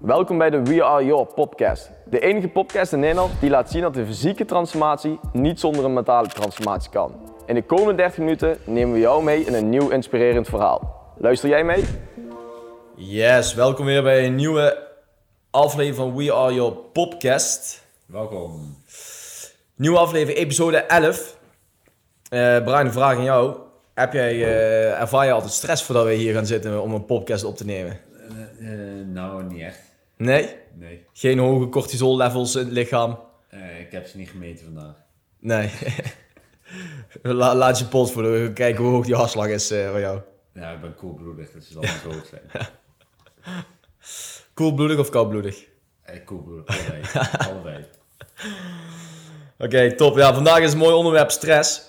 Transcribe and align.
Welkom 0.00 0.38
bij 0.38 0.50
de 0.50 0.62
We 0.62 0.84
Are 0.84 1.04
Your 1.04 1.26
podcast. 1.34 1.90
De 2.04 2.20
enige 2.20 2.48
podcast 2.48 2.92
in 2.92 3.00
Nederland 3.00 3.40
die 3.40 3.50
laat 3.50 3.70
zien 3.70 3.82
dat 3.82 3.94
de 3.94 4.06
fysieke 4.06 4.44
transformatie 4.44 5.20
niet 5.32 5.60
zonder 5.60 5.84
een 5.84 5.92
mentale 5.92 6.28
transformatie 6.28 6.90
kan. 6.90 7.32
In 7.46 7.54
de 7.54 7.62
komende 7.62 7.94
30 7.94 8.18
minuten 8.18 8.56
nemen 8.64 8.94
we 8.94 9.00
jou 9.00 9.24
mee 9.24 9.44
in 9.44 9.54
een 9.54 9.68
nieuw 9.68 9.88
inspirerend 9.88 10.48
verhaal. 10.48 11.12
Luister 11.18 11.48
jij 11.48 11.64
mee? 11.64 11.84
Yes, 12.96 13.54
welkom 13.54 13.84
weer 13.84 14.02
bij 14.02 14.26
een 14.26 14.34
nieuwe 14.34 14.88
aflevering 15.50 15.96
van 15.96 16.16
We 16.16 16.32
Are 16.32 16.54
Your 16.54 16.72
podcast. 16.72 17.86
Welkom. 18.06 18.76
Nieuwe 19.74 19.98
aflevering, 19.98 20.38
episode 20.38 20.76
11. 20.76 21.36
Eh 22.28 22.64
Brian, 22.64 22.86
een 22.86 22.92
vraag 22.92 23.16
aan 23.16 23.24
jou. 23.24 23.56
Heb 23.94 24.12
jij, 24.12 24.32
eh, 24.32 25.00
ervaar 25.00 25.26
je 25.26 25.32
altijd 25.32 25.52
stress 25.52 25.82
voordat 25.82 26.04
we 26.04 26.12
hier 26.12 26.34
gaan 26.34 26.46
zitten 26.46 26.82
om 26.82 26.94
een 26.94 27.04
podcast 27.04 27.44
op 27.44 27.56
te 27.56 27.64
nemen? 27.64 28.00
Eh, 28.60 28.68
nou, 29.06 29.42
niet 29.42 29.60
echt. 29.60 29.89
Nee? 30.20 30.56
Nee. 30.74 31.04
Geen 31.12 31.38
hoge 31.38 31.68
cortisol 31.68 32.16
levels 32.16 32.54
in 32.54 32.64
het 32.64 32.72
lichaam? 32.72 33.18
Eh, 33.48 33.80
ik 33.80 33.92
heb 33.92 34.06
ze 34.06 34.16
niet 34.16 34.28
gemeten 34.30 34.64
vandaag. 34.64 34.94
Nee. 35.38 35.70
La- 37.22 37.54
laat 37.54 37.78
je 37.78 37.84
pols 37.84 38.12
voor 38.12 38.22
we 38.32 38.52
kijken 38.52 38.84
hoe 38.84 38.92
hoog 38.92 39.04
die 39.04 39.14
hartslag 39.14 39.46
is 39.46 39.70
eh 39.70 39.90
voor 39.90 40.00
jou. 40.00 40.20
Ja, 40.54 40.70
ik 40.70 40.80
ben 40.80 40.94
koelbloedig, 40.94 41.50
dus 41.52 41.64
het 41.64 41.72
zal 41.72 41.80
niet 41.82 42.00
zo 42.02 42.12
hoog 42.12 42.26
zijn. 42.26 42.42
Koelbloedig 44.54 44.98
of 44.98 45.08
koudbloedig? 45.08 45.64
Eh, 46.02 46.24
koelbloedig, 46.24 46.66
allebei. 46.66 47.02
allebei. 47.50 47.84
Oké, 49.58 49.92
top. 49.96 50.16
Ja, 50.16 50.34
vandaag 50.34 50.58
is 50.58 50.72
een 50.72 50.78
mooi 50.78 50.94
onderwerp 50.94 51.30
stress. 51.30 51.88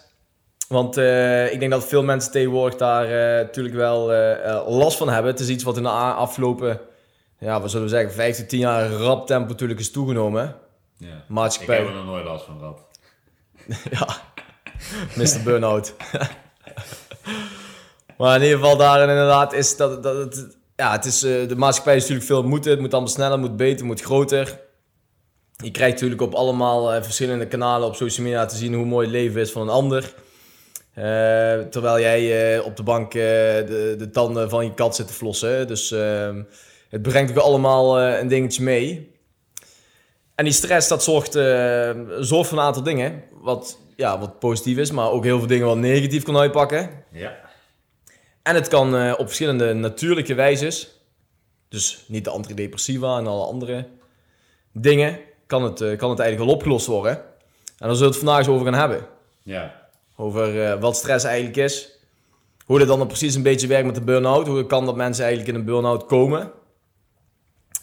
Want 0.68 0.98
eh, 0.98 1.54
ik 1.54 1.60
denk 1.60 1.72
dat 1.72 1.88
veel 1.88 2.04
mensen 2.04 2.32
tegenwoordig 2.32 2.78
daar 2.80 3.08
natuurlijk 3.44 3.76
wel 3.76 4.06
last 4.68 4.98
van 4.98 5.10
hebben. 5.10 5.32
Het 5.32 5.40
is 5.42 5.50
iets 5.50 5.64
wat 5.64 5.78
in 5.78 5.84
de 5.84 5.90
afgelopen, 5.90 6.80
ja, 7.42 7.62
wat 7.62 7.72
zullen 7.72 7.86
we 7.86 7.92
zeggen, 7.92 8.14
5 8.14 8.38
tot 8.38 8.50
10 8.50 8.60
jaar 8.60 8.90
rap 8.90 9.28
tempo 9.28 9.50
natuurlijk 9.50 9.80
is 9.80 9.92
toegenomen. 9.92 10.56
Ja. 10.98 11.46
Ik 11.46 11.60
heb 11.60 11.88
er 11.88 11.94
nog 11.94 12.06
nooit 12.06 12.26
last 12.26 12.46
van 12.46 12.60
gehad. 12.60 12.82
ja, 13.98 14.08
Mr. 15.16 15.44
Burnout. 15.44 15.94
maar 18.18 18.36
in 18.36 18.42
ieder 18.42 18.58
geval 18.58 18.78
daarin 18.78 19.10
inderdaad 19.10 19.54
is 19.54 19.78
dat, 19.78 20.04
dat 20.04 20.18
het, 20.18 20.58
ja, 20.76 20.92
het 20.92 21.06
is, 21.06 21.24
eh, 21.24 21.48
de 21.48 21.56
maatschappij 21.56 21.96
is 21.96 22.02
natuurlijk 22.02 22.28
veel 22.28 22.44
moeten. 22.44 22.72
Het 22.72 22.80
moet 22.80 22.92
allemaal 22.92 23.12
sneller, 23.12 23.40
moet 23.40 23.58
beter, 23.58 23.86
moet 23.86 24.02
groter. 24.02 24.60
Je 25.64 25.72
krijgt 25.72 25.94
natuurlijk 25.94 26.22
op 26.22 26.34
allemaal 26.34 26.94
eh, 26.94 27.04
verschillende 27.04 27.48
kanalen 27.48 27.88
op 27.88 27.96
social 27.96 28.26
media 28.26 28.46
te 28.46 28.56
zien 28.56 28.74
hoe 28.74 28.86
mooi 28.86 29.06
het 29.06 29.16
leven 29.16 29.42
is 29.42 29.52
van 29.52 29.62
een 29.62 29.70
ander. 29.70 30.14
Eh, 30.94 31.60
terwijl 31.60 32.00
jij 32.00 32.60
op 32.60 32.76
de 32.76 32.84
bank 32.84 33.12
de, 33.12 33.96
de 33.98 34.10
tanden 34.10 34.50
van 34.50 34.66
je 34.66 34.74
kat 34.74 34.96
zit 34.96 35.08
te 35.08 35.14
flossen. 35.14 35.68
Dus 35.68 35.92
ehm, 35.92 36.42
het 36.92 37.02
brengt 37.02 37.32
ook 37.32 37.38
allemaal 37.38 38.00
eh, 38.00 38.20
een 38.20 38.28
dingetje 38.28 38.64
mee. 38.64 39.12
En 40.36 40.46
die 40.46 40.54
stress, 40.54 40.88
dat 40.88 41.04
zorgt, 41.04 41.36
eh, 41.36 41.92
zorgt 42.20 42.50
voor 42.50 42.58
een 42.58 42.64
aantal 42.64 42.84
dingen. 42.84 43.24
Wat, 43.42 43.78
ja, 43.96 44.20
wat 44.20 44.40
positief 44.40 44.78
is, 44.78 44.92
maar 44.92 45.12
ook 45.12 45.24
heel 45.24 45.38
veel 45.38 45.48
dingen 45.48 45.68
wat 45.68 45.78
negatief 45.78 46.24
kan 46.24 46.38
uitpakken. 46.38 46.90
Ja. 47.12 47.40
En 48.44 48.56
het 48.56 48.68
kan 48.68 48.96
eh, 48.96 49.14
op 49.18 49.26
verschillende 49.26 49.74
natuurlijke 49.74 50.34
wijzes, 50.34 51.00
dus 51.70 52.06
niet 52.08 52.24
de 52.24 52.30
antidepressiva 52.30 53.18
en 53.18 53.28
alle 53.28 53.46
andere 53.46 53.88
dingen, 54.72 55.20
kan 55.46 55.64
het, 55.64 55.78
kan 55.78 56.10
het 56.10 56.20
eigenlijk 56.20 56.38
wel 56.38 56.56
opgelost 56.56 56.86
worden. 56.86 57.18
En 57.18 57.88
daar 57.88 57.96
zullen 57.96 58.00
we 58.00 58.06
het 58.06 58.18
vandaag 58.18 58.38
eens 58.38 58.48
over 58.48 58.66
gaan 58.66 58.80
hebben. 58.80 59.08
Ja. 59.44 59.90
Over 60.16 60.80
wat 60.80 60.96
stress 60.96 61.26
eigenlijk 61.26 61.58
is. 61.58 61.90
Hoe 62.66 62.80
dat 62.80 62.88
dan 62.88 63.08
precies 63.08 63.36
een 63.36 63.44
beetje 63.44 63.68
werkt 63.68 63.86
met 63.86 63.96
de 63.96 64.02
burn-out. 64.02 64.48
Hoe 64.48 64.66
kan 64.66 64.86
dat 64.86 64.96
mensen 64.96 65.26
eigenlijk 65.26 65.54
in 65.54 65.60
een 65.60 65.66
burn-out 65.66 66.06
komen. 66.06 66.52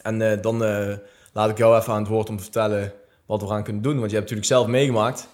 En 0.08 0.22
eh, 0.22 0.42
dan 0.42 0.64
eh, 0.64 0.96
laat 1.32 1.50
ik 1.50 1.58
jou 1.58 1.78
even 1.78 1.92
aan 1.92 1.98
het 1.98 2.08
woord 2.08 2.28
om 2.28 2.36
te 2.36 2.42
vertellen 2.42 2.92
wat 3.26 3.40
we 3.40 3.46
eraan 3.46 3.62
kunnen 3.62 3.82
doen. 3.82 3.98
Want 3.98 4.10
je 4.10 4.16
hebt 4.16 4.30
natuurlijk 4.30 4.48
zelf 4.48 4.66
meegemaakt. 4.66 5.28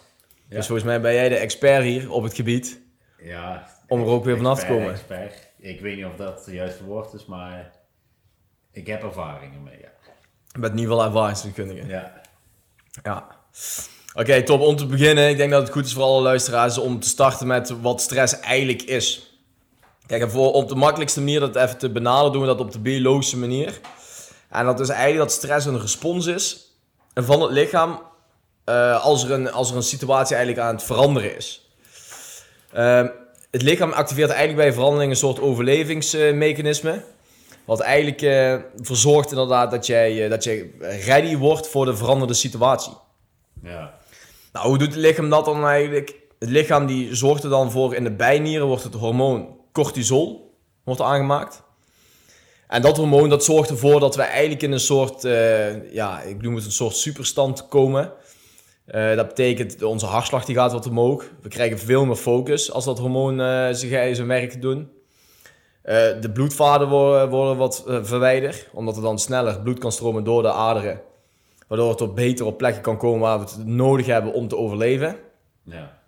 Ja. 0.48 0.56
Dus 0.56 0.66
volgens 0.66 0.86
mij 0.86 1.00
ben 1.00 1.14
jij 1.14 1.28
de 1.28 1.36
expert 1.36 1.82
hier 1.82 2.10
op 2.10 2.22
het 2.22 2.34
gebied. 2.34 2.80
ja. 3.18 3.72
Om 3.88 4.00
er 4.00 4.06
ook 4.06 4.24
weer 4.24 4.36
vanaf 4.36 4.60
te 4.60 4.66
komen. 4.66 4.90
Expert. 4.90 5.52
Ik 5.58 5.80
weet 5.80 5.96
niet 5.96 6.04
of 6.04 6.16
dat 6.16 6.44
het 6.44 6.54
juiste 6.54 6.84
woord 6.84 7.12
is, 7.12 7.26
maar 7.26 7.72
ik 8.72 8.86
heb 8.86 9.02
ervaringen 9.02 9.62
mee, 9.62 9.78
ja. 9.80 9.88
Met 10.58 10.70
in 10.70 10.78
ieder 10.78 10.92
geval 10.92 11.06
ervaringsdeskundige. 11.06 11.86
Ja. 11.86 12.12
Ja. 13.02 13.26
Oké, 14.14 14.42
top. 14.42 14.60
Om 14.60 14.76
te 14.76 14.86
beginnen, 14.86 15.28
ik 15.28 15.36
denk 15.36 15.50
dat 15.50 15.62
het 15.62 15.72
goed 15.72 15.84
is 15.84 15.92
voor 15.92 16.02
alle 16.02 16.22
luisteraars 16.22 16.78
om 16.78 17.00
te 17.00 17.08
starten 17.08 17.46
met 17.46 17.80
wat 17.80 18.00
stress 18.00 18.40
eigenlijk 18.40 18.82
is. 18.82 19.38
Kijk, 20.06 20.30
voor, 20.30 20.52
op 20.52 20.68
de 20.68 20.74
makkelijkste 20.74 21.20
manier 21.20 21.40
dat 21.40 21.56
even 21.56 21.78
te 21.78 21.90
benaderen, 21.90 22.32
doen 22.32 22.40
we 22.40 22.46
dat 22.46 22.60
op 22.60 22.72
de 22.72 22.80
biologische 22.80 23.38
manier. 23.38 23.80
En 24.54 24.64
dat 24.64 24.80
is 24.80 24.88
eigenlijk 24.88 25.18
dat 25.18 25.32
stress 25.32 25.66
een 25.66 25.80
respons 25.80 26.26
is 26.26 26.72
van 27.14 27.40
het 27.40 27.50
lichaam 27.50 28.00
eh, 28.64 29.04
als, 29.04 29.24
er 29.24 29.30
een, 29.30 29.52
als 29.52 29.70
er 29.70 29.76
een 29.76 29.82
situatie 29.82 30.36
eigenlijk 30.36 30.66
aan 30.66 30.74
het 30.74 30.84
veranderen 30.84 31.36
is. 31.36 31.70
Ehm, 32.72 33.08
het 33.50 33.62
lichaam 33.62 33.92
activeert 33.92 34.30
eigenlijk 34.30 34.58
bij 34.58 34.72
verandering 34.72 35.10
een 35.10 35.16
soort 35.16 35.40
overlevingsmechanisme. 35.40 37.02
Wat 37.64 37.80
eigenlijk 37.80 38.22
eh 38.22 38.52
ervoor 38.52 38.96
zorgt 38.96 39.30
inderdaad 39.30 39.70
dat 39.70 39.86
jij, 39.86 40.24
eh, 40.24 40.30
dat 40.30 40.44
jij 40.44 40.70
ready 41.06 41.36
wordt 41.36 41.68
voor 41.68 41.84
de 41.84 41.96
veranderde 41.96 42.34
situatie. 42.34 42.92
Ja. 43.62 43.94
Nou, 44.52 44.66
hoe 44.66 44.78
doet 44.78 44.94
het 44.94 44.96
lichaam 44.96 45.30
dat 45.30 45.44
dan 45.44 45.66
eigenlijk? 45.66 46.14
Het 46.38 46.48
lichaam 46.48 46.86
die 46.86 47.14
zorgt 47.14 47.44
er 47.44 47.50
dan 47.50 47.70
voor, 47.70 47.94
in 47.94 48.04
de 48.04 48.10
bijnieren 48.10 48.66
wordt 48.66 48.82
het 48.82 48.94
hormoon 48.94 49.56
cortisol 49.72 50.54
wordt 50.84 51.00
aangemaakt. 51.00 51.62
En 52.68 52.82
dat 52.82 52.96
hormoon 52.96 53.28
dat 53.28 53.44
zorgt 53.44 53.70
ervoor 53.70 54.00
dat 54.00 54.16
we 54.16 54.22
eigenlijk 54.22 54.62
in 54.62 54.72
een 54.72 54.80
soort, 54.80 55.24
eh, 55.24 55.92
ja, 55.92 56.20
ik 56.22 56.42
noem 56.42 56.54
het 56.54 56.64
een 56.64 56.70
soort 56.72 56.96
superstand 56.96 57.68
komen. 57.68 58.12
Eh, 58.84 59.16
dat 59.16 59.28
betekent, 59.28 59.78
dat 59.78 59.88
onze 59.90 60.06
hartslag 60.06 60.44
die 60.44 60.54
gaat 60.54 60.72
wat 60.72 60.86
omhoog. 60.86 61.24
We 61.42 61.48
krijgen 61.48 61.78
veel 61.78 62.04
meer 62.06 62.16
focus 62.16 62.72
als 62.72 62.84
dat 62.84 62.98
hormoon 62.98 63.40
eh, 63.40 63.68
zich 63.72 63.90
zijn 64.16 64.26
werk 64.26 64.62
doet. 64.62 64.86
Eh, 65.82 66.20
de 66.20 66.30
bloedvaten 66.32 66.88
worden, 66.88 67.28
worden 67.28 67.56
wat 67.56 67.82
verwijderd, 67.86 68.68
omdat 68.72 68.96
er 68.96 69.02
dan 69.02 69.18
sneller 69.18 69.60
bloed 69.60 69.78
kan 69.78 69.92
stromen 69.92 70.24
door 70.24 70.42
de 70.42 70.52
aderen. 70.52 71.00
Waardoor 71.68 71.90
het 71.90 72.00
op 72.00 72.14
beter 72.16 72.46
op 72.46 72.58
plekken 72.58 72.82
kan 72.82 72.96
komen 72.96 73.20
waar 73.20 73.38
we 73.38 73.44
het 73.44 73.66
nodig 73.66 74.06
hebben 74.06 74.32
om 74.32 74.48
te 74.48 74.56
overleven. 74.56 75.16
Ja. 75.62 75.98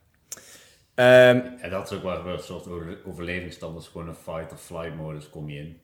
Ehm, 0.94 1.40
En 1.60 1.70
dat 1.70 1.90
is 1.90 1.96
ook 1.96 2.02
waar 2.02 2.24
we 2.24 2.30
een 2.30 2.38
soort 2.38 2.68
over- 2.68 2.98
overlevingsstand 3.06 3.78
is. 3.80 3.86
Gewoon 3.86 4.08
een 4.08 4.14
fight-or-flight 4.14 4.96
modus 4.96 5.30
kom 5.30 5.50
je 5.50 5.58
in. 5.58 5.80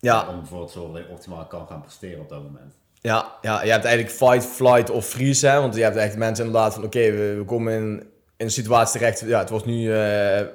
Ja, 0.00 0.28
Om 0.28 0.42
te 0.66 0.72
zorgen 0.72 0.92
dat 0.92 1.02
je 1.06 1.12
optimaal 1.12 1.46
kan 1.46 1.66
gaan 1.66 1.80
presteren 1.80 2.20
op 2.20 2.28
dat 2.28 2.42
moment. 2.42 2.74
ja, 3.00 3.32
ja, 3.42 3.62
je 3.64 3.70
hebt 3.70 3.84
eigenlijk 3.84 4.14
fight, 4.16 4.44
flight 4.44 4.90
of 4.90 5.06
freeze. 5.06 5.46
Hè? 5.46 5.60
Want 5.60 5.74
je 5.74 5.82
hebt 5.82 5.96
echt 5.96 6.16
mensen 6.16 6.44
inderdaad 6.46 6.74
van... 6.74 6.84
Oké, 6.84 7.10
we, 7.10 7.34
we 7.38 7.44
komen 7.44 7.72
in, 7.72 7.84
in 8.36 8.44
een 8.44 8.50
situatie 8.50 8.98
terecht. 9.00 9.20
Ja, 9.20 9.38
het 9.38 9.50
wordt 9.50 9.66
nu... 9.66 9.92
eh 9.94 10.46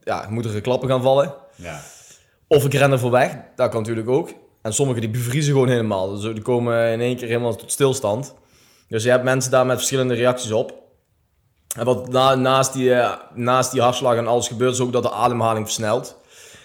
ja, 0.00 0.26
moeten 0.28 0.54
er 0.54 0.60
klappen 0.60 0.88
gaan 0.88 1.02
vallen. 1.02 1.34
Ja. 1.54 1.80
Of 2.48 2.64
ik 2.64 2.74
ren 2.74 2.92
er 2.92 2.98
voor 2.98 3.10
weg. 3.10 3.36
Dat 3.56 3.70
kan 3.70 3.80
natuurlijk 3.80 4.08
ook. 4.08 4.30
En 4.62 4.72
sommigen 4.74 5.00
die 5.00 5.10
bevriezen 5.10 5.52
gewoon 5.52 5.68
helemaal. 5.68 6.10
Dus 6.10 6.20
die 6.22 6.42
komen 6.42 6.92
in 6.92 7.00
één 7.00 7.16
keer 7.16 7.28
helemaal 7.28 7.54
tot 7.56 7.72
stilstand. 7.72 8.34
Dus 8.88 9.02
je 9.02 9.10
hebt 9.10 9.24
mensen 9.24 9.50
daar 9.50 9.66
met 9.66 9.76
verschillende 9.76 10.14
reacties 10.14 10.52
op. 10.52 10.82
En 11.76 11.84
wat 11.84 12.08
na- 12.08 12.34
naast, 12.34 12.72
die, 12.72 12.94
eh, 12.94 13.12
naast 13.34 13.72
die 13.72 13.80
hartslag 13.80 14.16
en 14.16 14.26
alles 14.26 14.48
gebeurt, 14.48 14.72
is 14.72 14.80
ook 14.80 14.92
dat 14.92 15.02
de 15.02 15.10
ademhaling 15.12 15.64
versnelt. 15.66 16.18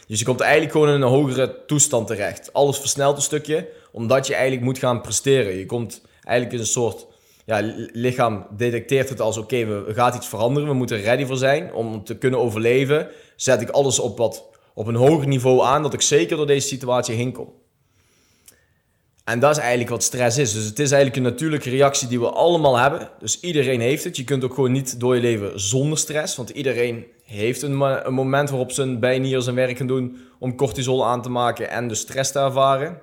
Dus 0.09 0.19
je 0.19 0.25
komt 0.25 0.39
eigenlijk 0.39 0.71
gewoon 0.71 0.87
in 0.87 0.93
een 0.93 1.07
hogere 1.07 1.65
toestand 1.65 2.07
terecht. 2.07 2.53
Alles 2.53 2.77
versnelt 2.77 3.15
een 3.15 3.21
stukje, 3.21 3.67
omdat 3.91 4.27
je 4.27 4.33
eigenlijk 4.33 4.63
moet 4.63 4.77
gaan 4.77 5.01
presteren. 5.01 5.57
Je 5.57 5.65
komt 5.65 6.01
eigenlijk 6.23 6.55
in 6.55 6.61
een 6.61 6.71
soort... 6.71 7.07
Ja, 7.45 7.59
li- 7.59 7.89
lichaam 7.91 8.45
detecteert 8.57 9.09
het 9.09 9.21
als 9.21 9.37
oké, 9.37 9.65
we 9.65 9.81
we 9.81 9.93
gaat 9.93 10.15
iets 10.15 10.27
veranderen. 10.27 10.69
We 10.69 10.75
moeten 10.75 10.97
er 10.97 11.03
ready 11.03 11.25
voor 11.25 11.37
zijn. 11.37 11.73
Om 11.73 12.03
te 12.03 12.17
kunnen 12.17 12.39
overleven, 12.39 13.07
zet 13.35 13.61
ik 13.61 13.69
alles 13.69 13.99
op, 13.99 14.17
wat, 14.17 14.49
op 14.73 14.87
een 14.87 14.95
hoger 14.95 15.27
niveau 15.27 15.63
aan, 15.63 15.81
dat 15.81 15.93
ik 15.93 16.01
zeker 16.01 16.37
door 16.37 16.47
deze 16.47 16.67
situatie 16.67 17.15
heen 17.15 17.31
kom. 17.31 17.53
En 19.29 19.39
dat 19.39 19.51
is 19.51 19.57
eigenlijk 19.57 19.89
wat 19.89 20.03
stress 20.03 20.37
is. 20.37 20.53
Dus 20.53 20.65
het 20.65 20.79
is 20.79 20.91
eigenlijk 20.91 21.15
een 21.15 21.31
natuurlijke 21.31 21.69
reactie 21.69 22.07
die 22.07 22.19
we 22.19 22.29
allemaal 22.29 22.77
hebben. 22.77 23.09
Dus 23.19 23.39
iedereen 23.39 23.79
heeft 23.81 24.03
het. 24.03 24.17
Je 24.17 24.23
kunt 24.23 24.43
ook 24.43 24.53
gewoon 24.53 24.71
niet 24.71 24.99
door 24.99 25.15
je 25.15 25.21
leven 25.21 25.59
zonder 25.59 25.97
stress. 25.97 26.35
Want 26.35 26.49
iedereen 26.49 27.05
heeft 27.23 27.61
een, 27.61 27.75
mo- 27.75 27.99
een 28.03 28.13
moment 28.13 28.49
waarop 28.49 28.71
zijn 28.71 28.99
bijnieren 28.99 29.43
zijn 29.43 29.55
werk 29.55 29.77
gaan 29.77 29.87
doen 29.87 30.17
om 30.39 30.55
cortisol 30.55 31.05
aan 31.05 31.21
te 31.21 31.29
maken 31.29 31.69
en 31.69 31.87
de 31.87 31.95
stress 31.95 32.31
te 32.31 32.39
ervaren. 32.39 32.99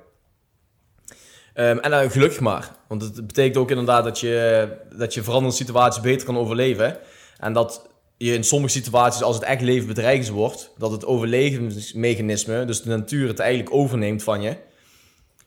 Ehm, 1.54 1.78
en 1.78 1.90
dan 1.90 2.10
gelukkig 2.10 2.40
maar. 2.40 2.70
Want 2.88 3.02
het 3.02 3.26
betekent 3.26 3.56
ook 3.56 3.70
inderdaad 3.70 4.04
dat 4.04 4.20
je, 4.20 4.68
dat 4.96 5.14
je 5.14 5.22
veranderde 5.22 5.56
situaties 5.56 6.02
beter 6.02 6.26
kan 6.26 6.38
overleven. 6.38 6.98
En 7.38 7.52
dat 7.52 7.88
je 8.16 8.34
in 8.34 8.44
sommige 8.44 8.72
situaties, 8.72 9.22
als 9.22 9.36
het 9.36 9.44
echt 9.44 9.60
levensbedreigend 9.60 10.28
wordt, 10.28 10.70
dat 10.78 10.90
het 10.90 11.04
overlevingsmechanisme, 11.04 12.64
dus 12.64 12.82
de 12.82 12.88
natuur, 12.88 13.28
het 13.28 13.38
eigenlijk 13.38 13.74
overneemt 13.74 14.22
van 14.22 14.42
je. 14.42 14.56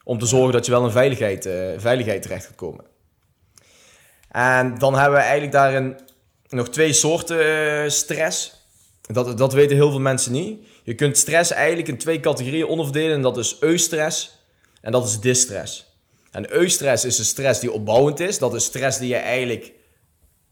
Om 0.10 0.20
te 0.20 0.26
zorgen 0.26 0.52
dat 0.52 0.66
je 0.66 0.72
wel 0.72 0.86
in 0.86 0.92
veiligheid, 0.92 1.46
eh, 1.46 1.54
veiligheid 1.78 2.22
terecht 2.22 2.46
gaat 2.46 2.56
komen. 2.56 2.86
En 4.30 4.78
dan 4.78 4.94
hebben 4.94 5.14
we 5.14 5.24
eigenlijk 5.24 5.52
daarin 5.52 6.00
nog 6.48 6.70
twee 6.70 6.94
soorten 6.94 7.40
eh, 7.40 7.90
stress. 7.90 8.54
Dat, 9.02 9.38
dat 9.38 9.54
weten 9.54 9.76
heel 9.76 9.90
veel 9.90 10.00
mensen 10.00 10.32
niet. 10.32 10.68
Je 10.84 10.96
kunt 10.96 11.18
stress 11.18 11.52
eigenlijk 11.52 11.88
in 11.88 11.98
twee 11.98 12.20
categorieën 12.20 12.66
onderverdelen. 12.66 13.16
En 13.16 13.22
dat 13.22 13.38
is 13.38 13.58
eustress 13.60 14.44
en 14.82 14.92
dat 14.92 15.06
is 15.08 15.20
distress. 15.20 15.98
En 16.32 16.54
eustress 16.54 17.06
is 17.06 17.18
een 17.18 17.26
stress 17.26 17.60
die 17.60 17.72
opbouwend 17.72 18.20
is. 18.20 18.40
Dat 18.40 18.54
is 18.54 18.64
stress 18.64 18.98
die 18.98 19.10
je 19.10 19.16
eigenlijk 19.16 19.72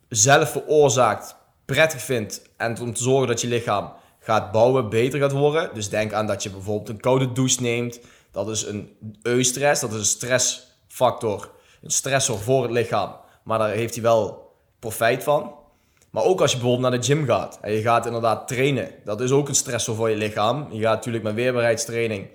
zelf 0.10 0.52
veroorzaakt, 0.52 1.36
prettig 1.66 2.02
vindt 2.02 2.42
en 2.58 2.80
om 2.82 2.94
te 2.94 3.04
zorgen 3.04 3.28
dat 3.28 3.42
je 3.42 3.48
lichaam 3.48 3.94
gaat 4.20 4.52
bouwen, 4.52 4.90
beter 4.90 5.20
gaat 5.20 5.32
worden. 5.32 5.70
Dus 5.74 5.90
denk 5.90 6.14
aan 6.14 6.28
dat 6.28 6.44
je 6.44 6.50
bijvoorbeeld 6.50 6.90
een 6.90 7.00
koude 7.00 7.32
douche 7.32 7.62
neemt. 7.62 8.00
Dat 8.38 8.50
is 8.50 8.66
een 8.66 8.98
eustress, 9.22 9.82
dat 9.82 9.92
is 9.92 9.98
een 9.98 10.06
stressfactor, 10.06 11.52
een 11.82 11.92
stressor 11.92 12.40
voor 12.40 12.62
het 12.62 12.72
lichaam. 12.72 13.16
Maar 13.44 13.60
daar 13.60 13.70
heeft 13.70 13.94
hij 13.94 14.04
wel 14.04 14.54
profijt 14.80 15.24
van. 15.24 15.54
Maar 16.10 16.24
ook 16.24 16.42
als 16.42 16.52
je 16.52 16.58
bijvoorbeeld 16.58 16.90
naar 16.90 17.00
de 17.00 17.06
gym 17.06 17.26
gaat 17.26 17.60
en 17.62 17.72
je 17.72 17.82
gaat 17.82 18.06
inderdaad 18.06 18.48
trainen, 18.48 18.92
dat 19.04 19.22
is 19.22 19.32
ook 19.32 19.48
een 19.48 19.56
stressor 19.56 19.96
voor 19.96 20.10
je 20.10 20.16
lichaam. 20.16 20.68
Je 20.72 20.82
gaat 20.82 20.96
natuurlijk 20.96 21.24
met 21.24 21.34
weerbaarheidstraining, 21.34 22.28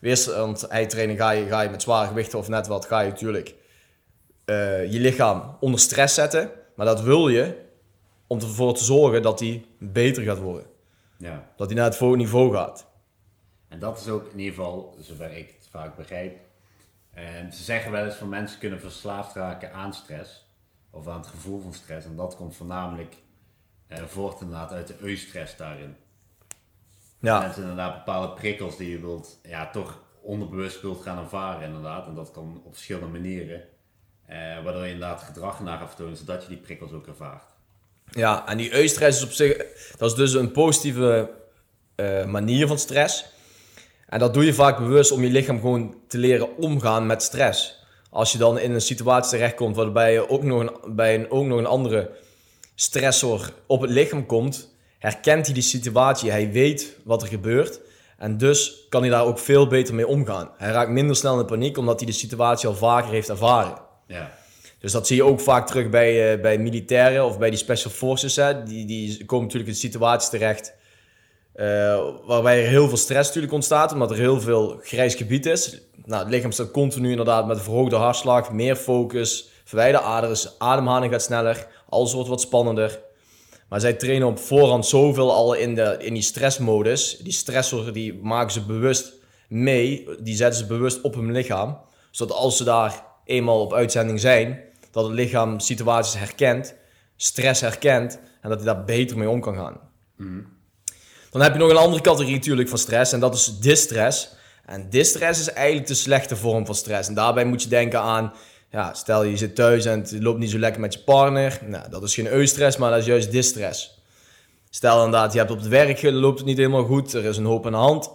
weerstandheidtraining 0.00 1.18
ga 1.18 1.30
je, 1.30 1.46
ga 1.46 1.60
je 1.60 1.70
met 1.70 1.82
zware 1.82 2.08
gewichten 2.08 2.38
of 2.38 2.48
net 2.48 2.66
wat, 2.66 2.86
ga 2.86 3.00
je 3.00 3.08
natuurlijk 3.08 3.54
uh, 4.46 4.92
je 4.92 5.00
lichaam 5.00 5.56
onder 5.60 5.80
stress 5.80 6.14
zetten. 6.14 6.50
Maar 6.76 6.86
dat 6.86 7.00
wil 7.00 7.28
je 7.28 7.56
om 8.26 8.40
ervoor 8.40 8.74
te 8.74 8.84
zorgen 8.84 9.22
dat 9.22 9.40
hij 9.40 9.64
beter 9.78 10.22
gaat 10.22 10.38
worden. 10.38 10.66
Ja. 11.18 11.52
Dat 11.56 11.66
hij 11.66 11.76
naar 11.76 11.86
het 11.86 11.96
volgende 11.96 12.24
niveau 12.24 12.54
gaat. 12.54 12.92
En 13.74 13.80
dat 13.80 14.00
is 14.00 14.08
ook 14.08 14.32
in 14.32 14.38
ieder 14.38 14.54
geval, 14.54 14.96
zover 15.00 15.36
ik 15.36 15.54
het 15.58 15.68
vaak 15.70 15.96
begrijp. 15.96 16.38
En 17.10 17.52
ze 17.52 17.62
zeggen 17.62 17.92
wel 17.92 18.04
eens 18.04 18.14
van 18.14 18.28
mensen 18.28 18.58
kunnen 18.58 18.80
verslaafd 18.80 19.34
raken 19.34 19.72
aan 19.72 19.94
stress. 19.94 20.46
Of 20.90 21.08
aan 21.08 21.18
het 21.18 21.26
gevoel 21.26 21.60
van 21.60 21.74
stress. 21.74 22.06
En 22.06 22.16
dat 22.16 22.36
komt 22.36 22.56
voornamelijk 22.56 23.14
eh, 23.86 24.04
voort 24.04 24.40
inderdaad 24.40 24.72
uit 24.72 24.86
de 24.86 24.96
eustress 25.00 25.56
daarin. 25.56 25.96
Ja. 27.18 27.38
Mensen 27.40 27.62
inderdaad 27.62 28.04
bepaalde 28.04 28.32
prikkels 28.32 28.76
die 28.76 28.90
je 28.90 29.00
wilt, 29.00 29.38
ja, 29.42 29.70
toch 29.70 30.02
onderbewust 30.20 30.80
wilt 30.80 31.02
gaan 31.02 31.18
ervaren 31.18 31.66
inderdaad. 31.66 32.06
En 32.06 32.14
dat 32.14 32.30
kan 32.30 32.62
op 32.64 32.72
verschillende 32.72 33.18
manieren. 33.18 33.62
Eh, 34.26 34.36
waardoor 34.36 34.84
je 34.84 34.92
inderdaad 34.92 35.22
gedrag 35.22 35.60
naar 35.60 35.78
gaat 35.78 35.88
vertonen, 35.88 36.16
zodat 36.16 36.42
je 36.42 36.48
die 36.48 36.56
prikkels 36.56 36.92
ook 36.92 37.06
ervaart. 37.06 37.50
Ja, 38.10 38.46
en 38.46 38.56
die 38.56 38.74
eustress 38.74 39.18
is 39.18 39.24
op 39.24 39.32
zich, 39.32 39.56
dat 39.96 40.10
is 40.10 40.16
dus 40.16 40.32
een 40.32 40.52
positieve 40.52 41.30
uh, 41.96 42.24
manier 42.24 42.66
van 42.66 42.78
stress. 42.78 43.32
En 44.08 44.18
dat 44.18 44.34
doe 44.34 44.44
je 44.44 44.54
vaak 44.54 44.78
bewust 44.78 45.12
om 45.12 45.22
je 45.22 45.30
lichaam 45.30 45.60
gewoon 45.60 45.94
te 46.08 46.18
leren 46.18 46.56
omgaan 46.56 47.06
met 47.06 47.22
stress. 47.22 47.82
Als 48.10 48.32
je 48.32 48.38
dan 48.38 48.58
in 48.58 48.72
een 48.72 48.80
situatie 48.80 49.30
terechtkomt 49.30 49.76
waarbij 49.76 50.12
je 50.12 50.28
ook 50.28 50.42
nog 50.42 50.60
een, 50.60 50.94
bij 50.94 51.14
een, 51.14 51.30
ook 51.30 51.44
nog 51.44 51.58
een 51.58 51.66
andere 51.66 52.10
stressor 52.74 53.52
op 53.66 53.80
het 53.80 53.90
lichaam 53.90 54.26
komt, 54.26 54.74
herkent 54.98 55.44
hij 55.44 55.54
die 55.54 55.62
situatie. 55.62 56.30
Hij 56.30 56.52
weet 56.52 56.96
wat 57.04 57.22
er 57.22 57.28
gebeurt. 57.28 57.80
En 58.18 58.38
dus 58.38 58.86
kan 58.88 59.00
hij 59.00 59.10
daar 59.10 59.24
ook 59.24 59.38
veel 59.38 59.66
beter 59.66 59.94
mee 59.94 60.06
omgaan. 60.06 60.50
Hij 60.56 60.70
raakt 60.70 60.90
minder 60.90 61.16
snel 61.16 61.40
in 61.40 61.46
paniek 61.46 61.78
omdat 61.78 61.98
hij 61.98 62.08
de 62.08 62.14
situatie 62.14 62.68
al 62.68 62.74
vaker 62.74 63.10
heeft 63.10 63.28
ervaren. 63.28 63.78
Ja. 64.06 64.32
Dus 64.78 64.92
dat 64.92 65.06
zie 65.06 65.16
je 65.16 65.24
ook 65.24 65.40
vaak 65.40 65.66
terug 65.66 65.90
bij, 65.90 66.34
uh, 66.34 66.42
bij 66.42 66.58
militairen 66.58 67.24
of 67.24 67.38
bij 67.38 67.50
die 67.50 67.58
special 67.58 67.92
forces. 67.92 68.36
Hè. 68.36 68.62
Die, 68.62 68.86
die 68.86 69.24
komen 69.24 69.44
natuurlijk 69.44 69.72
in 69.72 69.78
situaties 69.78 70.28
terecht 70.28 70.74
uh, 71.56 72.04
waarbij 72.26 72.62
er 72.62 72.68
heel 72.68 72.88
veel 72.88 72.96
stress 72.96 73.26
natuurlijk 73.26 73.52
ontstaat, 73.52 73.92
omdat 73.92 74.10
er 74.10 74.16
heel 74.16 74.40
veel 74.40 74.80
grijs 74.82 75.14
gebied 75.14 75.46
is. 75.46 75.80
Nou, 76.04 76.22
het 76.22 76.32
lichaam 76.32 76.52
staat 76.52 76.70
continu 76.70 77.10
inderdaad 77.10 77.46
met 77.46 77.62
verhoogde 77.62 77.96
hartslag, 77.96 78.52
meer 78.52 78.76
focus, 78.76 79.48
verwijderde 79.64 80.06
aderen, 80.06 80.36
ademhaling 80.58 81.12
gaat 81.12 81.22
sneller, 81.22 81.66
alles 81.88 82.12
wordt 82.12 82.28
wat 82.28 82.40
spannender. 82.40 83.00
Maar 83.68 83.80
zij 83.80 83.92
trainen 83.92 84.28
op 84.28 84.38
voorhand 84.38 84.86
zoveel 84.86 85.32
al 85.32 85.54
in, 85.54 85.74
de, 85.74 85.96
in 85.98 86.14
die 86.14 86.22
stressmodus. 86.22 87.16
Die 87.16 87.32
stressor 87.32 87.92
die 87.92 88.14
maken 88.14 88.52
ze 88.52 88.64
bewust 88.64 89.12
mee, 89.48 90.08
die 90.20 90.36
zetten 90.36 90.58
ze 90.58 90.66
bewust 90.66 91.00
op 91.00 91.14
hun 91.14 91.32
lichaam. 91.32 91.78
Zodat 92.10 92.36
als 92.36 92.56
ze 92.56 92.64
daar 92.64 93.04
eenmaal 93.24 93.60
op 93.60 93.72
uitzending 93.72 94.20
zijn, 94.20 94.60
dat 94.90 95.04
het 95.04 95.12
lichaam 95.12 95.60
situaties 95.60 96.18
herkent, 96.18 96.74
stress 97.16 97.60
herkent 97.60 98.18
en 98.40 98.48
dat 98.48 98.62
hij 98.62 98.74
daar 98.74 98.84
beter 98.84 99.18
mee 99.18 99.28
om 99.28 99.40
kan 99.40 99.54
gaan. 99.54 99.80
Mm. 100.16 100.46
Dan 101.34 101.42
heb 101.42 101.52
je 101.52 101.58
nog 101.58 101.70
een 101.70 101.76
andere 101.76 102.02
categorie 102.02 102.34
natuurlijk 102.34 102.68
van 102.68 102.78
stress 102.78 103.12
en 103.12 103.20
dat 103.20 103.34
is 103.34 103.58
distress. 103.58 104.28
En 104.66 104.90
distress 104.90 105.40
is 105.40 105.52
eigenlijk 105.52 105.86
de 105.86 105.94
slechte 105.94 106.36
vorm 106.36 106.66
van 106.66 106.74
stress. 106.74 107.08
En 107.08 107.14
daarbij 107.14 107.44
moet 107.44 107.62
je 107.62 107.68
denken 107.68 108.00
aan, 108.00 108.32
ja, 108.70 108.94
stel 108.94 109.22
je 109.22 109.36
zit 109.36 109.54
thuis 109.54 109.84
en 109.84 109.98
het 109.98 110.16
loopt 110.22 110.38
niet 110.38 110.50
zo 110.50 110.58
lekker 110.58 110.80
met 110.80 110.92
je 110.92 110.98
partner. 110.98 111.60
Nou, 111.66 111.90
dat 111.90 112.02
is 112.02 112.14
geen 112.14 112.26
eustress, 112.26 112.76
maar 112.76 112.90
dat 112.90 112.98
is 112.98 113.06
juist 113.06 113.30
distress. 113.30 114.02
Stel 114.70 115.04
inderdaad, 115.04 115.32
je 115.32 115.38
hebt 115.38 115.50
op 115.50 115.58
het 115.58 115.68
werk, 115.68 116.02
loopt 116.02 116.38
het 116.38 116.46
niet 116.46 116.56
helemaal 116.56 116.84
goed, 116.84 117.12
er 117.12 117.24
is 117.24 117.36
een 117.36 117.44
hoop 117.44 117.66
aan 117.66 117.72
de 117.72 117.78
hand. 117.78 118.10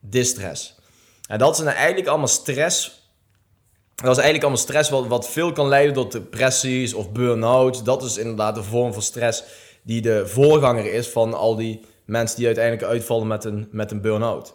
Distress. 0.00 0.74
En 1.28 1.38
dat 1.38 1.56
zijn 1.56 1.68
eigenlijk 1.68 2.08
allemaal 2.08 2.28
stress. 2.28 3.02
Dat 3.94 4.10
is 4.10 4.22
eigenlijk 4.22 4.42
allemaal 4.42 4.62
stress 4.62 4.90
wat, 4.90 5.06
wat 5.06 5.28
veel 5.28 5.52
kan 5.52 5.68
leiden 5.68 5.94
tot 5.94 6.12
depressies 6.12 6.94
of 6.94 7.12
burn-out. 7.12 7.84
Dat 7.84 8.02
is 8.02 8.16
inderdaad 8.16 8.54
de 8.54 8.62
vorm 8.62 8.92
van 8.92 9.02
stress 9.02 9.42
die 9.82 10.00
de 10.00 10.26
voorganger 10.26 10.92
is 10.92 11.08
van 11.08 11.34
al 11.34 11.56
die 11.56 11.88
mensen 12.10 12.36
die 12.36 12.46
uiteindelijk 12.46 12.86
uitvallen 12.86 13.26
met 13.26 13.44
een, 13.44 13.68
met 13.70 13.90
een 13.90 14.00
burn-out. 14.00 14.54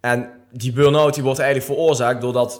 En 0.00 0.30
die 0.52 0.72
burn-out 0.72 1.14
die 1.14 1.22
wordt 1.22 1.38
eigenlijk 1.38 1.72
veroorzaakt 1.72 2.20
doordat, 2.20 2.50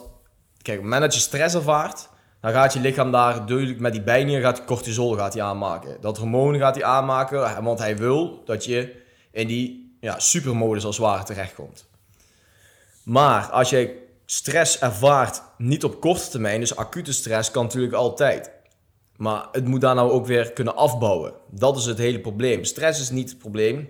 kijk, 0.61 0.77
op 0.77 0.83
het 0.83 0.91
moment 0.91 1.01
dat 1.01 1.13
je 1.13 1.19
stress 1.19 1.55
ervaart, 1.55 2.09
dan 2.41 2.51
gaat 2.51 2.73
je 2.73 2.79
lichaam 2.79 3.11
daar 3.11 3.45
duidelijk 3.45 3.79
met 3.79 3.91
die 3.91 4.01
bijnier 4.01 4.41
gaat 4.41 4.65
cortisol 4.65 5.15
gaat 5.15 5.33
hij 5.33 5.43
aanmaken. 5.43 5.97
Dat 6.01 6.17
hormoon 6.17 6.57
gaat 6.57 6.75
hij 6.75 6.83
aanmaken, 6.83 7.63
want 7.63 7.79
hij 7.79 7.97
wil 7.97 8.41
dat 8.45 8.65
je 8.65 9.01
in 9.31 9.47
die 9.47 9.97
ja, 9.99 10.19
supermodus 10.19 10.85
als 10.85 10.97
het 10.97 11.05
ware 11.05 11.23
terechtkomt. 11.23 11.85
Maar 13.03 13.49
als 13.49 13.69
je 13.69 14.07
stress 14.25 14.79
ervaart 14.79 15.41
niet 15.57 15.83
op 15.83 16.01
korte 16.01 16.29
termijn, 16.29 16.59
dus 16.59 16.75
acute 16.75 17.13
stress 17.13 17.51
kan 17.51 17.63
natuurlijk 17.63 17.93
altijd. 17.93 18.51
Maar 19.17 19.47
het 19.51 19.67
moet 19.67 19.81
daar 19.81 19.95
nou 19.95 20.11
ook 20.11 20.25
weer 20.25 20.53
kunnen 20.53 20.75
afbouwen. 20.75 21.33
Dat 21.49 21.77
is 21.77 21.85
het 21.85 21.97
hele 21.97 22.19
probleem. 22.19 22.63
Stress 22.63 22.99
is 22.99 23.09
niet 23.09 23.29
het 23.29 23.37
probleem. 23.39 23.89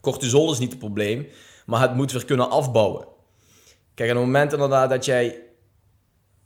Cortisol 0.00 0.52
is 0.52 0.58
niet 0.58 0.70
het 0.70 0.78
probleem. 0.78 1.28
Maar 1.66 1.80
het 1.80 1.94
moet 1.94 2.12
weer 2.12 2.24
kunnen 2.24 2.50
afbouwen. 2.50 3.06
Kijk, 3.94 4.10
op 4.10 4.16
het 4.16 4.24
moment 4.24 4.52
inderdaad 4.52 4.90
dat 4.90 5.04
jij 5.04 5.42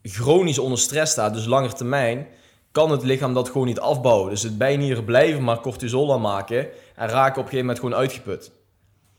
chronisch 0.02 0.58
onder 0.58 0.78
stress 0.78 1.12
staat, 1.12 1.34
dus 1.34 1.46
langer 1.46 1.74
termijn, 1.74 2.26
kan 2.72 2.90
het 2.90 3.02
lichaam 3.02 3.34
dat 3.34 3.48
gewoon 3.48 3.66
niet 3.66 3.80
afbouwen. 3.80 4.30
Dus 4.30 4.42
het 4.42 4.58
bijnieren 4.58 5.04
blijven 5.04 5.44
maar 5.44 5.60
cortisol 5.60 6.12
aanmaken 6.12 6.68
en 6.94 7.08
raken 7.08 7.40
op 7.40 7.44
een 7.44 7.50
gegeven 7.50 7.58
moment 7.58 7.78
gewoon 7.78 7.94
uitgeput. 7.94 8.52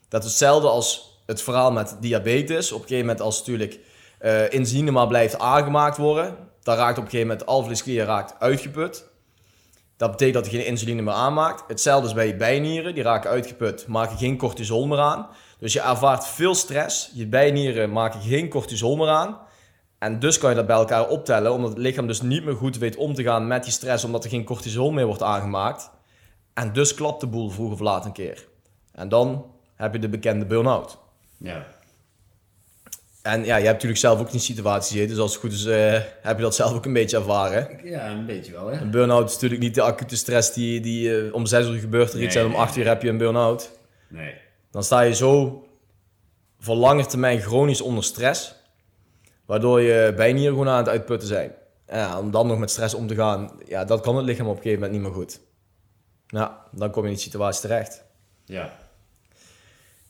Dat 0.07 0.23
is 0.23 0.29
hetzelfde 0.29 0.67
als 0.67 1.19
het 1.25 1.41
verhaal 1.41 1.71
met 1.71 1.97
diabetes. 1.99 2.71
Op 2.71 2.81
een 2.81 2.87
gegeven 2.87 3.05
moment 3.05 3.21
als 3.23 3.37
natuurlijk 3.37 3.79
uh, 4.21 4.51
inzine 4.51 4.91
maar 4.91 5.07
blijft 5.07 5.39
aangemaakt 5.39 5.97
worden, 5.97 6.37
dan 6.63 6.75
raakt 6.75 6.97
op 6.97 7.03
een 7.03 7.09
gegeven 7.09 7.27
moment 7.27 7.47
alvleesklier 7.47 8.05
raakt 8.05 8.39
uitgeput. 8.39 9.11
Dat 9.97 10.11
betekent 10.11 10.43
dat 10.43 10.51
hij 10.51 10.59
geen 10.59 10.69
insuline 10.69 11.01
meer 11.01 11.13
aanmaakt. 11.13 11.63
Hetzelfde 11.67 12.07
is 12.07 12.13
bij 12.13 12.27
je 12.27 12.35
bijnieren, 12.35 12.93
die 12.93 13.03
raken 13.03 13.29
uitgeput, 13.29 13.87
maken 13.87 14.17
geen 14.17 14.37
cortisol 14.37 14.87
meer 14.87 14.99
aan. 14.99 15.27
Dus 15.59 15.73
je 15.73 15.81
ervaart 15.81 16.27
veel 16.27 16.55
stress, 16.55 17.11
je 17.13 17.27
bijnieren 17.27 17.91
maken 17.91 18.21
geen 18.21 18.49
cortisol 18.49 18.95
meer 18.95 19.07
aan. 19.07 19.37
En 19.97 20.19
dus 20.19 20.37
kan 20.37 20.49
je 20.49 20.55
dat 20.55 20.65
bij 20.65 20.75
elkaar 20.75 21.07
optellen, 21.09 21.51
omdat 21.51 21.69
het 21.69 21.77
lichaam 21.79 22.07
dus 22.07 22.21
niet 22.21 22.43
meer 22.43 22.55
goed 22.55 22.77
weet 22.77 22.95
om 22.95 23.13
te 23.13 23.23
gaan 23.23 23.47
met 23.47 23.63
die 23.63 23.71
stress, 23.71 24.03
omdat 24.03 24.23
er 24.23 24.29
geen 24.29 24.43
cortisol 24.43 24.91
meer 24.91 25.05
wordt 25.05 25.23
aangemaakt. 25.23 25.91
En 26.53 26.73
dus 26.73 26.93
klapt 26.93 27.21
de 27.21 27.27
boel 27.27 27.49
vroeg 27.49 27.71
of 27.71 27.79
laat 27.79 28.05
een 28.05 28.11
keer. 28.11 28.47
En 28.91 29.09
dan 29.09 29.45
heb 29.75 29.93
je 29.93 29.99
de 29.99 30.09
bekende 30.09 30.45
burn-out. 30.45 30.97
Ja. 31.37 31.65
En 33.23 33.45
ja, 33.45 33.55
je 33.55 33.63
hebt 33.63 33.73
natuurlijk 33.73 33.99
zelf 33.99 34.19
ook 34.19 34.31
die 34.31 34.39
situatie 34.39 34.97
zitten, 34.97 35.15
dus 35.15 35.23
als 35.23 35.31
het 35.31 35.41
goed 35.41 35.51
is 35.51 35.65
uh, 35.65 35.91
heb 36.21 36.37
je 36.37 36.43
dat 36.43 36.55
zelf 36.55 36.73
ook 36.73 36.85
een 36.85 36.93
beetje 36.93 37.17
ervaren. 37.17 37.79
Ja, 37.83 38.09
een 38.09 38.25
beetje 38.25 38.51
wel, 38.51 38.67
hè. 38.67 38.81
Een 38.81 38.91
burn-out 38.91 39.27
is 39.27 39.33
natuurlijk 39.33 39.61
niet 39.61 39.75
de 39.75 39.81
acute 39.81 40.15
stress 40.15 40.53
die, 40.53 40.79
die 40.79 41.09
uh, 41.09 41.33
om 41.33 41.45
zes 41.45 41.67
uur 41.67 41.79
gebeurt 41.79 42.13
er 42.13 42.21
iets 42.21 42.35
en 42.35 42.45
om 42.45 42.55
acht 42.55 42.75
uur 42.75 42.87
heb 42.87 43.01
je 43.01 43.09
een 43.09 43.17
burn-out. 43.17 43.71
Nee. 44.09 44.33
Dan 44.71 44.83
sta 44.83 45.01
je 45.01 45.15
zo 45.15 45.63
voor 46.59 46.75
lange 46.75 47.05
termijn 47.05 47.41
chronisch 47.41 47.81
onder 47.81 48.03
stress, 48.03 48.55
waardoor 49.45 49.81
je 49.81 50.13
bijnieren 50.15 50.51
gewoon 50.51 50.69
aan 50.69 50.77
het 50.77 50.89
uitputten 50.89 51.27
zijn. 51.27 51.51
Ja, 51.87 52.19
om 52.19 52.31
dan 52.31 52.47
nog 52.47 52.57
met 52.57 52.71
stress 52.71 52.93
om 52.93 53.07
te 53.07 53.15
gaan, 53.15 53.51
ja, 53.65 53.85
dat 53.85 54.01
kan 54.01 54.15
het 54.15 54.25
lichaam 54.25 54.47
op 54.47 54.55
een 54.55 54.61
gegeven 54.61 54.81
moment 54.81 55.01
niet 55.01 55.09
meer 55.09 55.19
goed. 55.19 55.39
Ja, 56.27 56.63
dan 56.71 56.91
kom 56.91 57.03
je 57.03 57.09
in 57.09 57.15
die 57.15 57.23
situatie 57.23 57.61
terecht. 57.61 58.03
Ja. 58.45 58.73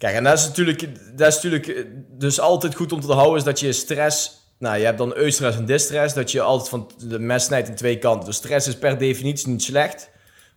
Kijk, 0.04 0.16
en 0.16 0.24
dat 0.24 0.38
is 0.38 0.48
natuurlijk, 0.48 0.80
dat 1.18 1.28
is 1.28 1.36
natuurlijk 1.36 1.68
eh, 1.68 1.84
dus 2.10 2.40
altijd 2.40 2.76
goed 2.76 2.92
om 2.92 3.02
te 3.02 3.14
houden, 3.14 3.38
is 3.38 3.44
dat 3.44 3.60
je 3.60 3.74
stress... 3.74 4.42
Nou, 4.60 4.78
je 4.78 4.86
hebt 4.86 4.98
dan 4.98 5.16
eustress 5.16 5.58
en 5.58 5.66
distress, 5.66 6.14
dat 6.14 6.32
je 6.32 6.42
altijd 6.42 6.70
van 6.70 6.92
de 7.08 7.20
mes 7.20 7.44
snijdt 7.44 7.68
in 7.68 7.76
twee 7.76 7.98
kanten. 7.98 8.26
Dus 8.26 8.36
stress 8.36 8.68
is 8.68 8.78
per 8.78 8.98
definitie 8.98 9.48
niet 9.48 9.64
slecht. 9.64 10.10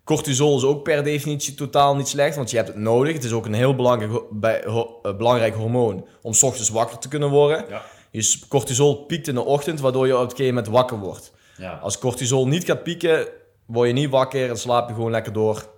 Cortisol 0.05 0.57
is 0.57 0.65
ook 0.65 0.83
per 0.83 1.05
definitie 1.05 1.55
totaal 1.55 1.97
niet 1.97 2.09
slecht, 2.09 2.37
want 2.37 2.50
je 2.50 2.57
hebt 2.57 2.69
het 2.69 2.76
nodig. 2.76 3.12
Het 3.12 3.25
is 3.25 3.33
ook 3.33 3.47
een 3.47 3.55
heel 3.55 3.75
belangrijk, 3.75 4.23
bij, 4.31 4.65
eh, 4.65 4.85
belangrijk 5.17 5.55
hormoon 5.55 6.07
om 6.23 6.33
s 6.33 6.43
ochtends 6.43 6.69
wakker 6.69 6.99
te 6.99 7.09
kunnen 7.09 7.31
worden. 7.31 7.65
Ja. 7.69 7.83
Dus 8.11 8.49
cortisol 8.49 9.05
piekt 9.05 9.29
in 9.29 9.35
de 9.35 9.45
ochtend, 9.45 9.81
waardoor 9.81 10.07
je 10.07 10.15
op 10.15 10.23
een 10.23 10.31
gegeven 10.31 10.55
moment 10.55 10.73
wakker 10.73 10.99
wordt. 10.99 11.33
Ja. 11.59 11.73
Als 11.83 11.99
cortisol 11.99 12.49
niet 12.49 12.65
gaat 12.65 12.83
pieken, 12.83 13.29
word 13.67 13.88
je 13.88 13.95
niet 13.95 14.11
wakker 14.11 14.49
en 14.49 14.59
slaap 14.59 14.88
je 14.88 14.95
gewoon 14.95 15.11
lekker 15.11 15.33
door. 15.33 15.75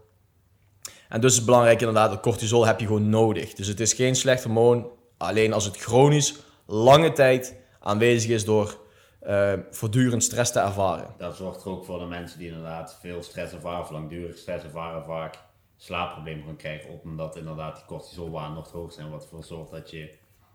En 1.09 1.21
dus 1.21 1.31
is 1.31 1.37
het 1.37 1.47
belangrijk 1.47 1.79
inderdaad, 1.79 2.11
dat 2.11 2.21
cortisol 2.21 2.67
heb 2.67 2.81
je 2.81 2.87
gewoon 2.87 3.09
nodig. 3.09 3.55
Dus 3.55 3.67
het 3.67 3.81
is 3.81 3.93
geen 3.93 4.17
slecht 4.17 4.43
hormoon, 4.43 4.91
alleen 5.17 5.53
als 5.53 5.65
het 5.65 5.77
chronisch 5.77 6.35
lange 6.67 7.13
tijd 7.13 7.57
aanwezig 7.81 8.31
is 8.31 8.45
door 8.45 8.79
eh, 9.21 9.53
voortdurend 9.71 10.23
stress 10.23 10.53
te 10.53 10.61
ervaren. 10.61 11.15
Dat 11.19 11.37
zorgt 11.37 11.65
er 11.65 11.71
ook 11.71 11.85
voor 11.85 11.99
de 11.99 12.05
mensen 12.05 12.39
die 12.39 12.49
inderdaad 12.49 12.99
veel 13.01 13.23
stress 13.23 13.53
ervaren, 13.53 13.81
of 13.81 13.91
langdurig 13.91 14.37
stress 14.37 14.65
ervaren, 14.65 15.05
vaak 15.05 15.39
slaapproblemen 15.77 16.45
gaan 16.45 16.57
krijgen. 16.57 16.91
Op 16.91 17.05
omdat 17.05 17.37
inderdaad 17.37 17.77
die 17.77 17.85
cortisolwaarden 17.85 18.55
nog 18.55 18.69
te 18.69 18.77
hoog 18.77 18.93
zijn. 18.93 19.11
Wat 19.11 19.23
ervoor 19.23 19.45
zorgt 19.45 19.71
dat 19.71 19.91
je 19.91 20.15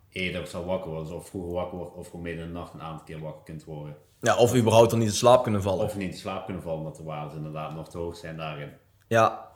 eerder 0.10 0.48
zal 0.48 0.66
wakker 0.66 0.92
worden, 0.92 1.16
of 1.16 1.28
vroeger 1.28 1.54
wakker 1.54 1.78
wordt, 1.78 1.96
of 1.96 2.06
gewoon 2.06 2.22
midden 2.22 2.46
in 2.46 2.54
de 2.54 2.60
nacht 2.60 2.74
een 2.74 2.82
aantal 2.82 3.06
keer 3.06 3.20
wakker 3.20 3.44
kunt 3.44 3.64
worden. 3.64 3.96
Ja, 4.22 4.38
of 4.38 4.56
überhaupt 4.56 4.90
dan 4.90 5.00
niet 5.00 5.08
in 5.08 5.14
slaap 5.14 5.44
kunnen 5.44 5.62
vallen. 5.62 5.86
Of 5.86 5.98
niet 5.98 6.12
in 6.12 6.18
slaap 6.18 6.46
kunnen 6.46 6.64
vallen, 6.64 6.78
omdat 6.78 6.96
de 6.96 7.04
waarden 7.04 7.38
inderdaad 7.38 7.76
nog 7.76 7.90
te 7.90 7.98
hoog 7.98 8.16
zijn 8.16 8.38
daarin. 8.38 8.72
Ja. 9.08 9.52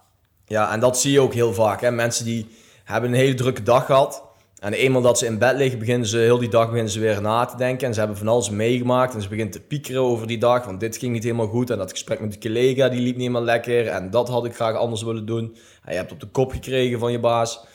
Ja, 0.47 0.71
en 0.71 0.79
dat 0.79 0.99
zie 0.99 1.11
je 1.11 1.19
ook 1.19 1.33
heel 1.33 1.53
vaak. 1.53 1.81
Hè? 1.81 1.91
Mensen 1.91 2.25
die 2.25 2.47
hebben 2.83 3.09
een 3.09 3.17
hele 3.17 3.33
drukke 3.33 3.63
dag 3.63 3.85
gehad. 3.85 4.23
En 4.59 4.73
eenmaal 4.73 5.01
dat 5.01 5.17
ze 5.17 5.25
in 5.25 5.37
bed 5.37 5.57
liggen, 5.57 5.79
beginnen 5.79 6.07
ze 6.07 6.17
heel 6.17 6.37
die 6.37 6.49
dag 6.49 6.65
beginnen 6.65 6.91
ze 6.91 6.99
weer 6.99 7.21
na 7.21 7.45
te 7.45 7.57
denken. 7.57 7.87
En 7.87 7.93
ze 7.93 7.99
hebben 7.99 8.17
van 8.17 8.27
alles 8.27 8.49
meegemaakt. 8.49 9.13
En 9.13 9.21
ze 9.21 9.27
beginnen 9.27 9.53
te 9.53 9.61
piekeren 9.61 10.01
over 10.01 10.27
die 10.27 10.37
dag. 10.37 10.65
Want 10.65 10.79
dit 10.79 10.97
ging 10.97 11.13
niet 11.13 11.23
helemaal 11.23 11.47
goed. 11.47 11.69
En 11.69 11.77
dat 11.77 11.91
gesprek 11.91 12.19
met 12.19 12.33
de 12.33 12.39
collega, 12.39 12.89
die 12.89 12.99
liep 12.99 13.15
niet 13.15 13.27
helemaal 13.27 13.43
lekker. 13.43 13.87
En 13.87 14.09
dat 14.09 14.29
had 14.29 14.45
ik 14.45 14.55
graag 14.55 14.75
anders 14.75 15.03
willen 15.03 15.25
doen. 15.25 15.57
En 15.83 15.91
je 15.91 15.97
hebt 15.97 16.11
op 16.11 16.19
de 16.19 16.27
kop 16.27 16.51
gekregen 16.51 16.99
van 16.99 17.11
je 17.11 17.19
baas. 17.19 17.65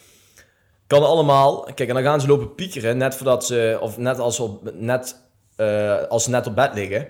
Kan 0.87 1.03
allemaal. 1.03 1.63
Kijk, 1.75 1.89
en 1.89 1.95
dan 1.95 2.05
gaan 2.05 2.21
ze 2.21 2.27
lopen 2.27 2.55
piekeren. 2.55 2.97
Net 2.97 3.15
voordat 3.15 3.47
ze, 3.47 3.79
of 3.81 3.99
net 3.99 4.19
als, 4.19 4.37
ze 4.37 4.43
op, 4.43 4.73
net, 4.75 5.17
eh, 5.57 6.03
als 6.09 6.25
ze 6.25 6.31
net 6.31 6.47
op 6.47 6.55
bed 6.55 6.75
liggen. 6.75 7.09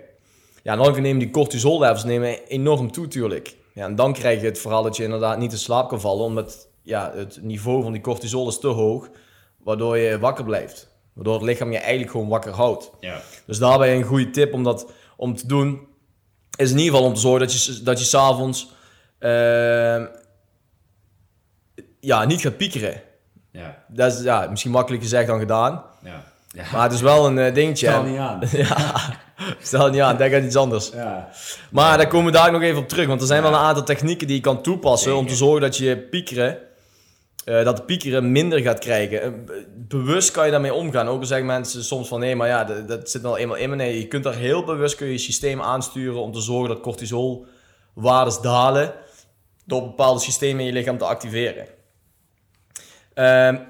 Ja, 0.62 0.76
dan 0.76 1.02
nemen 1.02 1.18
die 1.18 1.30
cortisol 1.30 1.80
levels 1.80 2.04
nemen 2.04 2.46
enorm 2.48 2.92
toe, 2.92 3.04
natuurlijk. 3.04 3.56
Ja, 3.74 3.84
en 3.84 3.94
dan 3.94 4.12
krijg 4.12 4.40
je 4.40 4.46
het 4.46 4.58
verhaal 4.58 4.82
dat 4.82 4.96
je 4.96 5.04
inderdaad 5.04 5.38
niet 5.38 5.52
in 5.52 5.58
slaap 5.58 5.88
kan 5.88 6.00
vallen. 6.00 6.24
Omdat 6.24 6.68
ja, 6.82 7.12
het 7.14 7.38
niveau 7.42 7.82
van 7.82 7.92
die 7.92 8.00
cortisol 8.00 8.48
is 8.48 8.58
te 8.58 8.66
hoog 8.66 9.10
waardoor 9.58 9.98
je 9.98 10.18
wakker 10.18 10.44
blijft. 10.44 10.90
Waardoor 11.12 11.34
het 11.34 11.42
lichaam 11.42 11.72
je 11.72 11.78
eigenlijk 11.78 12.10
gewoon 12.10 12.28
wakker 12.28 12.52
houdt. 12.52 12.90
Ja. 13.00 13.20
Dus 13.46 13.58
daarbij 13.58 13.96
een 13.96 14.02
goede 14.02 14.30
tip 14.30 14.52
om 14.52 14.62
dat 14.62 14.92
om 15.16 15.36
te 15.36 15.46
doen, 15.46 15.86
is 16.56 16.70
in 16.70 16.78
ieder 16.78 16.92
geval 16.92 17.08
om 17.08 17.14
te 17.14 17.20
zorgen 17.20 17.40
dat 17.40 17.64
je, 17.64 17.82
dat 17.82 17.98
je 17.98 18.04
s'avonds 18.04 18.70
uh, 19.20 20.04
ja, 22.00 22.24
niet 22.24 22.40
gaat 22.40 22.56
piekeren. 22.56 23.02
Ja. 23.50 23.84
Dat 23.88 24.12
is 24.12 24.22
ja, 24.22 24.46
misschien 24.50 24.70
makkelijk 24.70 25.02
gezegd 25.02 25.26
dan 25.26 25.38
gedaan. 25.38 25.84
Ja. 26.02 26.31
Ja. 26.52 26.64
Maar 26.72 26.82
het 26.82 26.92
is 26.92 27.00
wel 27.00 27.26
een 27.26 27.36
uh, 27.36 27.54
dingetje. 27.54 27.86
Stel 27.86 28.02
niet 28.02 28.18
aan. 28.18 28.40
ja, 28.68 28.94
stel 29.60 29.90
niet 29.90 30.00
aan, 30.00 30.16
denk 30.16 30.34
aan 30.34 30.44
iets 30.44 30.56
anders. 30.56 30.90
Ja. 30.94 31.28
Maar 31.70 31.96
daar 31.96 32.08
komen 32.08 32.32
we 32.32 32.38
daar 32.38 32.52
nog 32.52 32.62
even 32.62 32.80
op 32.80 32.88
terug. 32.88 33.06
Want 33.06 33.20
er 33.20 33.26
zijn 33.26 33.42
wel 33.42 33.52
een 33.52 33.58
aantal 33.58 33.84
technieken 33.84 34.26
die 34.26 34.36
je 34.36 34.42
kan 34.42 34.62
toepassen 34.62 35.16
om 35.16 35.26
te 35.26 35.34
zorgen 35.34 35.60
dat 35.60 35.76
je 35.76 35.98
piekeren 35.98 36.58
uh, 37.44 37.64
dat 37.64 37.76
de 37.76 37.82
piekeren 37.82 38.32
minder 38.32 38.60
gaat 38.60 38.78
krijgen. 38.78 39.44
Uh, 39.48 39.54
bewust 39.88 40.30
kan 40.30 40.44
je 40.44 40.50
daarmee 40.50 40.74
omgaan. 40.74 41.08
Ook 41.08 41.20
al 41.20 41.26
zeggen 41.26 41.46
mensen 41.46 41.84
soms 41.84 42.08
van 42.08 42.20
nee, 42.20 42.36
maar 42.36 42.48
ja, 42.48 42.64
dat, 42.64 42.88
dat 42.88 43.10
zit 43.10 43.22
wel 43.22 43.36
eenmaal 43.36 43.56
in 43.56 43.70
me. 43.70 43.76
Nee, 43.76 43.98
je 43.98 44.08
kunt 44.08 44.24
daar 44.24 44.34
heel 44.34 44.64
bewust 44.64 44.96
kun 44.96 45.06
je, 45.06 45.12
je 45.12 45.18
systeem 45.18 45.60
aansturen 45.60 46.20
om 46.20 46.32
te 46.32 46.40
zorgen 46.40 46.68
dat 46.68 46.80
cortisolwaardes 46.80 48.40
dalen 48.40 48.92
door 49.64 49.82
bepaalde 49.82 50.20
systemen 50.20 50.60
in 50.60 50.66
je 50.66 50.72
lichaam 50.72 50.98
te 50.98 51.04
activeren. 51.04 51.66
Uh, 53.14 53.60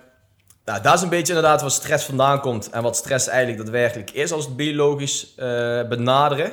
nou, 0.65 0.83
dat 0.83 0.95
is 0.95 1.03
een 1.03 1.09
beetje 1.09 1.35
inderdaad 1.35 1.61
waar 1.61 1.71
stress 1.71 2.05
vandaan 2.05 2.41
komt 2.41 2.71
en 2.71 2.83
wat 2.83 2.97
stress 2.97 3.27
eigenlijk 3.27 3.63
daadwerkelijk 3.63 4.11
is 4.11 4.33
als 4.33 4.45
het 4.45 4.57
biologisch 4.57 5.35
uh, 5.37 5.45
benaderen. 5.89 6.53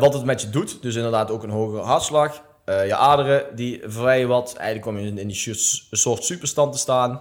wat 0.00 0.14
het 0.14 0.24
met 0.24 0.40
je 0.40 0.50
doet, 0.50 0.82
dus 0.82 0.94
inderdaad 0.94 1.30
ook 1.30 1.42
een 1.42 1.50
hogere 1.50 1.82
hartslag, 1.82 2.42
uh, 2.66 2.86
je 2.86 2.96
aderen 2.96 3.56
die 3.56 3.80
verwijen 3.84 4.28
wat. 4.28 4.54
Eigenlijk 4.56 4.86
kom 4.86 4.98
je 4.98 5.20
in 5.20 5.28
die 5.28 5.54
soort 5.90 6.24
superstand 6.24 6.72
te 6.72 6.78
staan. 6.78 7.20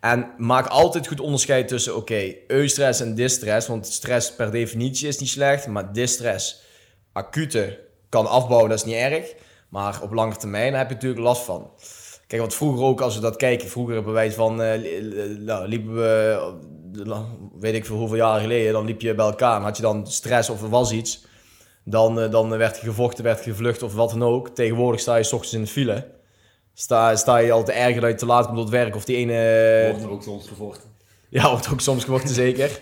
En 0.00 0.30
maak 0.38 0.66
altijd 0.66 1.06
goed 1.06 1.20
onderscheid 1.20 1.68
tussen, 1.68 1.96
oké, 1.96 2.12
okay, 2.12 2.38
eustress 2.46 3.00
en 3.00 3.14
distress. 3.14 3.68
Want 3.68 3.86
stress 3.86 4.34
per 4.34 4.50
definitie 4.50 5.08
is 5.08 5.18
niet 5.18 5.28
slecht, 5.28 5.66
maar 5.66 5.92
distress, 5.92 6.62
acute, 7.12 7.78
kan 8.08 8.26
afbouwen, 8.26 8.68
dat 8.68 8.78
is 8.78 8.84
niet 8.84 8.94
erg. 8.94 9.34
Maar 9.68 10.02
op 10.02 10.12
lange 10.12 10.36
termijn 10.36 10.74
heb 10.74 10.88
je 10.88 10.94
natuurlijk 10.94 11.22
last 11.22 11.42
van. 11.42 11.70
Kijk, 12.26 12.40
want 12.40 12.54
vroeger 12.54 12.84
ook, 12.84 13.00
als 13.00 13.14
we 13.14 13.20
dat 13.20 13.36
kijken, 13.36 13.68
vroeger 13.68 14.02
bewijs 14.02 14.34
van, 14.34 14.62
uh, 14.62 14.72
nou, 15.38 15.68
liepen 15.68 15.94
we, 15.94 16.38
uh, 17.06 17.20
weet 17.60 17.74
ik 17.74 17.86
veel 17.86 17.96
hoeveel 17.96 18.16
jaren 18.16 18.40
geleden, 18.40 18.72
dan 18.72 18.84
liep 18.84 19.00
je 19.00 19.14
bij 19.14 19.26
elkaar 19.26 19.56
en 19.56 19.62
had 19.62 19.76
je 19.76 19.82
dan 19.82 20.06
stress 20.06 20.50
of 20.50 20.62
er 20.62 20.68
was 20.68 20.92
iets. 20.92 21.24
Dan, 21.84 22.22
uh, 22.22 22.30
dan 22.30 22.48
werd 22.48 22.76
je 22.76 22.86
gevochten, 22.86 23.24
werd 23.24 23.44
je 23.44 23.50
gevlucht 23.50 23.82
of 23.82 23.94
wat 23.94 24.10
dan 24.10 24.22
ook. 24.24 24.48
Tegenwoordig 24.48 25.00
sta 25.00 25.16
je 25.16 25.22
s 25.22 25.32
ochtends 25.32 25.54
in 25.54 25.62
de 25.62 25.66
file. 25.66 26.06
Sta, 26.74 27.16
sta 27.16 27.36
je 27.36 27.52
al 27.52 27.64
te 27.64 27.72
erger 27.72 28.00
dat 28.00 28.10
je 28.10 28.16
te 28.16 28.26
laat 28.26 28.46
komt 28.46 28.58
op 28.58 28.64
het 28.64 28.72
werk. 28.72 28.96
Of 28.96 29.04
die 29.04 29.16
ene... 29.16 29.86
Wordt 29.90 30.04
er 30.04 30.10
ook 30.10 30.22
soms 30.22 30.48
gevochten. 30.48 30.90
Ja, 31.28 31.50
wordt 31.50 31.68
ook 31.72 31.80
soms 31.80 32.04
gevochten, 32.04 32.34
zeker. 32.34 32.80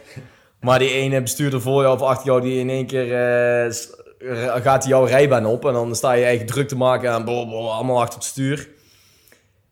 Maar 0.61 0.79
die 0.79 0.91
ene 0.91 1.23
bestuurder 1.23 1.61
voor 1.61 1.83
jou 1.83 1.95
of 1.95 2.03
achter 2.03 2.27
jou, 2.27 2.41
die 2.41 2.59
in 2.59 2.71
één 2.71 2.87
keer 2.87 3.07
gaat 4.63 4.85
jouw 4.85 5.05
rijbaan 5.05 5.47
op. 5.47 5.65
En 5.65 5.73
dan 5.73 5.97
sta 5.97 6.13
je 6.13 6.23
eigenlijk 6.23 6.53
druk 6.53 6.69
te 6.69 6.77
maken 6.77 7.25
bol, 7.25 7.73
allemaal 7.73 8.01
achter 8.01 8.19
het 8.19 8.29
stuur. 8.29 8.69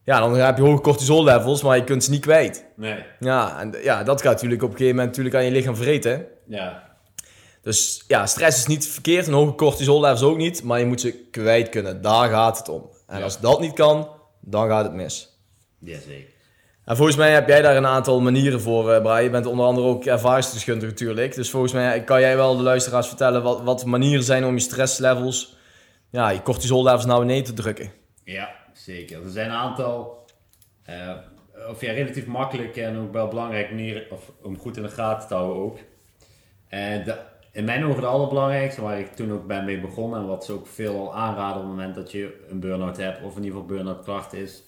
Ja, 0.04 0.20
dan 0.20 0.34
heb 0.34 0.56
je 0.56 0.62
hoge 0.62 0.80
cortisol 0.82 1.24
levels, 1.24 1.62
maar 1.62 1.76
je 1.76 1.84
kunt 1.84 2.04
ze 2.04 2.10
niet 2.10 2.20
kwijt. 2.20 2.64
Nee. 2.76 3.04
Ja, 3.20 3.60
en 3.60 3.74
ja, 3.82 4.02
dat 4.02 4.22
gaat 4.22 4.32
natuurlijk 4.32 4.62
op 4.62 4.70
een 4.70 4.76
gegeven 4.76 4.96
moment 4.96 5.16
natuurlijk 5.16 5.36
aan 5.36 5.44
je 5.44 5.56
lichaam 5.58 5.76
vreten. 5.76 6.26
Ja. 6.46 6.90
Dus 7.62 8.04
ja, 8.08 8.26
stress 8.26 8.58
is 8.58 8.66
niet 8.66 8.88
verkeerd 8.88 9.26
en 9.26 9.32
hoge 9.32 9.54
cortisol 9.54 10.00
levels 10.00 10.22
ook 10.22 10.36
niet, 10.36 10.62
maar 10.62 10.78
je 10.78 10.86
moet 10.86 11.00
ze 11.00 11.12
kwijt 11.30 11.68
kunnen. 11.68 12.02
Daar 12.02 12.28
gaat 12.30 12.58
het 12.58 12.68
om. 12.68 12.90
En 13.06 13.18
Ja. 13.18 13.24
als 13.24 13.40
dat 13.40 13.60
niet 13.60 13.72
kan, 13.72 14.08
dan 14.40 14.68
gaat 14.68 14.84
het 14.84 14.92
mis. 14.92 15.38
Jazeker. 15.78 16.30
En 16.84 16.96
volgens 16.96 17.16
mij 17.16 17.30
heb 17.32 17.48
jij 17.48 17.62
daar 17.62 17.76
een 17.76 17.86
aantal 17.86 18.20
manieren 18.20 18.60
voor, 18.60 18.90
uh, 18.94 19.00
Brian. 19.02 19.22
Je 19.22 19.30
bent 19.30 19.46
onder 19.46 19.66
andere 19.66 19.86
ook 19.86 20.04
ervaringsdeskundige 20.04 20.86
natuurlijk. 20.90 21.34
Dus 21.34 21.50
volgens 21.50 21.72
mij 21.72 22.04
kan 22.04 22.20
jij 22.20 22.36
wel 22.36 22.56
de 22.56 22.62
luisteraars 22.62 23.06
vertellen 23.06 23.42
wat, 23.42 23.62
wat 23.62 23.84
manieren 23.84 24.24
zijn 24.24 24.44
om 24.44 24.54
je 24.54 24.60
stresslevels, 24.60 25.56
ja, 26.10 26.30
je 26.30 26.42
cortisol 26.42 26.82
levels 26.84 27.04
naar 27.04 27.18
beneden 27.18 27.44
te 27.44 27.52
drukken. 27.54 27.92
Ja, 28.24 28.50
zeker. 28.84 29.24
Er 29.24 29.30
zijn 29.30 29.50
een 29.50 29.56
aantal, 29.56 30.24
eh, 30.82 31.16
of 31.68 31.80
relatief 31.80 32.26
makkelijk 32.26 32.76
en 32.76 32.98
ook 32.98 33.12
wel 33.12 33.28
belangrijke 33.28 33.74
manieren 33.74 34.10
of, 34.10 34.32
om 34.42 34.58
goed 34.58 34.76
in 34.76 34.82
de 34.82 34.88
gaten 34.88 35.28
te 35.28 35.34
houden 35.34 35.62
ook. 35.62 35.78
En 36.68 37.04
de, 37.04 37.18
in 37.52 37.64
mijn 37.64 37.84
ogen 37.84 38.00
de 38.00 38.06
allerbelangrijkste, 38.06 38.82
waar 38.82 38.98
ik 38.98 39.12
toen 39.12 39.32
ook 39.32 39.46
ben 39.46 39.64
mee 39.64 39.80
begonnen 39.80 40.20
en 40.20 40.26
wat 40.26 40.44
ze 40.44 40.52
ook 40.52 40.66
veel 40.66 40.98
al 40.98 41.14
aanraden 41.14 41.56
op 41.56 41.62
het 41.62 41.70
moment 41.70 41.94
dat 41.94 42.12
je 42.12 42.44
een 42.48 42.60
burn-out 42.60 42.96
hebt 42.96 43.22
of 43.22 43.36
in 43.36 43.44
ieder 43.44 43.60
geval 43.60 43.76
burn-out 43.76 44.04
klachten 44.04 44.38
is, 44.38 44.64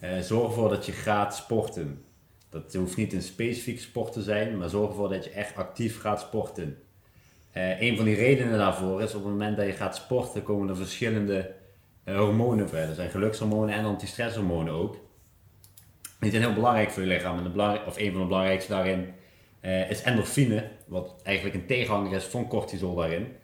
eh, 0.00 0.18
zorg 0.18 0.46
ervoor 0.46 0.68
dat 0.68 0.86
je 0.86 0.92
gaat 0.92 1.36
sporten. 1.36 2.04
Dat 2.50 2.74
hoeft 2.74 2.96
niet 2.96 3.12
een 3.12 3.22
specifieke 3.22 3.80
sport 3.80 4.12
te 4.12 4.22
zijn, 4.22 4.58
maar 4.58 4.68
zorg 4.68 4.88
ervoor 4.88 5.08
dat 5.08 5.24
je 5.24 5.30
echt 5.30 5.56
actief 5.56 6.00
gaat 6.00 6.20
sporten. 6.20 6.78
Eh, 7.50 7.80
een 7.80 7.96
van 7.96 8.04
die 8.04 8.14
redenen 8.14 8.58
daarvoor 8.58 9.02
is 9.02 9.14
op 9.14 9.22
het 9.22 9.32
moment 9.32 9.56
dat 9.56 9.66
je 9.66 9.72
gaat 9.72 9.96
sporten 9.96 10.42
komen 10.42 10.68
er 10.68 10.76
verschillende 10.76 11.38
eh, 11.38 11.57
hormonen 12.16 12.68
vrij. 12.68 12.82
Er 12.82 12.94
zijn 12.94 13.10
gelukshormonen 13.10 13.74
en 13.74 13.84
antistresshormonen 13.84 14.72
ook. 14.72 14.96
Die 16.20 16.30
zijn 16.30 16.42
heel 16.42 16.52
belangrijk 16.52 16.90
voor 16.90 17.02
je 17.02 17.08
lichaam. 17.08 17.38
En 17.38 17.82
of 17.86 17.98
een 17.98 18.12
van 18.12 18.20
de 18.20 18.26
belangrijkste 18.26 18.72
daarin 18.72 19.14
eh, 19.60 19.90
is 19.90 20.02
endorfine, 20.02 20.70
wat 20.86 21.14
eigenlijk 21.22 21.56
een 21.56 21.66
tegenhanger 21.66 22.12
is 22.12 22.24
van 22.24 22.48
cortisol 22.48 22.94
daarin. 22.94 23.36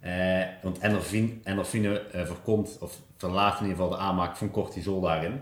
Eh, 0.00 0.42
want 0.62 0.78
endorfine, 0.78 1.32
endorfine 1.44 2.00
eh, 2.00 2.26
voorkomt, 2.26 2.78
of 2.80 3.00
verlaagt 3.16 3.60
in 3.60 3.66
ieder 3.66 3.82
geval 3.82 3.98
de 3.98 4.04
aanmaak 4.04 4.36
van 4.36 4.50
cortisol 4.50 5.00
daarin. 5.00 5.40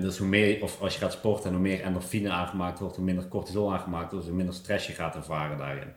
Dus 0.00 0.18
hoe 0.18 0.28
meer, 0.28 0.62
of 0.62 0.80
als 0.80 0.94
je 0.94 1.00
gaat 1.00 1.12
sporten 1.12 1.44
en 1.44 1.52
hoe 1.52 1.62
meer 1.62 1.82
endorfine 1.82 2.30
aangemaakt 2.30 2.78
wordt, 2.78 2.96
hoe 2.96 3.04
minder 3.04 3.28
cortisol 3.28 3.72
aangemaakt 3.72 4.10
wordt, 4.10 4.16
dus 4.16 4.26
hoe 4.26 4.36
minder 4.36 4.54
stress 4.54 4.86
je 4.86 4.92
gaat 4.92 5.14
ervaren 5.14 5.58
daarin. 5.58 5.92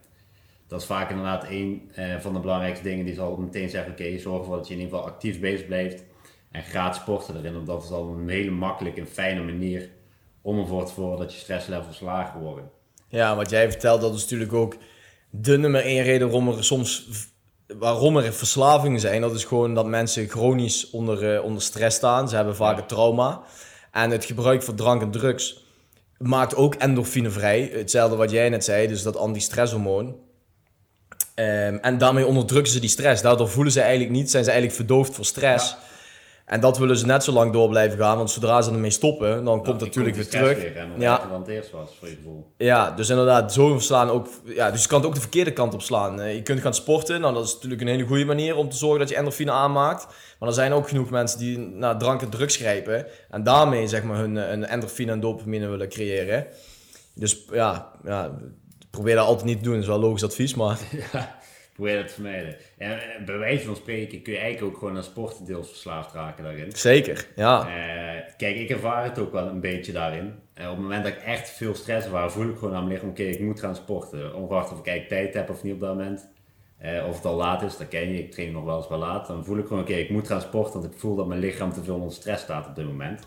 Dat 0.69 0.81
is 0.81 0.87
vaak 0.87 1.09
inderdaad 1.09 1.45
een 1.49 1.91
eh, 1.95 2.19
van 2.19 2.33
de 2.33 2.39
belangrijkste 2.39 2.83
dingen 2.83 3.05
die 3.05 3.13
zal 3.13 3.37
meteen 3.37 3.69
zeggen, 3.69 3.91
oké, 3.91 4.17
zorg 4.17 4.39
ervoor 4.39 4.55
dat 4.55 4.67
je 4.67 4.73
in 4.73 4.79
ieder 4.79 4.95
geval 4.95 5.11
actief 5.11 5.39
bezig 5.39 5.65
blijft 5.65 6.03
en 6.51 6.63
gaat 6.63 6.95
sporten 6.95 7.37
erin. 7.37 7.53
Want 7.53 7.67
dat 7.67 7.83
is 7.83 7.89
al 7.89 8.07
een 8.07 8.29
hele 8.29 8.51
makkelijke 8.51 8.99
en 8.99 9.07
fijne 9.07 9.43
manier 9.43 9.89
om 10.41 10.59
ervoor 10.59 10.85
te 10.85 10.93
zorgen 10.93 11.19
dat 11.19 11.33
je 11.33 11.39
stresslevels 11.39 11.99
lager 11.99 12.39
worden. 12.39 12.69
Ja, 13.07 13.35
wat 13.35 13.49
jij 13.49 13.71
vertelt, 13.71 14.01
dat 14.01 14.13
is 14.15 14.21
natuurlijk 14.21 14.53
ook 14.53 14.77
de 15.29 15.57
nummer 15.57 15.81
één 15.81 16.03
reden 16.03 16.29
waarom 16.29 16.47
er 16.47 16.63
soms 16.63 17.07
waarom 17.77 18.17
er 18.17 18.33
verslavingen 18.33 18.99
zijn. 18.99 19.21
Dat 19.21 19.35
is 19.35 19.43
gewoon 19.43 19.73
dat 19.73 19.85
mensen 19.85 20.27
chronisch 20.27 20.89
onder, 20.89 21.35
uh, 21.35 21.43
onder 21.43 21.61
stress 21.61 21.97
staan. 21.97 22.29
Ze 22.29 22.35
hebben 22.35 22.55
vaak 22.55 22.77
een 22.77 22.85
trauma. 22.85 23.41
En 23.91 24.09
het 24.09 24.25
gebruik 24.25 24.63
van 24.63 24.75
drank 24.75 25.01
en 25.01 25.11
drugs 25.11 25.65
maakt 26.17 26.55
ook 26.55 26.75
endorfine 26.75 27.29
vrij. 27.29 27.69
Hetzelfde 27.73 28.15
wat 28.15 28.31
jij 28.31 28.49
net 28.49 28.63
zei, 28.63 28.87
dus 28.87 29.03
dat 29.03 29.17
antistresshormoon. 29.17 30.15
Ehm, 31.39 31.77
en 31.81 31.97
daarmee 31.97 32.25
onderdrukken 32.25 32.71
ze 32.71 32.79
die 32.79 32.89
stress. 32.89 33.21
Daardoor 33.21 33.49
voelen 33.49 33.73
ze 33.73 33.81
eigenlijk 33.81 34.11
niet, 34.11 34.31
zijn 34.31 34.43
ze 34.43 34.49
eigenlijk 34.51 34.79
verdoofd 34.79 35.15
voor 35.15 35.25
stress. 35.25 35.75
En 36.45 36.59
dat 36.59 36.77
willen 36.77 36.97
ze 36.97 37.05
net 37.05 37.23
zo 37.23 37.31
lang 37.31 37.53
door 37.53 37.69
blijven 37.69 37.97
gaan, 37.97 38.17
want 38.17 38.31
zodra 38.31 38.61
ze 38.61 38.71
ermee 38.71 38.89
stoppen, 38.89 39.43
dan 39.45 39.55
komt 39.63 39.67
het 39.67 39.79
natuurlijk 39.79 40.15
weer 40.15 40.27
terug. 40.27 40.57
Weer, 40.57 40.87
Ja. 40.97 41.27
het 41.39 41.47
eerst 41.47 41.71
was, 41.71 41.89
voor 41.99 42.07
je 42.09 42.15
gevoel. 42.15 42.51
Ja, 42.57 42.91
dus 42.91 43.09
inderdaad, 43.09 43.53
zo 43.53 43.71
verslaan 43.73 44.09
ook. 44.09 44.27
Ja, 44.45 44.71
dus 44.71 44.81
je 44.81 44.87
kan 44.87 44.97
het 44.97 45.07
ook 45.07 45.13
de 45.15 45.19
verkeerde 45.21 45.51
kant 45.53 45.73
op 45.73 45.81
slaan. 45.81 46.21
Eh, 46.21 46.35
Je 46.35 46.41
kunt 46.41 46.61
gaan 46.61 46.73
sporten, 46.73 47.21
nou 47.21 47.33
dat 47.33 47.45
is 47.45 47.53
natuurlijk 47.53 47.81
een 47.81 47.87
hele 47.87 48.05
goede 48.05 48.25
manier 48.25 48.55
om 48.55 48.69
te 48.69 48.77
zorgen 48.77 48.99
dat 48.99 49.09
je 49.09 49.15
endorfine 49.15 49.51
aanmaakt. 49.51 50.07
Maar 50.39 50.49
er 50.49 50.55
zijn 50.55 50.71
ook 50.73 50.87
genoeg 50.89 51.09
mensen 51.09 51.39
die 51.39 51.57
naar 51.57 51.97
drank 51.97 52.21
en 52.21 52.29
drugs 52.29 52.55
grijpen 52.55 53.05
en 53.29 53.43
daarmee 53.43 53.87
zeg 53.87 54.03
maar 54.03 54.17
hun, 54.17 54.37
eh, 54.37 54.47
hun 54.47 54.65
endorfine 54.65 55.11
en 55.11 55.19
dopamine 55.19 55.67
willen 55.67 55.89
creëren. 55.89 56.45
Dus 57.15 57.45
ja, 57.51 57.91
ja, 58.05 58.31
probeer 58.99 59.17
dat 59.17 59.27
altijd 59.27 59.45
niet 59.45 59.57
te 59.57 59.63
doen, 59.63 59.73
dat 59.73 59.81
is 59.81 59.87
wel 59.87 59.99
logisch 59.99 60.23
advies, 60.23 60.55
maar... 60.55 60.79
Ja, 61.13 61.39
probeer 61.73 61.95
dat 61.95 62.07
te 62.07 62.13
vermijden. 62.13 62.55
En 62.77 62.91
eh, 62.91 63.25
bij 63.25 63.37
wijze 63.37 63.65
van 63.65 63.75
spreken 63.75 64.21
kun 64.21 64.33
je 64.33 64.39
eigenlijk 64.39 64.73
ook 64.73 64.79
gewoon 64.79 64.95
aan 64.95 65.03
sporten 65.03 65.45
deels 65.45 65.67
verslaafd 65.67 66.13
raken 66.13 66.43
daarin. 66.43 66.71
Zeker, 66.71 67.27
ja. 67.35 67.59
Eh, 67.59 68.33
kijk, 68.37 68.55
ik 68.55 68.69
ervaar 68.69 69.03
het 69.03 69.19
ook 69.19 69.31
wel 69.31 69.47
een 69.47 69.59
beetje 69.59 69.91
daarin. 69.91 70.33
Eh, 70.53 70.65
op 70.65 70.71
het 70.71 70.81
moment 70.81 71.03
dat 71.03 71.13
ik 71.13 71.19
echt 71.19 71.49
veel 71.49 71.75
stress 71.75 72.05
ervaar, 72.05 72.31
voel 72.31 72.49
ik 72.49 72.57
gewoon 72.57 72.73
aan 72.73 72.83
mijn 72.83 72.93
lichaam, 72.93 73.09
oké, 73.09 73.23
ik 73.23 73.39
moet 73.39 73.59
gaan 73.59 73.75
sporten. 73.75 74.35
Ongeacht 74.35 74.71
of 74.71 74.79
ik 74.79 74.87
eigenlijk 74.87 75.21
tijd 75.21 75.33
heb 75.33 75.55
of 75.55 75.63
niet 75.63 75.73
op 75.73 75.79
dat 75.79 75.95
moment. 75.95 76.27
Of 77.07 77.15
het 77.15 77.25
al 77.25 77.35
laat 77.35 77.61
is, 77.61 77.77
dat 77.77 77.87
ken 77.87 78.13
je, 78.13 78.19
ik 78.19 78.31
train 78.31 78.51
nog 78.51 78.63
wel 78.63 78.77
eens 78.77 78.87
wel 78.87 78.97
laat. 78.97 79.27
Dan 79.27 79.45
voel 79.45 79.57
ik 79.57 79.67
gewoon, 79.67 79.83
oké, 79.83 79.93
ik 79.93 80.09
moet 80.09 80.27
gaan 80.27 80.41
sporten, 80.41 80.81
want 80.81 80.93
ik 80.93 80.99
voel 80.99 81.15
dat 81.15 81.27
mijn 81.27 81.39
lichaam 81.39 81.73
te 81.73 81.83
veel 81.83 81.95
onder 81.95 82.11
stress 82.11 82.43
staat 82.43 82.67
op 82.67 82.75
dit 82.75 82.85
moment. 82.85 83.23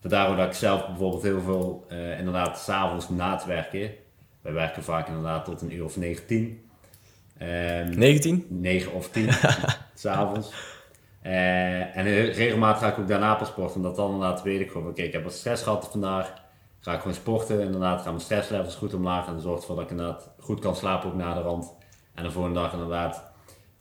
Vandaar 0.00 0.36
dat 0.36 0.46
ik 0.46 0.52
zelf 0.52 0.86
bijvoorbeeld 0.86 1.22
heel 1.22 1.40
veel, 1.40 1.84
eh, 1.88 2.18
inderdaad, 2.18 2.58
s'avonds 2.58 3.08
na 3.08 3.32
het 3.32 3.44
werken. 3.44 3.90
Wij 4.44 4.52
werken 4.52 4.82
vaak 4.84 5.08
inderdaad 5.08 5.44
tot 5.44 5.60
een 5.60 5.72
uur 5.74 5.84
of 5.84 5.96
19. 5.96 6.68
Ehm 7.38 7.98
19? 7.98 8.46
9 8.48 8.92
of 8.92 9.08
10 9.08 9.28
s'avonds. 9.94 10.52
Eh 11.22 11.96
en 11.96 12.04
regelmatig 12.32 12.82
ga 12.82 12.88
ik 12.92 12.98
ook 12.98 13.08
daarna 13.08 13.34
pas 13.34 13.48
sporten. 13.48 13.76
Omdat 13.76 13.96
dan 13.96 14.12
inderdaad 14.12 14.42
weet 14.42 14.60
ik 14.60 14.70
gewoon, 14.70 14.88
oké, 14.88 15.02
ik 15.02 15.12
heb 15.12 15.22
wat 15.22 15.32
stress 15.32 15.62
gehad 15.62 15.88
vandaag. 15.90 16.32
Ga 16.80 16.92
ik 16.92 16.98
gewoon 17.00 17.14
sporten. 17.14 17.60
Inderdaad 17.60 18.00
gaan 18.02 18.12
mijn 18.12 18.24
stresslevels 18.24 18.74
goed 18.74 18.94
omlaag. 18.94 19.26
En 19.26 19.32
dat 19.32 19.42
zorgt 19.42 19.60
ervoor 19.60 19.76
dat 19.76 19.84
ik 19.84 19.90
inderdaad 19.90 20.30
goed 20.38 20.60
kan 20.60 20.76
slapen 20.76 21.08
ook 21.08 21.16
na 21.16 21.34
de 21.34 21.40
rand. 21.40 21.72
En 22.14 22.22
de 22.24 22.30
volgende 22.30 22.60
dag 22.60 22.72
inderdaad 22.72 23.24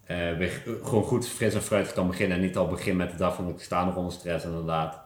eh, 0.06 0.18
weer 0.38 0.62
gewoon 0.84 1.04
goed 1.04 1.28
fris 1.28 1.54
en 1.54 1.62
fruitig 1.62 1.94
kan 1.94 2.08
beginnen. 2.08 2.38
En 2.38 2.44
niet 2.44 2.58
al 2.58 2.68
begin 2.68 2.96
met 2.96 3.12
de 3.12 3.18
dag 3.18 3.36
van 3.36 3.50
ik 3.50 3.60
sta 3.62 3.86
nog 3.86 3.96
onder 3.96 4.12
stress 4.14 4.46
inderdaad. 4.46 5.02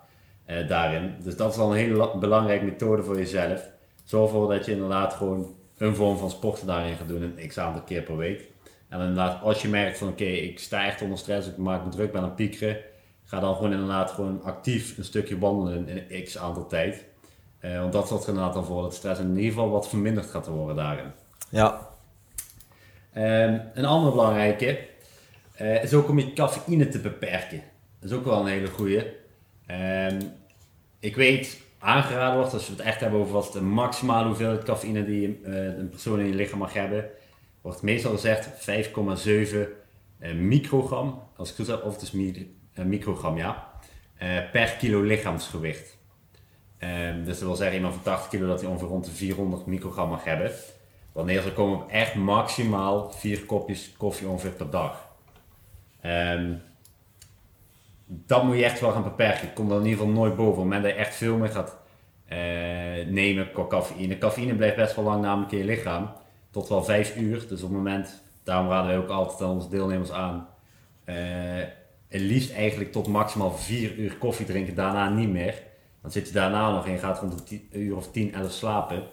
eh, 0.45 0.67
daarin. 0.67 1.15
Dus 1.23 1.35
dat 1.35 1.53
is 1.53 1.59
al 1.59 1.71
een 1.71 1.77
hele 1.77 1.93
la- 1.95 2.17
belangrijke 2.17 2.65
methode 2.65 3.03
voor 3.03 3.17
jezelf. 3.17 3.69
Zorg 4.07 4.31
ervoor 4.31 4.53
dat 4.53 4.65
je 4.65 4.71
inderdaad 4.71 5.13
gewoon 5.13 5.55
een 5.77 5.95
vorm 5.95 6.17
van 6.17 6.29
sporten 6.29 6.67
daarin 6.67 6.95
gaat 6.95 7.07
doen. 7.07 7.21
Een 7.21 7.47
x 7.47 7.57
aantal 7.57 7.81
keer 7.81 8.01
per 8.01 8.17
week. 8.17 8.49
En 8.89 8.99
inderdaad, 8.99 9.41
als 9.41 9.61
je 9.61 9.67
merkt 9.67 9.97
van 9.97 10.07
oké, 10.07 10.23
ik 10.23 10.59
sta 10.59 10.85
echt 10.85 11.01
onder 11.01 11.17
stress, 11.17 11.47
ik 11.47 11.57
maak 11.57 11.83
me 11.83 11.89
druk, 11.89 12.11
ben 12.11 12.21
aan 12.21 12.27
het 12.27 12.35
piekeren. 12.35 12.77
Ga 13.23 13.39
dan 13.39 13.55
gewoon 13.55 13.71
inderdaad 13.71 14.11
gewoon 14.11 14.43
actief 14.43 14.97
een 14.97 15.03
stukje 15.03 15.39
wandelen 15.39 15.87
in 15.87 16.05
een 16.09 16.23
x 16.23 16.37
aantal 16.37 16.67
tijd. 16.67 17.05
Eh, 17.59 17.79
want 17.79 17.93
dat 17.93 18.07
zorgt 18.07 18.23
er 18.23 18.29
inderdaad 18.29 18.53
dan 18.53 18.65
voor 18.65 18.81
dat 18.81 18.93
stress 18.95 19.19
in 19.19 19.29
ieder 19.29 19.43
geval 19.43 19.69
wat 19.69 19.89
verminderd 19.89 20.25
gaat 20.25 20.47
worden 20.47 20.75
daarin. 20.75 21.11
Ja. 21.49 21.87
Ehm, 23.13 23.59
een 23.73 23.85
andere 23.85 24.11
belangrijke 24.11 24.79
eh, 25.53 25.83
is 25.83 25.93
ook 25.93 26.09
om 26.09 26.19
je 26.19 26.33
cafeïne 26.33 26.89
te 26.89 26.99
beperken. 26.99 27.63
Dat 27.99 28.11
is 28.11 28.17
ook 28.17 28.25
wel 28.25 28.39
een 28.39 28.47
hele 28.47 28.67
goeie. 28.67 29.03
Ehm, 29.65 30.21
ik 30.99 31.15
weet, 31.15 31.61
aangeraden 31.79 32.37
wordt, 32.37 32.53
als 32.53 32.65
we 32.67 32.71
het 32.71 32.81
echt 32.81 32.99
hebben 32.99 33.19
over 33.19 33.33
wat 33.33 33.53
de 33.53 33.61
maximale 33.61 34.27
hoeveelheid 34.27 34.63
cafeïne 34.63 35.05
die 35.05 35.39
eh, 35.43 35.77
een 35.77 35.89
persoon 35.89 36.19
in 36.19 36.27
je 36.27 36.33
lichaam 36.33 36.59
mag 36.59 36.73
hebben, 36.73 37.05
wordt 37.61 37.81
meestal 37.81 38.11
gezegd 38.11 38.47
5,7 38.47 39.57
eh, 40.19 40.33
microgram, 40.33 41.23
als 41.35 41.51
ik 41.51 41.57
het 41.57 41.65
goed 41.65 41.75
heb, 41.75 41.85
of 41.85 41.93
het 41.93 42.01
is 42.01 42.41
eh, 42.73 42.85
microgram, 42.85 43.37
ja, 43.37 43.71
per 44.51 44.75
kilo 44.79 45.01
lichaamsgewicht. 45.01 45.97
Ehm, 46.77 47.23
dus 47.23 47.39
dat 47.39 47.47
wil 47.47 47.55
zeggen, 47.55 47.75
iemand 47.75 47.93
van 47.93 48.03
80 48.03 48.29
kilo 48.29 48.47
dat 48.47 48.61
hij 48.61 48.69
ongeveer 48.69 48.87
rond 48.87 49.05
de 49.05 49.11
400 49.11 49.65
microgram 49.65 50.09
mag 50.09 50.23
hebben. 50.23 50.51
Wanneer 51.11 51.41
ze 51.41 51.53
komen 51.53 51.77
op 51.77 51.89
echt 51.89 52.15
maximaal 52.15 53.11
4 53.11 53.45
kopjes 53.45 53.93
koffie 53.97 54.27
ongeveer 54.27 54.51
per 54.51 54.69
dag. 54.69 55.07
Ehm, 56.01 56.53
dat 58.07 58.43
moet 58.43 58.55
je 58.57 58.63
echt 58.63 58.79
wel 58.79 58.91
gaan 58.91 59.03
beperken. 59.03 59.47
Ik 59.47 59.53
kom 59.53 59.71
er 59.71 59.77
in 59.77 59.85
ieder 59.85 59.99
geval 59.99 60.13
nooit 60.13 60.35
boven. 60.35 60.51
Op 60.51 60.55
het 60.55 60.63
moment 60.63 60.83
dat 60.83 60.91
je 60.91 60.97
echt 60.97 61.15
veel 61.15 61.37
meer 61.37 61.49
gaat 61.49 61.77
eh, 62.25 62.37
nemen 63.07 63.51
qua 63.51 63.67
cafeïne. 63.67 64.17
Cafeïne 64.17 64.55
blijft 64.55 64.75
best 64.75 64.95
wel 64.95 65.05
lang 65.05 65.21
namelijk 65.21 65.51
in 65.51 65.57
je 65.57 65.63
lichaam. 65.63 66.11
Tot 66.51 66.67
wel 66.69 66.83
5 66.83 67.15
uur. 67.15 67.39
Dus 67.47 67.61
op 67.61 67.69
het 67.69 67.77
moment, 67.77 68.23
daarom 68.43 68.69
raden 68.69 68.87
wij 68.87 68.97
ook 68.97 69.09
altijd 69.09 69.41
aan 69.41 69.55
onze 69.55 69.69
deelnemers 69.69 70.11
aan. 70.11 70.47
eh, 71.03 71.15
het 72.07 72.21
liefst 72.21 72.51
eigenlijk 72.53 72.91
tot 72.91 73.07
maximaal 73.07 73.51
4 73.51 73.95
uur 73.97 74.17
koffie 74.17 74.45
drinken. 74.45 74.75
Daarna 74.75 75.09
niet 75.09 75.29
meer. 75.29 75.63
Dan 76.01 76.11
zit 76.11 76.27
je 76.27 76.33
daarna 76.33 76.71
nog 76.71 76.85
in, 76.87 76.99
gaat 76.99 77.19
rond 77.19 77.47
10 77.47 77.67
uur 77.71 77.95
of 77.95 78.11
10, 78.11 78.33
11 78.33 78.51
slapen. 78.51 79.03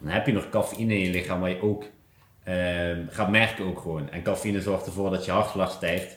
Dan 0.00 0.08
heb 0.12 0.26
je 0.26 0.32
nog 0.32 0.48
cafeïne 0.48 0.94
in 0.94 1.00
je 1.00 1.10
lichaam 1.10 1.40
waar 1.40 1.50
je 1.50 1.62
ook 1.62 1.84
ehm, 2.44 3.06
gaat 3.08 3.30
merken 3.30 3.64
ook 3.64 3.80
gewoon. 3.80 4.10
En 4.10 4.22
cafeïne 4.22 4.60
zorgt 4.60 4.86
ervoor 4.86 5.10
dat 5.10 5.24
je 5.24 5.30
hartslag 5.30 5.70
stijgt. 5.72 6.16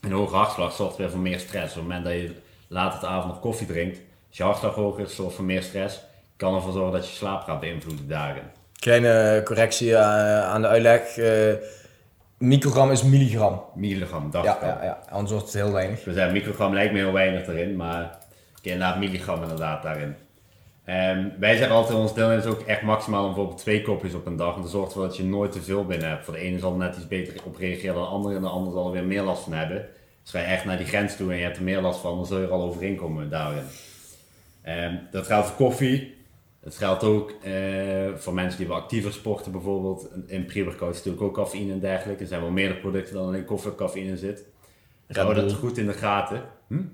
Een 0.00 0.12
hoge 0.12 0.34
hartslag 0.36 0.72
zorgt 0.72 0.96
weer 0.96 1.10
voor 1.10 1.20
meer 1.20 1.38
stress. 1.38 1.76
Op 1.76 1.82
het 1.82 1.82
moment 1.82 2.04
dat 2.04 2.12
je 2.12 2.34
later 2.68 3.00
de 3.00 3.06
avond 3.06 3.26
nog 3.26 3.40
koffie 3.40 3.66
drinkt, 3.66 3.98
als 4.28 4.36
je 4.36 4.42
hartslag 4.42 4.74
hoger 4.74 5.04
is, 5.04 5.14
zorgt 5.14 5.34
voor 5.34 5.44
meer 5.44 5.62
stress. 5.62 6.00
Kan 6.36 6.54
ervoor 6.54 6.72
zorgen 6.72 6.92
dat 6.92 7.08
je 7.08 7.14
slaap 7.14 7.42
gaat 7.42 7.60
beïnvloeden 7.60 8.08
dagen. 8.08 8.42
Kleine 8.78 9.40
correctie 9.44 9.94
eh, 9.94 10.44
aan 10.50 10.62
de 10.62 10.68
uitleg. 10.68 11.16
Eh, 11.16 11.52
microgram 12.38 12.90
is 12.90 13.02
milligram. 13.02 13.62
Milligram, 13.74 14.30
dacht 14.30 14.44
Ja, 14.44 14.56
ik 14.56 14.62
al. 14.62 14.68
ja, 14.68 14.84
ja, 14.84 14.98
anders 15.10 15.30
wordt 15.30 15.46
het 15.46 15.54
heel 15.54 15.72
weinig. 15.72 16.04
We 16.04 16.12
zeggen 16.12 16.32
microgram 16.32 16.74
lijkt 16.74 16.92
me 16.92 16.98
heel 16.98 17.12
weinig 17.12 17.46
erin, 17.46 17.76
maar 17.76 18.18
inderdaad 18.62 18.98
milligram 18.98 19.42
inderdaad 19.42 19.82
daarin. 19.82 20.16
Ehm, 20.90 21.28
wij 21.38 21.56
zeggen 21.56 21.76
altijd 21.76 21.98
ons 21.98 22.14
deelnemers 22.14 22.46
ook 22.46 22.60
echt 22.60 22.82
maximaal 22.82 23.26
bijvoorbeeld 23.26 23.58
twee 23.58 23.82
kopjes 23.82 24.14
op 24.14 24.26
een 24.26 24.36
dag. 24.36 24.54
En 24.54 24.62
dat 24.62 24.70
zorgt 24.70 24.88
ervoor 24.88 25.06
dat 25.06 25.16
je 25.16 25.24
nooit 25.24 25.52
te 25.52 25.62
veel 25.62 25.86
binnen 25.86 26.08
hebt. 26.08 26.24
Voor 26.24 26.34
de 26.34 26.40
ene 26.40 26.58
zal 26.58 26.72
er 26.72 26.78
net 26.78 26.96
iets 26.96 27.08
beter 27.08 27.34
op 27.44 27.56
reageren 27.56 27.94
dan 27.94 28.02
de 28.02 28.08
andere 28.08 28.34
en 28.34 28.40
de 28.40 28.48
ander 28.48 28.72
zal 28.72 28.86
er 28.86 28.92
weer 28.92 29.04
meer 29.04 29.22
last 29.22 29.42
van 29.42 29.52
hebben. 29.52 29.88
Dus 30.22 30.30
ga 30.30 30.38
je 30.38 30.44
echt 30.44 30.64
naar 30.64 30.76
die 30.76 30.86
grens 30.86 31.16
toe 31.16 31.30
en 31.30 31.36
je 31.36 31.42
hebt 31.42 31.56
er 31.56 31.62
meer 31.62 31.80
last 31.80 32.00
van, 32.00 32.16
dan 32.16 32.26
zul 32.26 32.38
je 32.38 32.44
er 32.44 32.52
al 32.52 32.62
overheen 32.62 32.96
komen 32.96 33.30
daarin. 33.30 33.62
Ehm, 34.62 34.94
dat 35.10 35.26
geldt 35.26 35.46
voor 35.46 35.56
koffie. 35.56 36.14
Dat 36.60 36.76
geldt 36.76 37.04
ook 37.04 37.30
eh, 37.42 37.52
voor 38.16 38.34
mensen 38.34 38.58
die 38.58 38.68
wel 38.68 38.76
actiever 38.76 39.12
sporten 39.12 39.52
bijvoorbeeld. 39.52 40.08
In 40.26 40.44
pre-workout 40.44 40.94
is 40.94 40.96
natuurlijk 40.96 41.22
ook 41.24 41.34
cafeïne 41.34 41.72
en 41.72 41.80
dergelijke. 41.80 42.22
Er 42.22 42.28
zijn 42.28 42.40
wel 42.40 42.50
meerdere 42.50 42.80
producten 42.80 43.14
dan 43.14 43.26
alleen 43.26 43.44
koffie 43.44 43.70
waar 43.70 43.78
cafeïne 43.78 44.16
zit. 44.16 44.44
Red 45.12 45.26
dat 45.26 45.46
Bull. 45.46 45.54
goed 45.54 45.78
in 45.78 45.86
de 45.86 45.92
gaten. 45.92 46.42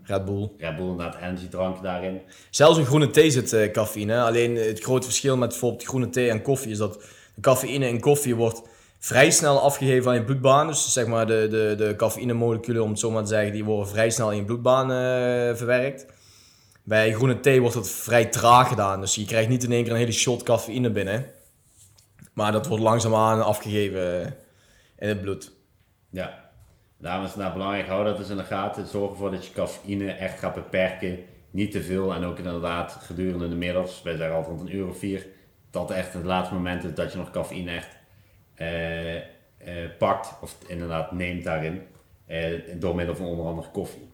Red 0.03 0.25
Bull. 0.25 0.51
Red 0.59 0.77
Bull 0.77 0.91
inderdaad, 0.91 1.23
energiedrank 1.23 1.83
daarin. 1.83 2.21
Zelfs 2.51 2.79
in 2.79 2.85
groene 2.85 3.11
thee 3.11 3.31
zit 3.31 3.53
eh, 3.53 3.71
cafeïne. 3.71 4.21
Alleen 4.21 4.57
het 4.57 4.81
grote 4.81 5.07
verschil 5.07 5.37
met 5.37 5.49
bijvoorbeeld 5.49 5.85
groene 5.85 6.09
thee 6.09 6.31
en 6.31 6.43
koffie 6.43 6.71
is 6.71 6.79
dat 6.79 7.03
de 7.35 7.41
cafeïne 7.41 7.89
in 7.89 8.01
koffie 8.01 8.35
wordt 8.35 8.63
vrij 8.99 9.31
snel 9.31 9.61
afgegeven 9.61 10.11
aan 10.11 10.17
je 10.17 10.25
bloedbaan. 10.25 10.67
Dus 10.67 10.93
zeg 10.93 11.07
maar 11.07 11.27
de, 11.27 11.47
de, 11.51 11.75
de 11.85 11.95
cafeïnemoleculen, 11.97 12.83
om 12.83 12.91
het 12.91 12.99
zo 12.99 13.11
maar 13.11 13.23
te 13.23 13.29
zeggen, 13.29 13.53
die 13.53 13.65
worden 13.65 13.89
vrij 13.89 14.11
snel 14.11 14.31
in 14.31 14.37
je 14.37 14.45
bloedbaan 14.45 14.91
eh, 14.91 15.57
verwerkt. 15.57 16.07
Bij 16.83 17.13
groene 17.13 17.41
thee 17.41 17.61
wordt 17.61 17.75
dat 17.75 17.91
vrij 17.91 18.27
traag 18.27 18.69
gedaan. 18.69 19.01
Dus 19.01 19.15
je 19.15 19.25
krijgt 19.25 19.49
niet 19.49 19.65
in 19.65 19.73
één 19.73 19.83
keer 19.83 19.93
een 19.93 19.99
hele 19.99 20.13
shot 20.13 20.43
cafeïne 20.43 20.91
binnen. 20.91 21.27
Maar 22.33 22.53
dat 22.53 22.67
wordt 22.67 22.83
langzaamaan 22.83 23.45
afgegeven 23.45 24.25
eh, 24.25 24.31
in 24.99 25.09
het 25.09 25.21
bloed. 25.21 25.53
Ja, 26.11 26.46
daarom 26.99 27.25
is 27.25 27.31
het 27.31 27.41
nou 27.41 27.53
belangrijk, 27.53 27.87
hou 27.87 28.05
dat 28.05 28.17
dus 28.17 28.29
in 28.29 28.37
de 28.37 28.45
gaten. 28.45 28.87
Zorg 28.87 29.11
ervoor 29.11 29.31
dat 29.31 29.47
je 29.47 29.53
cafeïne 29.53 30.11
echt 30.11 30.39
gaat 30.39 30.55
beperken. 30.55 31.19
Niet 31.51 31.71
te 31.71 31.83
veel 31.83 32.15
en 32.15 32.25
ook 32.25 32.39
inderdaad 32.39 32.93
gedurende 32.93 33.49
de 33.49 33.55
middags, 33.55 34.03
wij 34.03 34.17
zeggen 34.17 34.37
altijd 34.37 34.57
rond 34.57 34.69
een 34.69 34.77
uur 34.77 34.89
of 34.89 34.99
vier, 34.99 35.27
dat 35.71 35.91
echt 35.91 36.13
het 36.13 36.25
laatste 36.25 36.55
moment 36.55 36.85
is 36.85 36.95
dat 36.95 37.13
je 37.13 37.19
nog 37.19 37.31
cafeïne 37.31 37.71
echt 37.71 37.97
eh, 38.55 39.17
eh, 39.17 39.23
pakt 39.99 40.35
of 40.41 40.57
inderdaad 40.67 41.13
neemt 41.13 41.45
daarin. 41.45 41.83
eh, 42.27 42.53
door 42.75 42.95
middel 42.95 43.17
van 43.17 43.27
onder 43.27 43.47
andere 43.47 43.69
koffie. 43.71 44.11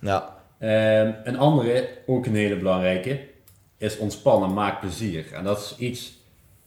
Ja, 0.00 0.38
Ehm, 0.58 1.12
een 1.24 1.38
andere, 1.38 1.88
ook 2.06 2.26
een 2.26 2.34
hele 2.34 2.56
belangrijke, 2.56 3.20
is 3.76 3.98
ontspannen, 3.98 4.54
maak 4.54 4.80
plezier. 4.80 5.32
En 5.32 5.44
dat 5.44 5.58
is 5.58 5.76
iets 5.78 6.16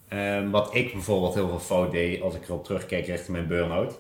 ehm, 0.08 0.50
wat 0.50 0.76
ik 0.76 0.94
bijvoorbeeld 0.94 1.34
heel 1.34 1.48
veel 1.48 1.60
fout 1.60 1.92
deed 1.92 2.22
als 2.22 2.36
ik 2.36 2.44
erop 2.44 2.64
terugkijk 2.64 3.06
richting 3.06 3.30
mijn 3.30 3.48
burn-out. 3.48 4.00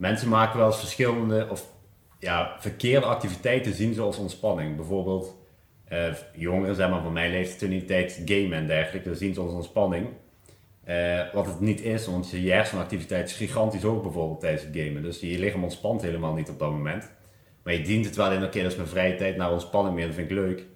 Mensen 0.00 0.28
maken 0.28 0.58
wel 0.58 0.66
eens 0.66 0.78
verschillende 0.78 1.46
of 1.50 1.72
ja, 2.18 2.56
verkeerde 2.58 3.06
activiteiten 3.06 3.74
zien 3.74 3.94
zoals 3.94 4.16
ontspanning. 4.16 4.76
Bijvoorbeeld 4.76 5.36
eh, 5.84 6.14
jongeren, 6.34 6.74
zeg 6.74 6.90
maar 6.90 7.02
van 7.02 7.12
mijn 7.12 7.30
leeftijd 7.30 8.22
gamen 8.24 8.52
en 8.52 8.66
dergelijke, 8.66 9.08
dat 9.08 9.18
zien 9.18 9.34
ze 9.34 9.40
als 9.40 9.52
ontspanning. 9.52 10.06
Eh, 10.84 11.20
wat 11.32 11.46
het 11.46 11.60
niet 11.60 11.80
is, 11.80 12.06
want 12.06 12.30
je 12.30 12.50
hersenactiviteit 12.50 13.28
is 13.28 13.36
gigantisch 13.36 13.82
hoog 13.82 14.02
bijvoorbeeld 14.02 14.40
tijdens 14.40 14.62
het 14.62 14.76
gamen. 14.76 15.02
Dus 15.02 15.20
je 15.20 15.38
lichaam 15.38 15.62
ontspant 15.62 16.02
helemaal 16.02 16.34
niet 16.34 16.48
op 16.48 16.58
dat 16.58 16.70
moment. 16.70 17.10
Maar 17.62 17.74
je 17.74 17.82
dient 17.82 18.04
het 18.04 18.16
wel 18.16 18.32
in, 18.32 18.44
oké, 18.44 18.62
dat 18.62 18.70
is 18.70 18.76
mijn 18.76 18.88
vrije 18.88 19.14
tijd 19.14 19.36
naar 19.36 19.52
ontspanning 19.52 19.94
meer, 19.94 20.06
dat 20.06 20.14
vind 20.14 20.30
ik 20.30 20.36
leuk. 20.36 20.66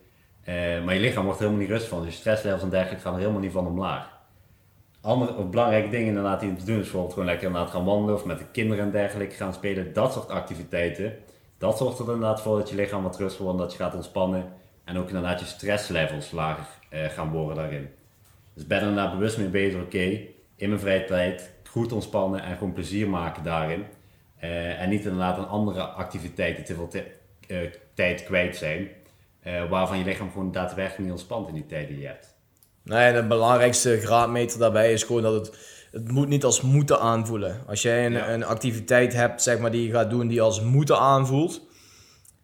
Eh, 0.42 0.84
maar 0.84 0.94
je 0.94 1.00
lichaam 1.00 1.24
wordt 1.24 1.38
helemaal 1.38 1.60
niet 1.60 1.70
rustig 1.70 1.88
van. 1.88 2.02
Dus 2.02 2.12
je 2.12 2.18
stresslevels 2.18 2.62
en 2.62 2.70
dergelijke 2.70 3.02
gaan 3.02 3.18
helemaal 3.18 3.40
niet 3.40 3.52
van 3.52 3.66
omlaag. 3.66 4.13
Andere 5.04 5.44
belangrijke 5.44 5.88
dingen 5.88 6.06
inderdaad 6.06 6.40
die 6.40 6.56
te 6.56 6.64
doen 6.64 6.74
is 6.74 6.80
bijvoorbeeld 6.82 7.12
gewoon 7.12 7.28
lekker 7.28 7.46
inderdaad 7.46 7.70
gaan 7.70 7.84
wandelen 7.84 8.14
of 8.14 8.24
met 8.24 8.38
de 8.38 8.44
kinderen 8.52 8.84
en 8.84 8.90
dergelijke 8.90 9.34
gaan 9.34 9.54
spelen. 9.54 9.92
Dat 9.92 10.12
soort 10.12 10.28
activiteiten. 10.28 11.12
Dat 11.58 11.78
zorgt 11.78 11.98
er 11.98 12.04
inderdaad 12.04 12.40
voor 12.42 12.58
dat 12.58 12.68
je 12.70 12.74
lichaam 12.76 13.02
wat 13.02 13.18
rustiger 13.18 13.44
wordt, 13.44 13.58
dat 13.60 13.72
je 13.72 13.78
gaat 13.78 13.94
ontspannen. 13.94 14.52
En 14.84 14.98
ook 14.98 15.06
inderdaad 15.08 15.40
je 15.40 15.46
stresslevels 15.46 16.30
lager 16.30 16.66
eh, 16.88 17.04
gaan 17.04 17.30
worden 17.30 17.56
daarin. 17.56 17.88
Dus 18.54 18.66
ben 18.66 18.80
er 18.80 18.88
inderdaad 18.88 19.12
bewust 19.12 19.38
mee 19.38 19.48
bezig, 19.48 19.82
oké, 19.82 20.20
in 20.56 20.68
mijn 20.68 20.80
vrije 20.80 21.04
tijd 21.04 21.52
goed 21.68 21.92
ontspannen 21.92 22.42
en 22.42 22.56
gewoon 22.56 22.72
plezier 22.72 23.08
maken 23.08 23.42
daarin. 23.42 23.84
Eh, 24.36 24.80
en 24.82 24.88
niet 24.88 25.04
inderdaad 25.04 25.38
aan 25.38 25.48
andere 25.48 25.80
activiteiten 25.82 26.64
te 26.64 26.74
veel 26.74 26.88
te- 26.88 27.10
eh, 27.48 27.58
tijd 27.94 28.24
kwijt 28.24 28.56
zijn. 28.56 28.88
eh, 29.42 29.68
waarvan 29.68 29.98
je 29.98 30.04
lichaam 30.04 30.30
gewoon 30.30 30.52
daadwerkelijk 30.52 31.02
niet 31.02 31.10
ontspant 31.10 31.48
in 31.48 31.54
die 31.54 31.66
tijd 31.66 31.88
die 31.88 32.00
je 32.00 32.06
hebt. 32.06 32.33
Nee, 32.84 33.12
de 33.12 33.26
belangrijkste 33.26 34.00
graadmeter 34.00 34.58
daarbij 34.58 34.92
is 34.92 35.02
gewoon 35.02 35.22
dat 35.22 35.34
het, 35.34 35.56
het 35.92 36.10
moet 36.10 36.28
niet 36.28 36.44
als 36.44 36.60
moeten 36.60 37.00
aanvoelen. 37.00 37.60
Als 37.66 37.82
jij 37.82 38.06
een, 38.06 38.12
Ja. 38.12 38.28
een 38.32 38.44
activiteit 38.44 39.12
hebt 39.12 39.42
zeg 39.42 39.58
maar, 39.58 39.70
die 39.70 39.86
je 39.86 39.92
gaat 39.92 40.10
doen 40.10 40.28
die 40.28 40.42
als 40.42 40.60
moeten 40.60 40.98
aanvoelt, 40.98 41.66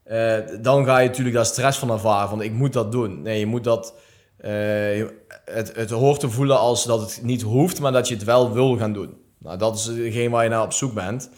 eh, 0.05 0.35
dan 0.61 0.85
ga 0.85 0.99
je 0.99 1.09
natuurlijk 1.09 1.37
daar 1.37 1.47
stress 1.47 1.79
van 1.79 1.91
ervaren. 1.91 2.29
Van 2.29 2.43
ik 2.43 2.53
moet 2.53 2.73
dat 2.73 2.93
doen. 2.93 3.23
Nee, 3.23 3.39
je 3.39 3.47
moet 3.47 3.65
dat. 3.65 3.95
eh, 4.37 5.05
het, 5.45 5.73
het 5.77 5.91
hoort 5.91 6.21
te 6.21 6.31
voelen 6.31 6.59
als 6.59 6.85
dat 6.85 7.01
het 7.01 7.21
niet 7.23 7.43
hoeft, 7.43 7.81
maar 7.81 7.93
dat 7.93 8.09
je 8.09 8.15
het 8.15 8.25
wel 8.25 8.53
wil 8.53 8.77
gaan 8.77 8.93
doen. 8.93 9.15
Nou, 9.39 9.59
dat 9.59 9.77
is 9.77 9.85
hetgeen 9.87 10.31
waar 10.31 10.45
je 10.45 10.51
naar 10.51 10.63
op 10.63 10.73
zoek 10.73 10.95
bent. 10.95 11.31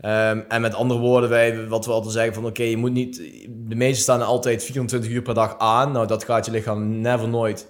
Ehm, 0.00 0.40
en 0.48 0.60
met 0.60 0.74
andere 0.74 1.00
woorden, 1.00 1.30
wij, 1.30 1.66
wat 1.68 1.86
we 1.86 1.92
altijd 1.92 2.12
zeggen 2.12 2.34
van 2.34 2.44
oké, 2.46 2.62
je 2.62 2.76
moet 2.76 2.92
niet. 2.92 3.16
De 3.48 3.74
meesten 3.74 4.02
staan 4.02 4.22
altijd 4.22 4.64
24 4.64 5.10
uur 5.10 5.22
per 5.22 5.34
dag 5.34 5.58
aan. 5.58 5.92
Nou, 5.92 6.06
dat 6.06 6.24
gaat 6.24 6.44
je 6.46 6.50
lichaam 6.52 7.00
never 7.00 7.28
nooit 7.28 7.66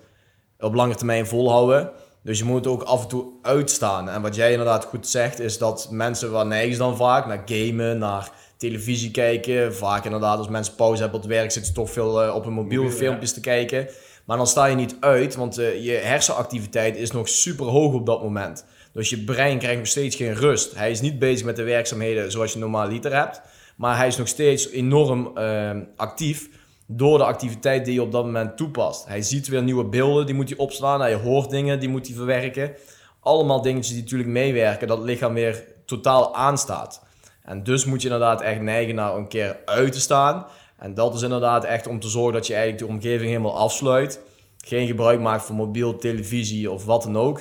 op 0.58 0.74
lange 0.74 0.94
termijn 0.94 1.26
volhouden. 1.26 1.90
Dus 2.22 2.38
je 2.38 2.44
moet 2.44 2.66
ook 2.66 2.82
af 2.82 3.02
en 3.02 3.08
toe 3.08 3.24
uitstaan. 3.42 4.08
En 4.08 4.22
wat 4.22 4.34
jij 4.34 4.50
inderdaad 4.50 4.84
goed 4.84 5.08
zegt, 5.08 5.40
is 5.40 5.58
dat 5.58 5.88
mensen, 5.90 6.30
waar 6.30 6.46
neigen 6.46 6.78
dan 6.78 6.96
vaak? 6.96 7.26
Naar 7.26 7.42
gamen, 7.44 7.98
naar 7.98 8.30
televisie 8.56 9.10
kijken. 9.10 9.74
Vaak 9.74 10.04
inderdaad, 10.04 10.38
als 10.38 10.48
mensen 10.48 10.74
pauze 10.74 11.02
hebben 11.02 11.20
op 11.20 11.26
het 11.26 11.34
werk, 11.34 11.50
zitten 11.50 11.72
ze 11.72 11.78
toch 11.78 11.90
veel 11.90 12.22
eh, 12.22 12.34
op 12.34 12.44
hun 12.44 12.52
mobiel 12.52 12.82
Mobiel, 12.82 12.98
filmpjes 12.98 13.32
te 13.32 13.40
kijken. 13.40 13.88
Maar 14.24 14.36
dan 14.36 14.46
sta 14.46 14.66
je 14.66 14.76
niet 14.76 14.96
uit, 15.00 15.34
want 15.34 15.58
eh, 15.58 15.84
je 15.84 15.92
hersenactiviteit 15.92 16.96
is 16.96 17.10
nog 17.10 17.28
super 17.28 17.66
hoog 17.66 17.92
op 17.92 18.06
dat 18.06 18.22
moment. 18.22 18.64
Dus 18.92 19.10
je 19.10 19.24
brein 19.24 19.58
krijgt 19.58 19.78
nog 19.78 19.86
steeds 19.86 20.16
geen 20.16 20.34
rust. 20.34 20.74
Hij 20.74 20.90
is 20.90 21.00
niet 21.00 21.18
bezig 21.18 21.46
met 21.46 21.56
de 21.56 21.62
werkzaamheden 21.62 22.30
zoals 22.30 22.52
je 22.52 22.58
normaal 22.58 22.88
liter 22.88 23.14
hebt. 23.14 23.40
Maar 23.76 23.96
hij 23.96 24.06
is 24.06 24.16
nog 24.16 24.28
steeds 24.28 24.70
enorm 24.70 25.36
eh, 25.36 25.70
actief 25.96 26.48
door 26.86 27.18
de 27.18 27.24
activiteit 27.24 27.84
die 27.84 27.94
je 27.94 28.02
op 28.02 28.12
dat 28.12 28.24
moment 28.24 28.56
toepast. 28.56 29.06
Hij 29.06 29.22
ziet 29.22 29.48
weer 29.48 29.62
nieuwe 29.62 29.84
beelden, 29.84 30.26
die 30.26 30.34
moet 30.34 30.48
hij 30.48 30.58
opslaan. 30.58 31.00
Hij 31.00 31.14
hoort 31.14 31.50
dingen, 31.50 31.80
die 31.80 31.88
moet 31.88 32.06
hij 32.06 32.16
verwerken. 32.16 32.74
Allemaal 33.20 33.62
dingetjes 33.62 33.94
die 33.94 34.02
natuurlijk 34.02 34.30
meewerken, 34.30 34.88
dat 34.88 34.98
het 34.98 35.06
lichaam 35.06 35.34
weer 35.34 35.64
totaal 35.84 36.34
aanstaat. 36.34 37.02
En 37.42 37.62
dus 37.62 37.84
moet 37.84 38.02
je 38.02 38.08
inderdaad 38.08 38.40
echt 38.40 38.60
neigen 38.60 38.94
naar 38.94 39.16
een 39.16 39.28
keer 39.28 39.58
uit 39.64 39.92
te 39.92 40.00
staan. 40.00 40.46
En 40.78 40.94
dat 40.94 41.14
is 41.14 41.22
inderdaad 41.22 41.64
echt 41.64 41.86
om 41.86 42.00
te 42.00 42.08
zorgen 42.08 42.32
dat 42.32 42.46
je 42.46 42.54
eigenlijk 42.54 42.86
de 42.86 42.92
omgeving 42.92 43.28
helemaal 43.28 43.56
afsluit. 43.56 44.20
Geen 44.64 44.86
gebruik 44.86 45.20
maakt 45.20 45.44
van 45.44 45.54
mobiel, 45.54 45.96
televisie 45.96 46.70
of 46.70 46.84
wat 46.84 47.02
dan 47.02 47.16
ook. 47.16 47.40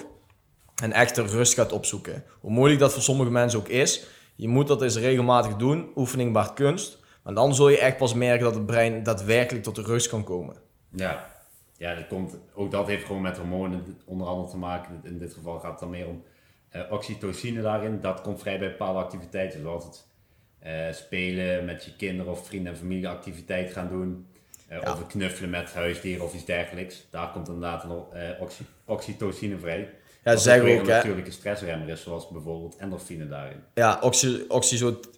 En 0.76 0.92
echt 0.92 1.18
rust 1.18 1.54
gaat 1.54 1.72
opzoeken. 1.72 2.24
Hoe 2.40 2.52
moeilijk 2.52 2.80
dat 2.80 2.94
voor 2.94 3.02
sommige 3.02 3.32
mensen 3.32 3.60
ook 3.60 3.68
is. 3.68 4.06
Je 4.36 4.48
moet 4.48 4.68
dat 4.68 4.82
eens 4.82 4.98
regelmatig 4.98 5.56
doen. 5.56 5.92
Oefening 5.96 6.34
baart 6.34 6.54
kunst. 6.54 7.04
Maar 7.26 7.34
dan 7.34 7.56
zul 7.56 7.70
je 7.70 7.80
echt 7.80 7.98
pas 7.98 8.14
merken 8.14 8.44
dat 8.44 8.56
het 8.56 8.66
brein 8.66 9.04
daadwerkelijk 9.04 9.64
tot 9.64 9.76
de 9.76 9.82
rust 9.82 10.10
kan 10.10 10.24
komen. 10.24 10.56
Ja, 10.90 11.30
ja 11.78 11.96
dat 11.96 12.08
komt, 12.08 12.38
ook 12.54 12.72
dat 12.72 12.88
heeft 12.88 13.06
gewoon 13.06 13.22
met 13.22 13.38
hormonen 13.38 13.98
onder 14.06 14.28
andere 14.28 14.50
te 14.50 14.58
maken. 14.58 15.02
In 15.04 15.18
dit 15.20 15.34
geval 15.34 15.60
gaat 15.60 15.72
het 15.72 15.80
dan 15.80 15.90
meer 15.90 16.08
om 16.08 16.24
eh, 16.70 16.82
oxytocine 16.90 17.62
daarin. 17.62 18.02
Dat 18.02 18.22
komt 18.22 18.40
vrij 18.40 18.60
bij 18.60 18.70
bepaalde 18.70 19.00
activiteiten, 19.00 19.62
zoals 19.62 19.84
het 19.84 20.06
eh, 20.60 20.94
spelen 20.94 21.66
met 21.66 21.86
je 21.86 21.96
kinderen 21.96 22.32
of 22.32 22.46
vrienden 22.48 22.72
en 22.72 22.78
familie 22.78 23.08
activiteit 23.08 23.72
gaan 23.72 23.88
doen. 23.90 24.28
Eh, 24.68 24.82
Ja. 24.82 24.92
Of 24.92 24.98
het 24.98 25.08
knuffelen 25.08 25.50
met 25.50 25.74
huisdieren 25.74 26.26
of 26.26 26.34
iets 26.34 26.46
dergelijks. 26.46 27.08
Daar 27.10 27.32
komt 27.32 27.48
inderdaad 27.48 27.84
een 27.84 28.40
oxy, 28.40 28.64
oxytocine 28.86 29.58
vrij. 29.58 29.90
Ja, 30.24 30.36
zeggen 30.36 30.64
weer 30.64 30.76
ook, 30.76 30.82
een 30.82 30.88
natuurlijke 30.88 31.32
stressremmer 31.32 31.90
is, 31.90 32.02
zoals 32.02 32.30
bijvoorbeeld 32.30 32.76
endorfine 32.76 33.28
daarin. 33.28 33.64
Ja, 33.74 34.00
oxy, 34.02 34.46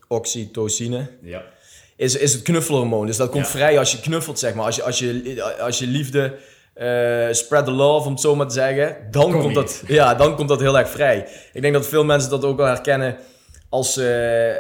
oxytocine 0.07 1.09
Ja, 1.21 1.43
is, 1.97 2.17
is 2.17 2.33
het 2.33 2.41
knuffelhormoon. 2.41 3.05
Dus 3.05 3.17
dat 3.17 3.29
komt 3.29 3.45
Ja. 3.45 3.51
vrij 3.51 3.79
als 3.79 3.91
je 3.91 3.99
knuffelt, 3.99 4.39
zeg 4.39 4.53
maar. 4.53 4.65
Als 4.65 4.75
je, 4.75 4.83
als 4.83 4.99
je, 4.99 5.43
als 5.59 5.79
je 5.79 5.87
liefde 5.87 6.33
eh, 6.73 7.27
spread 7.31 7.65
the 7.65 7.71
love, 7.71 8.05
om 8.05 8.11
het 8.11 8.21
zo 8.21 8.35
maar 8.35 8.47
te 8.47 8.53
zeggen. 8.53 8.97
Dan 9.11 9.31
Kom 9.31 9.41
komt, 9.41 9.55
dat, 9.55 9.81
ja, 9.87 10.15
dan 10.15 10.35
komt 10.35 10.49
dat 10.49 10.59
heel 10.59 10.77
erg 10.77 10.89
vrij. 10.89 11.27
Ik 11.53 11.61
denk 11.61 11.73
dat 11.73 11.87
veel 11.87 12.03
mensen 12.03 12.29
dat 12.29 12.43
ook 12.43 12.57
wel 12.57 12.65
herkennen 12.65 13.17
als 13.69 13.93
ze, 13.93 14.05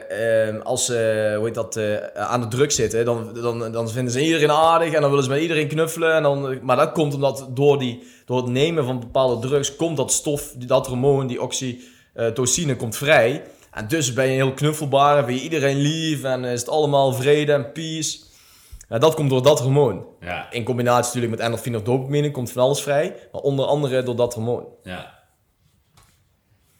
eh, 0.09 0.65
als 0.65 0.85
ze 0.85 1.33
hoe 1.37 1.45
heet 1.45 1.55
dat, 1.55 1.75
eh, 1.75 1.95
aan 2.13 2.41
de 2.41 2.47
druk 2.47 2.71
zitten. 2.71 3.05
Dan, 3.05 3.33
dan, 3.41 3.71
dan 3.71 3.89
vinden 3.89 4.13
ze 4.13 4.21
iedereen 4.25 4.51
aardig 4.51 4.93
en 4.93 5.01
dan 5.01 5.09
willen 5.09 5.23
ze 5.25 5.29
met 5.29 5.41
iedereen 5.41 5.67
knuffelen. 5.67 6.13
En 6.13 6.23
dan, 6.23 6.59
maar 6.61 6.75
dat 6.75 6.91
komt 6.91 7.13
omdat 7.13 7.47
door, 7.49 7.79
die, 7.79 8.03
door 8.25 8.37
het 8.37 8.47
nemen 8.51 8.85
van 8.85 8.99
bepaalde 8.99 9.47
drugs 9.47 9.75
komt 9.75 9.97
dat 9.97 10.11
stof, 10.11 10.53
dat 10.57 10.87
hormoon, 10.87 11.27
die 11.27 11.41
oxytocine, 11.41 12.75
komt 12.75 12.97
vrij. 12.97 13.43
En 13.77 13.87
dus 13.87 14.13
ben 14.13 14.25
je 14.25 14.31
heel 14.31 14.53
knuffelbaar 14.53 15.17
en 15.17 15.25
vind 15.25 15.37
je 15.37 15.43
iedereen 15.43 15.77
lief 15.77 16.23
en 16.23 16.43
is 16.45 16.59
het 16.59 16.69
allemaal 16.69 17.13
vrede 17.13 17.53
en 17.53 17.71
peace. 17.71 18.19
Ja, 18.89 18.97
dat 18.97 19.15
komt 19.15 19.29
door 19.29 19.43
dat 19.43 19.59
hormoon. 19.59 20.05
ja, 20.19 20.51
In 20.51 20.63
combinatie 20.63 21.05
natuurlijk 21.05 21.31
met 21.31 21.39
endorfine 21.39 21.77
of 21.77 21.83
dopamine 21.83 22.31
komt 22.31 22.51
van 22.51 22.61
alles 22.63 22.81
vrij. 22.81 23.15
Maar 23.31 23.41
onder 23.41 23.65
andere 23.65 24.03
door 24.03 24.15
dat 24.15 24.33
hormoon. 24.33 24.65
ja. 24.83 25.15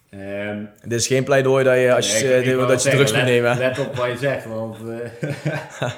Ehm, 0.09 0.65
Dit 0.81 0.99
is 0.99 1.07
geen 1.07 1.23
pleidooi 1.23 1.63
dat 1.63 1.77
je, 1.77 1.95
als 1.95 2.19
je, 2.19 2.25
Nee, 2.27 2.39
ik- 2.39 2.45
ik 2.45 2.51
eh, 2.59 2.67
dat 2.67 2.69
je 2.71 2.77
zeggen, 2.89 2.91
drugs 3.05 3.11
moet 3.13 3.23
nemen. 3.31 3.57
Let 3.57 3.79
op 3.79 3.95
wat 3.95 4.07
je 4.07 4.17
zegt, 4.17 4.45
want... 4.45 4.77
eh, 4.77 4.89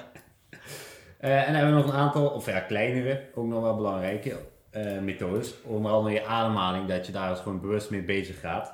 eh, 1.20 1.38
en 1.38 1.46
dan 1.46 1.56
hebben 1.56 1.76
we 1.76 1.82
nog 1.82 1.86
een 1.94 2.00
aantal, 2.00 2.28
of 2.28 2.46
ja, 2.46 2.60
kleinere, 2.60 3.22
ook 3.36 3.46
nog 3.48 3.62
wel 3.62 3.76
belangrijke 3.76 4.36
eh, 4.70 4.98
methodes. 5.00 5.54
Onder 5.64 5.92
andere 5.92 6.16
je 6.16 6.26
ademhaling, 6.26 6.88
dat 6.88 7.06
je 7.06 7.12
daar 7.12 7.30
dus 7.30 7.40
gewoon 7.40 7.62
bewust 7.62 7.90
mee 7.90 8.02
bezig 8.04 8.40
gaat. 8.40 8.74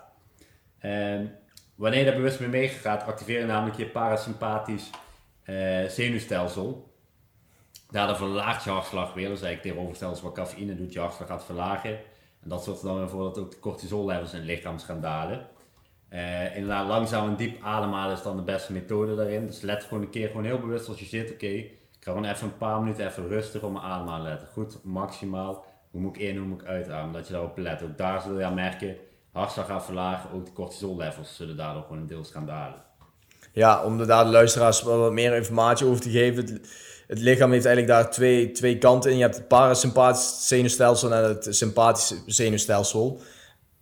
En 0.79 1.35
wanneer 1.75 1.99
je 1.99 2.05
daar 2.05 2.15
bewust 2.15 2.39
mee 2.39 2.49
mee 2.49 2.67
gaat, 2.67 3.03
activeer 3.03 3.39
je 3.39 3.45
namelijk 3.45 3.77
je 3.77 3.85
parasympathisch 3.85 4.89
eh, 5.43 5.85
zenuwstelsel. 5.87 6.93
Daardoor 7.89 8.15
verlaagt 8.15 8.63
je 8.63 8.69
hartslag 8.69 9.13
weer. 9.13 9.31
Is 9.31 9.41
eigenlijk 9.41 9.61
tegenovergesteld 9.61 10.21
wat 10.21 10.33
cafeïne 10.33 10.75
doet, 10.75 10.93
je 10.93 10.99
hartslag 10.99 11.27
gaat 11.27 11.45
verlagen. 11.45 11.99
En 12.41 12.49
dat 12.49 12.63
zorgt 12.63 12.81
er 12.81 12.87
dan 12.87 12.97
weer 12.97 13.09
voor 13.09 13.23
dat 13.23 13.37
ook 13.37 13.51
de 13.51 13.59
cortisollevels 13.59 14.33
in 14.33 14.37
het 14.37 14.47
lichaam 14.47 14.79
gaan 14.79 15.01
dalen. 15.01 15.47
Eh, 16.09 16.55
inderdaad, 16.55 16.87
langzaam 16.87 17.27
en 17.29 17.35
diep 17.35 17.63
ademhalen 17.63 18.15
is 18.15 18.21
dan 18.21 18.35
de 18.35 18.41
beste 18.41 18.73
methode 18.73 19.15
daarin. 19.15 19.45
Dus 19.45 19.61
let 19.61 19.83
gewoon 19.83 20.03
een 20.03 20.09
keer 20.09 20.27
gewoon 20.27 20.45
heel 20.45 20.59
bewust 20.59 20.87
als 20.87 20.99
je 20.99 21.05
zit. 21.05 21.31
Oké, 21.31 21.45
ik 21.45 21.77
ga 21.99 22.11
gewoon 22.11 22.25
even 22.25 22.47
een 22.47 22.57
paar 22.57 22.79
minuten 22.79 23.07
even 23.07 23.27
rustig 23.27 23.61
op 23.61 23.71
mijn 23.71 23.85
ademhaling 23.85 24.27
letten. 24.27 24.47
Goed, 24.47 24.83
maximaal. 24.83 25.65
Hoe 25.91 26.01
moet 26.01 26.15
ik 26.15 26.21
in, 26.21 26.37
hoe 26.37 26.47
moet 26.47 26.61
ik 26.61 26.67
uitademen? 26.67 27.13
Dat 27.13 27.27
je 27.27 27.33
daarop 27.33 27.57
let. 27.57 27.83
Ook 27.83 27.97
daar 27.97 28.21
zul 28.21 28.39
je 28.39 28.45
aan 28.45 28.53
merken, 28.53 28.97
hartslag 29.35 29.65
gaat 29.65 29.85
verlagen. 29.85 30.29
Ook 30.33 30.45
de 30.45 30.53
cortisollevels 30.53 31.35
zullen 31.35 31.57
daardoor 31.57 31.83
gewoon 31.87 32.07
deels 32.07 32.31
gaan 32.31 32.45
dalen. 32.45 32.83
Ja, 33.53 33.83
om 33.83 33.97
de, 33.97 34.05
daar 34.05 34.23
de 34.23 34.29
luisteraars 34.31 34.81
wat 34.81 35.11
meer 35.11 35.35
informatie 35.35 35.85
over 35.87 36.01
te 36.01 36.09
geven. 36.09 36.61
Het, 37.07 37.19
lichaam 37.19 37.51
heeft 37.51 37.65
eigenlijk 37.65 37.95
daar 37.95 38.11
twee, 38.11 38.51
twee 38.51 38.77
kanten 38.77 39.11
in. 39.11 39.17
Je 39.17 39.23
hebt 39.23 39.35
het 39.35 39.47
parasympathisch 39.47 40.47
zenuwstelsel 40.47 41.13
en 41.13 41.23
het 41.23 41.47
sympathische 41.49 42.15
zenuwstelsel. 42.25 43.19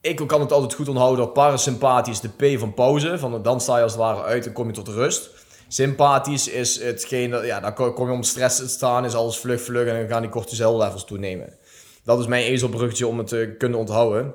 Ik 0.01 0.15
kan 0.27 0.41
het 0.41 0.51
altijd 0.51 0.73
goed 0.73 0.87
onthouden 0.87 1.25
door 1.25 1.33
parasympathisch 1.33 2.19
de 2.19 2.29
P 2.55 2.59
van 2.59 2.73
pauze. 2.73 3.19
Van 3.19 3.41
dan 3.43 3.61
sta 3.61 3.77
je 3.77 3.83
als 3.83 3.91
het 3.91 4.01
ware 4.01 4.23
uit 4.23 4.45
en 4.45 4.53
kom 4.53 4.67
je 4.67 4.73
tot 4.73 4.87
rust. 4.87 5.29
Sympathisch 5.67 6.47
is 6.47 6.81
hetgeen, 6.81 7.29
dat- 7.29 7.45
ja, 7.45 7.59
dan 7.59 7.73
kom 7.73 8.07
je 8.07 8.13
om 8.13 8.23
stress 8.23 8.57
te 8.57 8.67
staan, 8.67 9.05
is 9.05 9.15
alles 9.15 9.37
vlug, 9.37 9.61
vlug 9.61 9.87
en 9.87 9.99
dan 9.99 10.07
gaan 10.07 10.21
die 10.21 10.31
cortisol 10.31 10.77
levels 10.77 11.05
toenemen. 11.05 11.53
Dat 12.03 12.19
is 12.19 12.27
mijn 12.27 12.43
ezelbruggetje 12.43 13.07
om 13.07 13.17
het 13.17 13.27
te 13.27 13.55
kunnen 13.57 13.79
onthouden. 13.79 14.33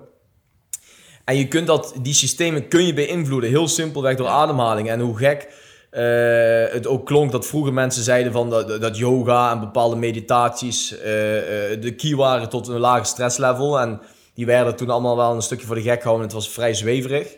En 1.29 1.37
je 1.37 1.49
kunt 1.49 1.67
dat, 1.67 1.95
die 2.03 2.15
systemen 2.15 2.69
kun 2.69 2.87
je 2.87 2.95
beïnvloeden, 2.95 3.51
heel 3.51 3.69
simpelweg 3.69 4.17
door 4.17 4.27
ademhaling. 4.27 4.91
En 4.91 5.01
hoe 5.01 5.17
gek 5.17 5.49
eh, 5.91 6.73
het 6.73 6.87
ook 6.87 7.07
klonk 7.07 7.33
dat 7.33 7.47
vroeger 7.47 7.73
mensen 7.73 8.03
zeiden 8.03 8.33
van 8.33 8.51
dat, 8.51 8.81
dat 8.81 8.99
yoga 8.99 9.53
en 9.53 9.61
bepaalde 9.61 9.97
meditaties 9.97 10.99
eh, 10.99 11.73
eh, 11.73 11.81
de 11.81 11.95
key 11.95 12.15
waren 12.15 12.49
tot 12.49 12.69
een 12.69 12.79
lager 12.79 13.07
stresslevel. 13.07 13.81
En 13.81 14.01
die 14.35 14.47
werden 14.47 14.77
toen 14.77 14.91
allemaal 14.91 15.17
wel 15.17 15.35
een 15.35 15.43
stukje 15.43 15.67
voor 15.67 15.75
de 15.75 15.83
gek 15.83 16.01
gehouden. 16.01 16.27
Het 16.27 16.35
was 16.35 16.51
vrij 16.51 16.75
zweverig. 16.75 17.37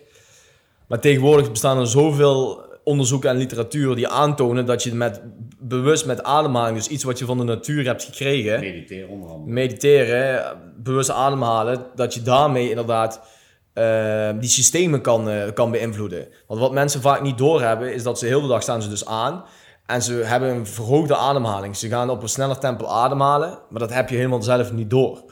Maar 0.87 1.01
tegenwoordig 1.01 1.51
bestaan 1.51 1.79
er 1.79 1.87
zoveel 1.87 2.63
onderzoeken 2.85 3.31
en 3.31 3.37
literatuur 3.37 3.95
die 3.95 4.09
aantonen 4.09 4.67
dat 4.67 4.83
je 4.83 4.95
met, 4.95 5.21
bewust 5.59 6.07
met 6.07 6.23
ademhaling, 6.23 6.77
dus 6.77 6.89
iets 6.89 7.05
wat 7.05 7.19
je 7.19 7.25
van 7.25 7.39
de 7.39 7.45
natuur 7.45 7.85
hebt 7.85 8.05
gekregen, 8.05 8.61
Mediteren 8.61 9.09
onder 9.09 9.31
andere. 9.31 9.53
mediteren, 9.53 10.57
bewust 10.77 11.11
ademhalen, 11.11 11.87
dat 11.95 12.15
je 12.15 12.23
daarmee 12.23 12.69
inderdaad 12.69 13.21
eh, 13.81 14.41
die 14.41 14.49
systemen 14.49 15.01
kan, 15.01 15.29
eh, 15.29 15.53
kan 15.55 15.71
beïnvloeden. 15.71 16.29
Want 16.47 16.61
wat 16.61 16.73
mensen 16.73 17.01
vaak 17.01 17.23
niet 17.23 17.39
doorhebben, 17.39 17.95
is 17.95 18.03
dat 18.03 18.19
ze 18.19 18.27
heel 18.27 18.41
de 18.41 18.49
dag 18.49 18.63
staan 18.63 18.83
ze 18.83 18.89
dus 18.89 19.07
aan 19.07 19.45
en 19.87 20.03
ze 20.03 20.13
hebben 20.13 20.49
een 20.49 20.67
verhoogde 20.67 21.17
ademhaling. 21.17 21.77
Ze 21.77 21.89
gaan 21.89 22.11
op 22.11 22.23
een 22.23 22.29
sneller 22.29 22.59
tempo 22.59 22.87
ademhalen, 22.87 23.59
maar 23.71 23.81
dat 23.81 23.93
heb 23.93 24.09
je 24.09 24.17
helemaal 24.17 24.43
zelf 24.43 24.73
niet 24.73 24.91
door. 24.91 25.23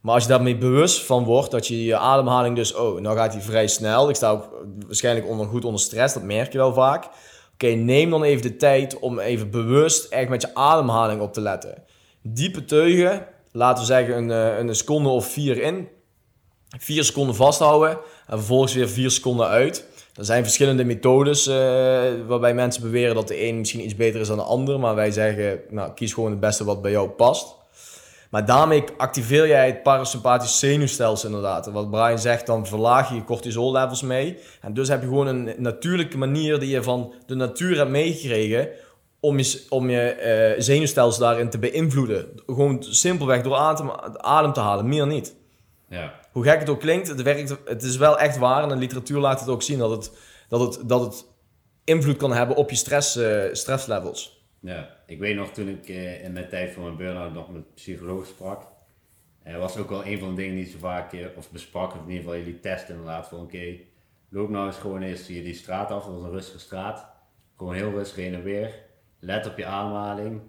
Maar 0.00 0.14
als 0.14 0.22
je 0.22 0.28
daarmee 0.28 0.58
bewust 0.58 1.04
van 1.04 1.24
wordt, 1.24 1.50
dat 1.50 1.66
je 1.66 1.84
je 1.84 1.96
ademhaling 1.96 2.56
dus, 2.56 2.74
oh, 2.74 3.00
nou 3.00 3.16
gaat 3.16 3.32
hij 3.32 3.42
vrij 3.42 3.66
snel. 3.66 4.08
Ik 4.08 4.16
sta 4.16 4.30
ook 4.30 4.48
waarschijnlijk 4.86 5.28
onder, 5.28 5.46
goed 5.46 5.64
onder 5.64 5.80
stress, 5.80 6.14
dat 6.14 6.22
merk 6.22 6.52
je 6.52 6.58
wel 6.58 6.72
vaak. 6.72 7.08
Oké, 7.52 7.66
neem 7.66 8.10
dan 8.10 8.22
even 8.22 8.42
de 8.42 8.56
tijd 8.56 8.98
om 8.98 9.18
even 9.18 9.50
bewust 9.50 10.04
echt 10.12 10.28
met 10.28 10.42
je 10.42 10.54
ademhaling 10.54 11.20
op 11.20 11.32
te 11.32 11.40
letten. 11.40 11.82
Diepe 12.22 12.64
teugen, 12.64 13.26
laten 13.52 13.80
we 13.80 13.86
zeggen 13.86 14.16
een, 14.16 14.30
eh, 14.30 14.58
een 14.58 14.74
seconde 14.74 15.08
of 15.08 15.26
vier 15.26 15.62
in. 15.62 15.88
Vier 16.78 17.04
seconden 17.04 17.34
vasthouden 17.34 17.90
en 18.26 18.38
vervolgens 18.38 18.74
weer 18.74 18.88
vier 18.88 19.10
seconden 19.10 19.46
uit. 19.46 19.86
Er 20.14 20.24
zijn 20.24 20.42
verschillende 20.42 20.84
methodes 20.84 21.46
eh, 21.46 21.54
waarbij 22.26 22.54
mensen 22.54 22.82
beweren 22.82 23.14
dat 23.14 23.28
de 23.28 23.46
een 23.46 23.58
misschien 23.58 23.84
iets 23.84 23.96
beter 23.96 24.20
is 24.20 24.28
dan 24.28 24.36
de 24.36 24.42
ander. 24.42 24.80
Maar 24.80 24.94
wij 24.94 25.10
zeggen, 25.10 25.60
nou, 25.70 25.92
kies 25.92 26.12
gewoon 26.12 26.30
het 26.30 26.40
beste 26.40 26.64
wat 26.64 26.82
bij 26.82 26.90
jou 26.90 27.08
past. 27.08 27.54
Maar 28.30 28.46
daarmee 28.46 28.84
activeer 28.96 29.46
jij 29.46 29.66
het 29.66 29.82
parasympathisch 29.82 30.58
zenuwstelsel 30.58 31.28
inderdaad. 31.28 31.66
En 31.66 31.72
wat 31.72 31.90
Brian 31.90 32.18
zegt, 32.18 32.46
dan 32.46 32.66
verlaag 32.66 33.08
je 33.08 33.14
je 33.14 33.24
cortisol 33.24 33.72
levels 33.72 34.02
mee. 34.02 34.38
En 34.60 34.74
dus 34.74 34.88
heb 34.88 35.00
je 35.00 35.06
gewoon 35.06 35.26
een 35.26 35.54
natuurlijke 35.58 36.18
manier 36.18 36.58
die 36.58 36.70
je 36.70 36.82
van 36.82 37.14
de 37.26 37.34
natuur 37.34 37.76
hebt 37.76 37.90
meegekregen 37.90 38.68
om 39.20 39.38
je, 39.38 39.66
om 39.68 39.90
je 39.90 40.00
eh, 40.00 40.60
zenuwstelsel 40.62 41.22
daarin 41.22 41.50
te 41.50 41.58
beïnvloeden. 41.58 42.26
Gewoon 42.46 42.82
simpelweg 42.82 43.42
door 43.42 43.56
adem, 43.56 43.90
adem 44.16 44.52
te 44.52 44.60
halen, 44.60 44.88
meer 44.88 45.06
niet. 45.06 45.34
Ja. 45.88 46.20
Hoe 46.32 46.44
gek 46.44 46.58
het 46.58 46.68
ook 46.68 46.80
klinkt, 46.80 47.08
het, 47.08 47.22
werkt, 47.22 47.56
het 47.64 47.82
is 47.82 47.96
wel 47.96 48.18
echt 48.18 48.36
waar. 48.38 48.62
En 48.62 48.68
de 48.68 48.76
literatuur 48.76 49.18
laat 49.18 49.40
het 49.40 49.48
ook 49.48 49.62
zien 49.62 49.78
dat 49.78 49.90
het, 49.90 50.12
dat 50.48 50.60
het, 50.60 50.88
dat 50.88 51.00
het 51.00 51.26
invloed 51.84 52.16
kan 52.16 52.32
hebben 52.32 52.56
op 52.56 52.70
je 52.70 52.76
stress, 52.76 53.16
eh, 53.16 53.44
stresslevels. 53.52 54.46
Ja, 54.60 54.96
ik 55.06 55.18
weet 55.18 55.36
nog 55.36 55.50
toen 55.50 55.68
ik 55.68 55.88
eh, 55.88 56.24
in 56.24 56.32
mijn 56.32 56.48
tijd 56.48 56.72
voor 56.72 56.82
mijn 56.82 56.96
burn-out 56.96 57.32
nog 57.32 57.52
met 57.52 57.74
psycholoog 57.74 58.26
sprak. 58.26 58.66
Er 59.42 59.58
was 59.58 59.76
ook 59.76 59.88
wel 59.88 60.04
een 60.04 60.18
van 60.18 60.28
de 60.28 60.34
dingen 60.34 60.54
die 60.54 60.66
ze 60.66 60.78
vaak, 60.78 61.12
eh, 61.12 61.26
of 61.36 61.50
besprak, 61.50 61.92
of 61.94 62.00
in 62.00 62.08
ieder 62.08 62.22
geval 62.22 62.36
jullie 62.36 62.60
testen 62.60 62.94
inderdaad, 62.94 63.28
van 63.28 63.40
oké, 63.40 63.76
loop 64.28 64.48
nou 64.48 64.66
eens 64.66 64.76
gewoon 64.76 65.02
eens 65.02 65.26
die, 65.26 65.42
die 65.42 65.54
straat 65.54 65.90
af, 65.90 66.04
dat 66.04 66.14
was 66.14 66.22
een 66.22 66.30
rustige 66.30 66.58
straat. 66.58 67.06
Gewoon 67.56 67.74
heel 67.74 67.90
rustig 67.90 68.16
heen 68.16 68.34
en 68.34 68.42
weer. 68.42 68.74
Let 69.18 69.46
op 69.46 69.56
je 69.56 69.64
ademhaling, 69.64 70.40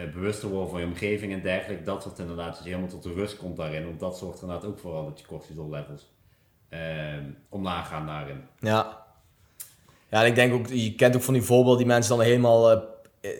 eh, 0.00 0.12
bewust 0.12 0.40
te 0.40 0.48
worden 0.48 0.70
van 0.70 0.80
je 0.80 0.86
omgeving 0.86 1.32
en 1.32 1.42
dergelijke. 1.42 1.84
Dat 1.84 2.02
soort 2.02 2.18
inderdaad, 2.18 2.54
dat 2.54 2.64
je 2.64 2.68
helemaal 2.68 2.90
tot 2.90 3.02
de 3.02 3.12
rust 3.12 3.36
komt 3.36 3.56
daarin. 3.56 3.84
Want 3.84 4.00
dat 4.00 4.18
zorgt 4.18 4.42
inderdaad 4.42 4.66
ook 4.66 4.78
vooral 4.78 5.04
dat 5.04 5.20
je 5.20 5.26
cortisol 5.26 5.70
levels 5.70 6.12
eh, 6.68 6.80
omlaag 7.48 7.88
gaan 7.88 8.06
daarin. 8.06 8.44
Ja. 8.60 8.98
Ja, 10.10 10.20
en 10.20 10.26
ik 10.26 10.34
denk 10.34 10.52
ook, 10.52 10.66
je 10.66 10.94
kent 10.94 11.16
ook 11.16 11.22
van 11.22 11.34
die 11.34 11.42
voorbeelden 11.42 11.78
die 11.78 11.86
mensen 11.86 12.16
dan 12.16 12.24
helemaal 12.24 12.70
eh, 12.70 12.78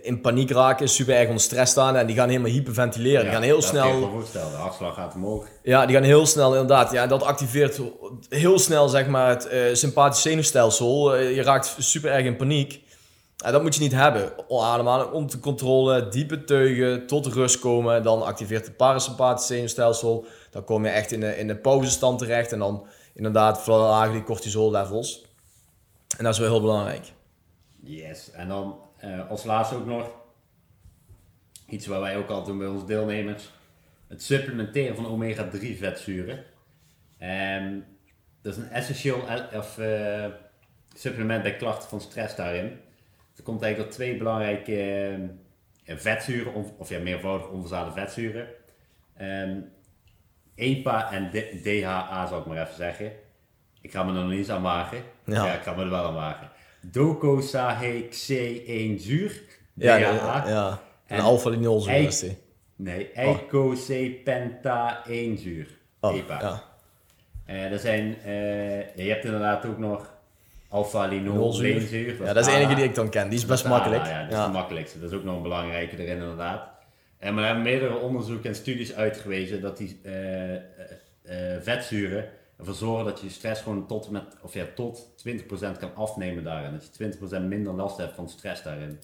in 0.02 0.20
paniek 0.20 0.50
raken, 0.50 0.88
super 0.88 1.14
erg 1.14 1.26
onder 1.26 1.42
stress 1.42 1.72
staan 1.72 1.96
en 1.96 2.06
die 2.06 2.16
gaan 2.16 2.28
helemaal 2.28 2.50
hyperventileren. 2.50 3.22
die 3.22 3.32
gaan 3.32 3.42
heel 3.42 3.60
dat 3.60 3.68
snel... 3.68 4.00
kan 4.00 4.10
voorstellen. 4.10 4.50
De 4.50 4.56
hartslag 4.56 4.94
gaat 4.94 5.14
omhoog. 5.14 5.46
Ja, 5.62 5.86
die 5.86 5.94
gaan 5.94 6.04
heel 6.04 6.26
snel 6.26 6.52
inderdaad. 6.52 6.92
Ja, 6.92 7.06
dat 7.06 7.22
activeert 7.22 7.80
heel 8.28 8.58
snel 8.58 8.88
zeg 8.88 9.06
maar 9.06 9.28
het 9.28 9.52
uh, 9.52 9.74
sympathisch 9.74 10.22
zenuwstelsel. 10.22 11.16
Uh, 11.16 11.36
je 11.36 11.42
raakt 11.42 11.76
super 11.78 12.10
erg 12.10 12.24
in 12.24 12.36
paniek. 12.36 12.82
En 13.44 13.52
dat 13.52 13.62
moet 13.62 13.74
je 13.74 13.80
niet 13.80 13.92
hebben. 13.92 14.32
Ademhalen 14.48 15.12
onder 15.12 15.38
controle, 15.38 16.08
diepe 16.08 16.44
teugen, 16.44 17.06
tot 17.06 17.26
rust 17.26 17.58
komen. 17.58 18.02
Dan 18.02 18.22
activeert 18.22 18.66
het 18.66 18.76
parasympathisch 18.76 19.46
zenuwstelsel. 19.46 20.26
Dan 20.50 20.64
kom 20.64 20.84
je 20.84 20.90
echt 20.90 21.12
in 21.12 21.20
de, 21.20 21.38
in 21.38 21.46
de 21.46 21.56
pauzestand 21.56 22.18
terecht. 22.18 22.52
En 22.52 22.58
dan 22.58 22.86
inderdaad 23.14 23.62
verlagen 23.62 24.12
die 24.12 24.22
cortisol 24.22 24.70
levels. 24.70 25.24
En 26.18 26.24
dat 26.24 26.32
is 26.32 26.38
wel 26.38 26.50
heel 26.50 26.60
belangrijk. 26.60 27.12
Yes, 27.82 28.30
en 28.30 28.48
dan 28.48 28.78
uh, 29.04 29.30
als 29.30 29.44
laatste 29.44 29.74
ook 29.74 29.86
nog 29.86 30.10
iets 31.68 31.86
waar 31.86 32.00
wij 32.00 32.16
ook 32.16 32.28
altijd 32.28 32.46
doen 32.46 32.58
bij 32.58 32.66
onze 32.66 32.86
deelnemers. 32.86 33.50
Het 34.08 34.22
supplementeren 34.22 34.96
van 34.96 35.06
omega-3 35.06 35.78
vetzuren. 35.78 36.44
Um, 37.22 37.84
dat 38.42 38.52
is 38.52 38.58
een 38.58 38.70
essentieel 38.70 39.22
of, 39.52 39.78
uh, 39.78 40.26
supplement 40.94 41.42
bij 41.42 41.56
klachten 41.56 41.88
van 41.88 42.00
stress 42.00 42.36
daarin. 42.36 42.80
Er 43.40 43.46
komt 43.46 43.62
eigenlijk 43.62 43.92
al 43.92 43.98
twee 43.98 44.16
belangrijke 44.16 44.74
uh, 45.84 45.96
vetzuren, 45.96 46.54
of, 46.54 46.66
of 46.78 46.88
ja, 46.88 46.98
meervoudig 46.98 47.48
onverzadigde 47.48 48.00
vetzuren. 48.00 48.46
Um, 49.20 49.70
EPA 50.54 51.12
en 51.12 51.30
DHA 51.62 52.26
zou 52.26 52.40
ik 52.40 52.46
maar 52.46 52.62
even 52.62 52.74
zeggen. 52.74 53.12
Ik 53.80 53.92
ga 53.92 54.02
me 54.02 54.18
er 54.18 54.24
nog 54.24 54.32
niet 54.32 54.50
aan 54.50 54.62
wagen. 54.62 55.02
Ja. 55.24 55.44
ja. 55.44 55.54
ik 55.54 55.62
ga 55.62 55.74
me 55.74 55.82
er 55.82 55.90
wel 55.90 56.04
aan 56.04 56.14
wagen. 56.14 56.50
Docosahexaenzuur. 56.80 59.42
Ja, 59.74 59.98
DHA. 59.98 60.48
ja. 60.48 60.80
En, 61.06 61.16
en 61.16 61.22
alpha-linolzuur 61.22 61.94
is 61.94 62.18
die. 62.18 62.38
Nee, 62.76 63.12
eicosapentaenzuur. 63.12 65.78
Oh, 66.00 66.16
EPA. 66.16 66.40
ja. 66.40 66.62
Uh, 67.54 67.72
er 67.72 67.78
zijn, 67.78 68.16
uh, 68.26 68.96
je 68.96 69.08
hebt 69.08 69.24
inderdaad 69.24 69.66
ook 69.66 69.78
nog 69.78 70.18
alpha-linolzuur. 70.70 72.24
Ja, 72.24 72.32
dat 72.32 72.46
is 72.46 72.52
de 72.52 72.58
enige 72.58 72.74
die 72.74 72.84
ik 72.84 72.94
dan 72.94 73.10
ken. 73.10 73.28
Die 73.28 73.38
is 73.38 73.46
best 73.46 73.68
makkelijk. 73.68 74.06
ja, 74.06 74.26
dat 74.26 74.38
is 74.38 74.44
de 74.44 74.50
makkelijkste. 74.50 75.00
Dat 75.00 75.10
is 75.10 75.16
ook 75.16 75.24
nog 75.24 75.36
een 75.36 75.42
belangrijke 75.42 75.96
erin 75.96 76.20
inderdaad. 76.20 76.68
En 77.18 77.34
we 77.34 77.42
hebben 77.42 77.62
meerdere 77.62 77.96
onderzoeken 77.96 78.48
en 78.48 78.54
studies 78.54 78.94
uitgewezen 78.94 79.60
dat 79.60 79.76
die 79.76 80.00
uh, 80.02 80.12
vetzuren 81.60 82.28
ervoor 82.58 82.74
zorgen 82.74 83.04
dat 83.04 83.20
je 83.20 83.26
je 83.26 83.32
stress 83.32 83.62
gewoon 83.62 83.86
tot, 83.86 84.10
met, 84.10 84.22
of 84.42 84.54
ja, 84.54 84.64
tot 84.74 85.12
20% 85.28 85.42
kan 85.78 85.94
afnemen 85.94 86.44
daarin. 86.44 86.72
Dat 86.72 86.90
je 86.96 87.38
20% 87.40 87.42
minder 87.42 87.72
last 87.72 87.96
hebt 87.96 88.14
van 88.14 88.28
stress 88.28 88.62
daarin. 88.62 89.00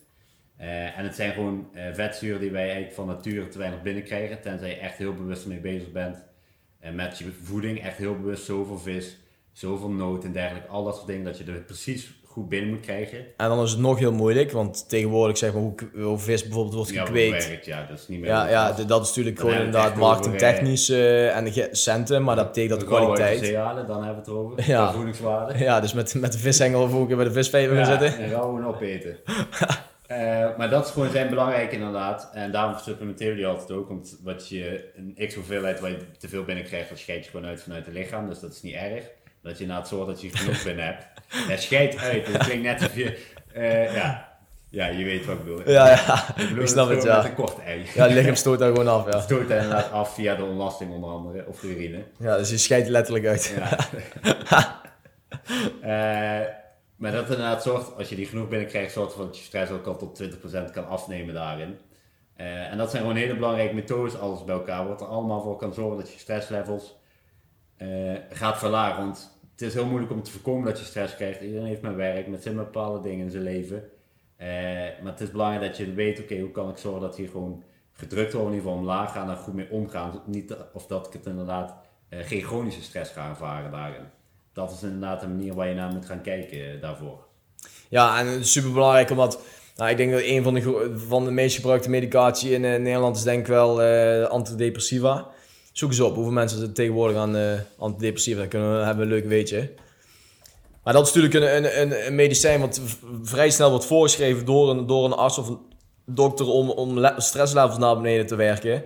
Uh, 0.61 0.99
en 0.99 1.05
het 1.05 1.15
zijn 1.15 1.33
gewoon 1.33 1.69
vetzuren 1.93 2.41
die 2.41 2.51
wij 2.51 2.63
eigenlijk 2.63 2.95
van 2.95 3.07
nature 3.07 3.49
te 3.49 3.59
weinig 3.59 3.83
binnenkrijgen, 3.83 4.41
tenzij 4.41 4.69
je 4.69 4.77
echt 4.77 4.99
heel 4.99 5.15
bewust 5.15 5.47
mee 5.47 5.61
bezig 5.61 5.93
bent. 5.93 6.25
En 6.81 6.95
met 6.95 7.19
je 7.19 7.33
voeding 7.43 7.83
echt 7.83 7.97
heel 7.97 8.17
bewust 8.17 8.45
zoveel 8.45 8.79
vis, 8.79 9.17
zoveel 9.57 9.91
noot 9.91 10.25
en 10.25 10.33
dergelijke, 10.33 10.69
al 10.69 10.85
dat 10.85 10.95
soort 10.95 11.07
dingen, 11.07 11.25
dat 11.25 11.39
je 11.39 11.45
er 11.45 11.61
precies 11.61 12.11
goed 12.25 12.49
binnen 12.49 12.71
moet 12.71 12.81
krijgen. 12.81 13.19
En 13.37 13.49
dan 13.49 13.63
is 13.63 13.71
het 13.71 13.81
nog 13.81 13.99
heel 13.99 14.13
moeilijk, 14.13 14.53
want 14.53 14.89
tegenwoordig 14.89 15.39
zeg 15.39 15.53
maar 15.53 15.63
hoe, 15.63 15.75
hoe 15.95 16.19
vis 16.19 16.43
bijvoorbeeld 16.43 16.75
wordt 16.75 16.91
gekweekt. 16.91 17.43
Ja, 17.43 17.49
werkt, 17.49 17.67
ja, 17.67 17.87
dat 17.89 17.99
is 17.99 18.09
niet 18.09 18.21
meer. 18.21 18.29
Ja, 18.29 18.49
ja 18.49 18.73
dat 18.73 19.03
is 19.03 19.09
natuurlijk 19.09 19.39
gewoon 19.39 19.55
inderdaad 19.55 19.97
marketingtechnisch 19.97 20.91
uh, 20.91 21.37
en 21.37 21.45
de 21.45 21.69
centen, 21.73 22.25
maar 22.25 22.37
dat 22.37 22.47
betekent 22.47 22.81
dat 22.81 22.89
kwaliteit. 22.89 23.39
Cerealen, 23.39 23.87
dan 23.87 24.05
hebben 24.05 24.25
we 24.25 24.31
het 24.31 24.41
over. 24.41 24.69
Ja. 24.69 24.93
voedingswaarde. 24.93 25.59
Ja, 25.59 25.81
dus 25.81 25.93
met, 25.93 26.15
met 26.15 26.33
de 26.33 26.39
vishengel 26.39 26.83
of 26.83 26.95
ook 26.95 27.17
bij 27.17 27.25
de 27.25 27.33
visvever 27.33 27.77
gaan 27.77 28.01
zitten. 28.01 28.19
En 28.19 28.31
rauw 28.31 28.59
en 28.59 28.65
opeten. 28.65 29.17
uh, 30.11 30.57
maar 30.59 30.71
dat 30.71 30.87
is 30.87 30.91
gewoon 30.91 31.11
zijn 31.11 31.29
belangrijk 31.29 31.73
inderdaad. 31.73 32.31
En 32.33 32.53
daarom 32.53 32.79
supplementeren 32.79 33.33
we 33.33 33.39
die 33.39 33.47
altijd 33.47 33.71
ook. 33.71 33.89
Want 33.89 34.19
wat 34.23 34.49
je, 34.49 34.85
een 34.97 35.27
x 35.27 35.35
hoeveelheid 35.35 35.81
waar 35.81 35.91
je 35.91 35.99
te 36.19 36.29
veel 36.29 36.45
binnenkrijgt, 36.45 36.89
dat 36.89 36.99
scheid 36.99 37.25
je 37.25 37.31
gewoon 37.31 37.47
uit 37.47 37.63
vanuit 37.63 37.87
het 37.87 37.95
lichaam. 37.95 38.29
Dus 38.29 38.41
dat 38.41 38.53
is 38.53 38.63
niet 38.63 38.75
erg. 38.75 39.05
Dat 39.47 39.59
je 39.59 39.67
na 39.67 39.79
het 39.79 39.89
zorgt 39.89 40.07
dat 40.07 40.21
je 40.21 40.31
genoeg 40.31 40.63
binnen 40.63 40.85
hebt. 40.85 41.05
Ja, 41.49 41.57
scheid 41.57 41.99
uit. 41.99 42.33
Dat 42.33 42.45
klinkt 42.45 42.63
net 42.63 42.83
alsof 42.83 42.97
je... 42.97 43.19
Uh, 43.57 43.95
ja. 43.95 44.39
ja, 44.69 44.87
je 44.87 45.05
weet 45.05 45.27
wat 45.27 45.37
ik 45.37 45.45
bedoel. 45.45 45.71
Ja, 45.71 45.89
ja. 45.89 46.25
Ik, 46.37 46.51
ik 46.51 46.67
snap 46.67 46.89
het, 46.89 47.03
ja. 47.03 47.17
Met 47.17 47.25
een 47.25 47.35
kort 47.35 47.59
ei. 47.59 47.87
Ja, 47.95 48.05
het 48.05 48.13
lichaam 48.13 48.35
stoot 48.35 48.59
daar 48.59 48.69
gewoon 48.69 48.89
af, 48.89 49.13
ja. 49.13 49.21
Stoot 49.31 49.49
daar 49.49 49.63
inderdaad 49.63 49.91
af 49.91 50.15
via 50.15 50.35
de 50.35 50.45
ontlasting 50.45 50.93
onder 50.93 51.11
andere. 51.11 51.47
Of 51.47 51.61
de 51.61 51.69
urine. 51.69 52.03
Ja, 52.19 52.37
dus 52.37 52.51
je 52.51 52.59
scheidt 52.59 52.89
letterlijk 52.89 53.27
uit. 53.27 53.55
Ja. 53.57 53.79
uh, 55.81 56.47
maar 57.01 57.13
dat 57.13 57.23
inderdaad 57.23 57.63
zorgt, 57.63 57.97
als 57.97 58.09
je 58.09 58.17
die 58.17 58.27
genoeg 58.27 58.49
binnenkrijgt, 58.49 58.93
zorgt 58.93 59.11
ervoor 59.11 59.27
dat 59.27 59.39
je 59.39 59.45
stress 59.45 59.73
ook 59.73 59.87
al 59.87 59.97
tot 59.97 60.23
20% 60.23 60.73
kan 60.73 60.89
afnemen 60.89 61.35
daarin. 61.35 61.79
Uh, 62.41 62.71
en 62.71 62.79
dat 62.79 62.91
zijn 62.91 63.03
gewoon 63.03 63.17
hele 63.17 63.35
belangrijke 63.35 63.75
methodes, 63.75 64.19
alles 64.19 64.45
bij 64.45 64.55
elkaar. 64.55 64.89
Wat 64.89 65.01
er 65.01 65.07
allemaal 65.07 65.43
voor 65.43 65.57
kan 65.57 65.75
zorgen 65.75 65.99
dat 65.99 66.13
je 66.13 66.19
stresslevels 66.19 66.97
uh, 67.79 68.19
gaat 68.31 68.59
verlagen. 68.59 69.05
Want 69.05 69.36
het 69.57 69.69
is 69.69 69.75
heel 69.75 69.87
moeilijk 69.87 70.13
om 70.13 70.23
te 70.23 70.31
voorkomen 70.31 70.65
dat 70.65 70.79
je 70.79 70.85
stress 70.85 71.15
krijgt. 71.15 71.41
Iedereen 71.41 71.67
heeft 71.67 71.83
mijn 71.83 71.97
werk, 71.97 72.27
met 72.27 72.43
zijn 72.43 72.57
bepaalde 72.57 73.09
dingen 73.09 73.25
in 73.25 73.31
zijn 73.31 73.43
leven. 73.43 73.77
Uh, 73.77 74.47
maar 75.03 75.13
het 75.13 75.21
is 75.21 75.31
belangrijk 75.31 75.63
dat 75.67 75.77
je 75.77 75.95
weet, 75.95 76.21
oké, 76.21 76.39
hoe 76.39 76.51
kan 76.51 76.69
ik 76.69 76.77
zorgen 76.77 77.01
dat 77.01 77.17
hier 77.17 77.29
gewoon 77.29 77.63
gedrukt 77.93 78.33
wordt, 78.33 78.49
in 78.49 78.55
ieder 78.55 78.69
geval 78.71 78.85
omlaag 78.85 79.13
gaan 79.13 79.31
en 79.31 79.37
goed 79.37 79.55
mee 79.55 79.71
omgaan. 79.71 80.23
Niet, 80.27 80.57
of 80.73 80.87
dat 80.87 81.07
ik 81.07 81.13
het 81.13 81.27
inderdaad 81.27 81.75
uh, 82.11 82.19
geen 82.23 82.43
chronische 82.43 82.83
stress 82.83 83.13
ga 83.13 83.29
ervaren 83.29 83.71
daarin. 83.71 84.03
Dat 84.53 84.73
is 84.73 84.83
inderdaad 84.83 85.23
een 85.23 85.37
manier 85.37 85.55
waar 85.55 85.69
je 85.69 85.75
naar 85.75 85.93
moet 85.93 86.07
gaan 86.07 86.23
kijken 86.23 86.59
uh, 86.59 86.81
daarvoor. 86.81 87.27
Ja, 87.89 88.19
en 88.19 88.45
super 88.45 88.73
belangrijk 88.73 89.11
omdat 89.11 89.41
nou, 89.77 89.91
ik 89.91 89.97
denk 89.97 90.13
dat 90.13 90.23
een 90.23 90.43
van 90.43 90.55
de, 90.55 90.93
van 90.97 91.25
de 91.25 91.31
meest 91.31 91.57
gebruikte 91.57 91.91
medicatie 91.91 92.51
in 92.51 92.61
Nederland 92.61 93.17
is 93.17 93.23
denk 93.23 93.41
ik 93.41 93.47
wel 93.47 93.83
antidepressiva 94.29 95.35
zoek 95.79 95.91
eens 95.91 96.01
op 96.01 96.15
hoeveel 96.15 96.33
mensen 96.33 96.63
er 96.63 96.73
tegenwoordig 96.73 97.17
aan 97.17 97.37
uh, 97.37 97.53
antidepressiva 97.79 98.39
dan 98.39 98.49
kunnen 98.49 98.79
we, 98.79 98.85
hebben 98.85 99.05
een 99.05 99.11
leuk 99.11 99.27
weetje. 99.27 99.71
Maar 100.83 100.93
dat 100.93 101.07
is 101.07 101.13
natuurlijk 101.13 101.35
een, 101.35 101.81
een, 101.81 102.07
een, 102.07 102.15
medicijn 102.15 102.61
wat 102.61 102.81
vrij 103.23 103.51
snel 103.51 103.71
wordt 103.71 103.85
voorgeschreven 103.85 104.45
door 104.45 104.71
een, 104.71 104.87
door 104.87 105.05
een 105.05 105.13
arts 105.13 105.39
of 105.39 105.49
een 105.49 105.59
dokter 106.05 106.47
om, 106.47 106.71
om 106.71 107.11
stresslevels 107.17 107.79
naar 107.79 107.97
beneden 107.97 108.27
te 108.27 108.37
werken. 108.37 108.83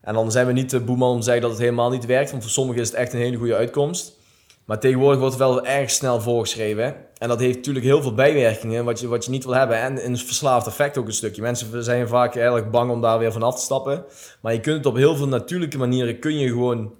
En 0.00 0.14
dan 0.14 0.30
zijn 0.30 0.46
we 0.46 0.52
niet 0.52 0.70
de 0.70 0.80
boeman 0.80 1.10
om 1.10 1.18
te 1.18 1.24
zeggen 1.24 1.42
dat 1.42 1.50
het 1.50 1.60
helemaal 1.60 1.90
niet 1.90 2.06
werkt, 2.06 2.30
want 2.30 2.42
voor 2.42 2.52
sommigen 2.52 2.82
is 2.82 2.88
het 2.88 2.96
echt 2.96 3.12
een 3.12 3.18
hele 3.18 3.36
goede 3.36 3.54
uitkomst. 3.54 4.18
Maar 4.64 4.80
tegenwoordig 4.80 5.18
wordt 5.20 5.34
het 5.34 5.44
wel 5.44 5.66
erg 5.66 5.90
snel 5.90 6.20
voorgeschreven. 6.20 6.94
En 7.18 7.28
dat 7.28 7.40
heeft 7.40 7.56
natuurlijk 7.56 7.84
heel 7.84 8.02
veel 8.02 8.14
bijwerkingen 8.14 8.84
wat 8.84 9.00
je, 9.00 9.08
wat 9.08 9.24
je 9.24 9.30
niet 9.30 9.44
wil 9.44 9.54
hebben. 9.54 9.76
En 9.76 10.06
een 10.06 10.16
verslaafd 10.16 10.66
effect 10.66 10.98
ook 10.98 11.06
een 11.06 11.12
stukje. 11.12 11.42
Mensen 11.42 11.84
zijn 11.84 12.08
vaak 12.08 12.34
erg 12.34 12.70
bang 12.70 12.90
om 12.90 13.00
daar 13.00 13.18
weer 13.18 13.32
van 13.32 13.42
af 13.42 13.54
te 13.54 13.62
stappen. 13.62 14.04
Maar 14.40 14.52
je 14.52 14.60
kunt 14.60 14.76
het 14.76 14.86
op 14.86 14.96
heel 14.96 15.16
veel 15.16 15.28
natuurlijke 15.28 15.78
manieren 15.78 16.18
kun 16.18 16.38
je 16.38 16.48
gewoon 16.48 16.92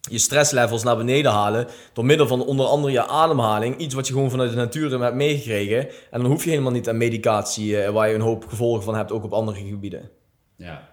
je 0.00 0.18
stresslevels 0.18 0.82
naar 0.82 0.96
beneden 0.96 1.32
halen. 1.32 1.66
Door 1.92 2.04
middel 2.04 2.26
van 2.26 2.46
onder 2.46 2.66
andere 2.66 2.92
je 2.92 3.06
ademhaling. 3.06 3.76
Iets 3.76 3.94
wat 3.94 4.06
je 4.06 4.12
gewoon 4.12 4.30
vanuit 4.30 4.50
de 4.50 4.56
natuur 4.56 5.00
hebt 5.00 5.14
meegekregen. 5.14 5.88
En 6.10 6.20
dan 6.20 6.30
hoef 6.30 6.44
je 6.44 6.50
helemaal 6.50 6.72
niet 6.72 6.88
aan 6.88 6.96
medicatie 6.96 7.82
eh, 7.82 7.90
waar 7.90 8.08
je 8.08 8.14
een 8.14 8.20
hoop 8.20 8.46
gevolgen 8.48 8.82
van 8.82 8.94
hebt, 8.94 9.12
ook 9.12 9.24
op 9.24 9.32
andere 9.32 9.64
gebieden. 9.64 10.10
Ja, 10.56 10.88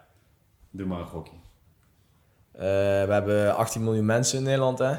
doe 0.72 0.88
maar 0.88 1.00
een 1.00 1.08
gokje. 1.08 1.34
Uh, 2.56 2.62
we 3.06 3.12
hebben 3.14 3.56
18 3.56 3.84
miljoen 3.84 4.06
mensen 4.06 4.38
in 4.38 4.44
Nederland, 4.44 4.80
hè? 4.80 4.94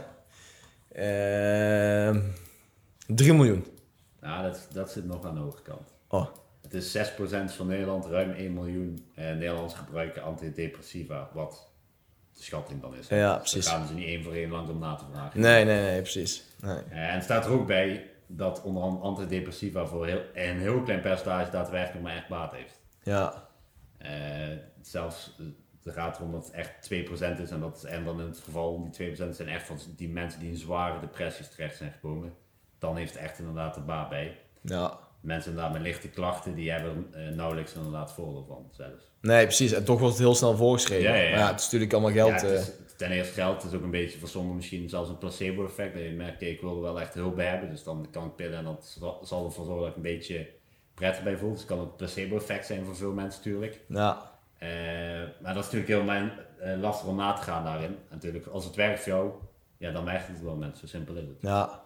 Uh, 0.97 2.09
ehm, 2.09 2.21
3 3.07 3.33
miljoen. 3.35 3.67
Nou, 4.21 4.43
dat, 4.43 4.69
dat 4.73 4.91
zit 4.91 5.05
nog 5.05 5.25
aan 5.27 5.35
de 5.35 5.41
hoge 5.41 5.63
kant. 5.63 5.95
Oh. 6.09 6.27
Het 6.63 6.75
is 6.75 6.97
6% 6.97 7.55
van 7.57 7.67
Nederland, 7.67 8.07
ruim 8.07 8.31
1 8.31 8.53
miljoen 8.55 9.07
uh, 9.19 9.25
Nederlanders 9.25 9.75
gebruiken 9.75 10.23
antidepressiva. 10.23 11.29
Wat 11.33 11.69
de 12.37 12.43
schatting 12.43 12.81
dan 12.81 12.97
is. 12.97 13.09
Ja, 13.09 13.33
Dus 13.33 13.51
precies. 13.51 13.65
Daar 13.71 13.79
gaan 13.79 13.87
ze 13.87 13.95
niet 13.95 14.07
één 14.07 14.23
voor 14.23 14.33
één 14.33 14.51
langs 14.51 14.71
om 14.71 14.79
na 14.79 14.95
te 14.95 15.05
vragen. 15.13 15.41
Nee, 15.41 15.65
nee, 15.65 15.83
nee, 15.83 16.01
precies. 16.01 16.45
Nee. 16.61 16.77
Eh, 16.91 17.09
en 17.09 17.15
het 17.15 17.25
staat 17.25 17.45
er 17.45 17.51
ook 17.53 17.67
bij 17.67 18.11
dat 18.27 18.63
onder 18.63 18.83
andere 18.83 19.05
antidepressiva 19.05 19.87
voor 19.87 20.07
heel, 20.07 20.23
een 20.35 20.59
heel 20.59 20.83
klein 20.83 21.01
percentage 21.01 21.51
daadwerkelijk 21.51 22.03
maar 22.05 22.17
echt 22.17 22.29
baat 22.29 22.53
heeft. 22.53 22.81
Ja, 23.03 23.49
Eh, 23.99 24.11
zelfs 24.83 25.37
eh, 25.39 25.47
het 25.85 25.95
gaat 25.95 26.19
erom 26.19 26.33
dat 26.33 26.45
het 26.45 26.55
echt 26.55 26.91
2% 27.39 27.41
is 27.43 27.51
en, 27.51 27.61
dat, 27.61 27.85
en 27.85 28.05
dan 28.05 28.21
in 28.21 28.27
het 28.27 28.39
geval 28.45 28.91
die 28.91 29.17
2% 29.17 29.31
zijn 29.31 29.49
echt 29.49 29.67
van 29.67 29.79
die 29.97 30.09
mensen 30.09 30.41
die 30.41 30.51
in 30.51 30.57
zware 30.57 31.01
depressies 31.01 31.49
terecht 31.49 31.77
zijn 31.77 31.93
gekomen. 31.93 32.33
Dan 32.79 32.97
heeft 32.97 33.13
het 33.13 33.23
echt 33.23 33.39
inderdaad 33.39 33.75
de 33.75 33.81
baat 33.81 34.09
bij. 34.09 34.39
ja. 34.61 34.99
Mensen 35.21 35.51
inderdaad 35.51 35.73
met 35.73 35.83
lichte 35.83 36.09
klachten, 36.09 36.55
die 36.55 36.71
hebben 36.71 37.07
er 37.13 37.29
eh, 37.29 37.35
nauwelijks 37.35 37.73
inderdaad 37.75 38.13
voordeel 38.13 38.45
van 38.49 38.69
zelfs. 38.71 39.11
Nee, 39.21 39.45
precies. 39.45 39.73
En 39.73 39.85
toch 39.85 39.99
wordt 39.99 40.15
het 40.15 40.23
heel 40.25 40.35
snel 40.35 40.57
voorgeschreven. 40.57 41.11
Ja, 41.11 41.15
ja, 41.17 41.29
ja. 41.29 41.39
Maar 41.39 41.49
het 41.51 41.59
is 41.59 41.65
natuurlijk 41.65 41.93
allemaal 41.93 42.13
geld. 42.13 42.29
ja, 42.29 42.35
het 42.35 42.45
eh, 42.45 42.61
is, 42.61 42.71
ten 42.97 43.11
eerste 43.11 43.33
geld, 43.35 43.63
het 43.63 43.73
is 43.73 43.79
ook 43.79 43.85
een 43.85 43.91
beetje 43.91 44.19
voor 44.19 44.29
sommigen 44.29 44.57
misschien 44.57 44.89
zelfs 44.89 45.09
een 45.09 45.19
placebo 45.19 45.65
effect. 45.65 45.95
Dat 45.95 46.03
je 46.03 46.11
merkt, 46.11 46.43
ik 46.43 46.61
wil 46.61 46.75
er 46.77 46.83
wel 46.83 47.01
echt 47.01 47.15
hulp 47.15 47.37
bij 47.37 47.47
hebben, 47.47 47.71
dus 47.71 47.83
dan 47.83 48.07
kan 48.11 48.25
ik 48.27 48.37
pillen 48.37 48.59
en 48.59 48.65
dat 48.65 48.95
zal- 48.99 49.21
zal 49.25 49.45
ervoor 49.45 49.65
zorgen 49.65 49.81
dat 49.83 49.91
ik 49.91 49.97
een 49.97 50.03
beetje 50.03 50.49
prettig 50.95 51.23
bij 51.25 51.37
voel. 51.37 51.51
Dus 51.51 51.59
het 51.59 51.69
kan 51.69 51.79
een 51.79 51.97
placebo 51.97 52.37
effect 52.37 52.67
zijn 52.67 52.85
voor 52.85 52.97
veel 52.97 53.13
mensen 53.13 53.41
natuurlijk. 53.45 53.81
ja. 53.87 54.30
Eh, 54.61 54.69
maar 55.43 55.55
dat 55.55 55.65
is 55.65 55.71
natuurlijk 55.71 55.89
heel 55.89 56.03
mijn, 56.03 56.31
eh, 56.59 56.81
lastig 56.81 57.09
om 57.09 57.17
na 57.17 57.33
te 57.33 57.43
gaan 57.43 57.65
daarin. 57.65 57.97
Natuurlijk, 58.11 58.47
als 58.47 58.65
het 58.65 58.75
werkt 58.75 59.01
voor 59.03 59.13
jou, 59.13 59.31
ja, 59.79 59.91
dan 59.93 60.05
werkt 60.05 60.27
het 60.27 60.43
wel 60.43 60.55
mensen. 60.57 60.79
Zo 60.89 60.97
simpel 60.97 61.15
is 61.15 61.21
het. 61.21 61.37
Ja. 61.41 61.81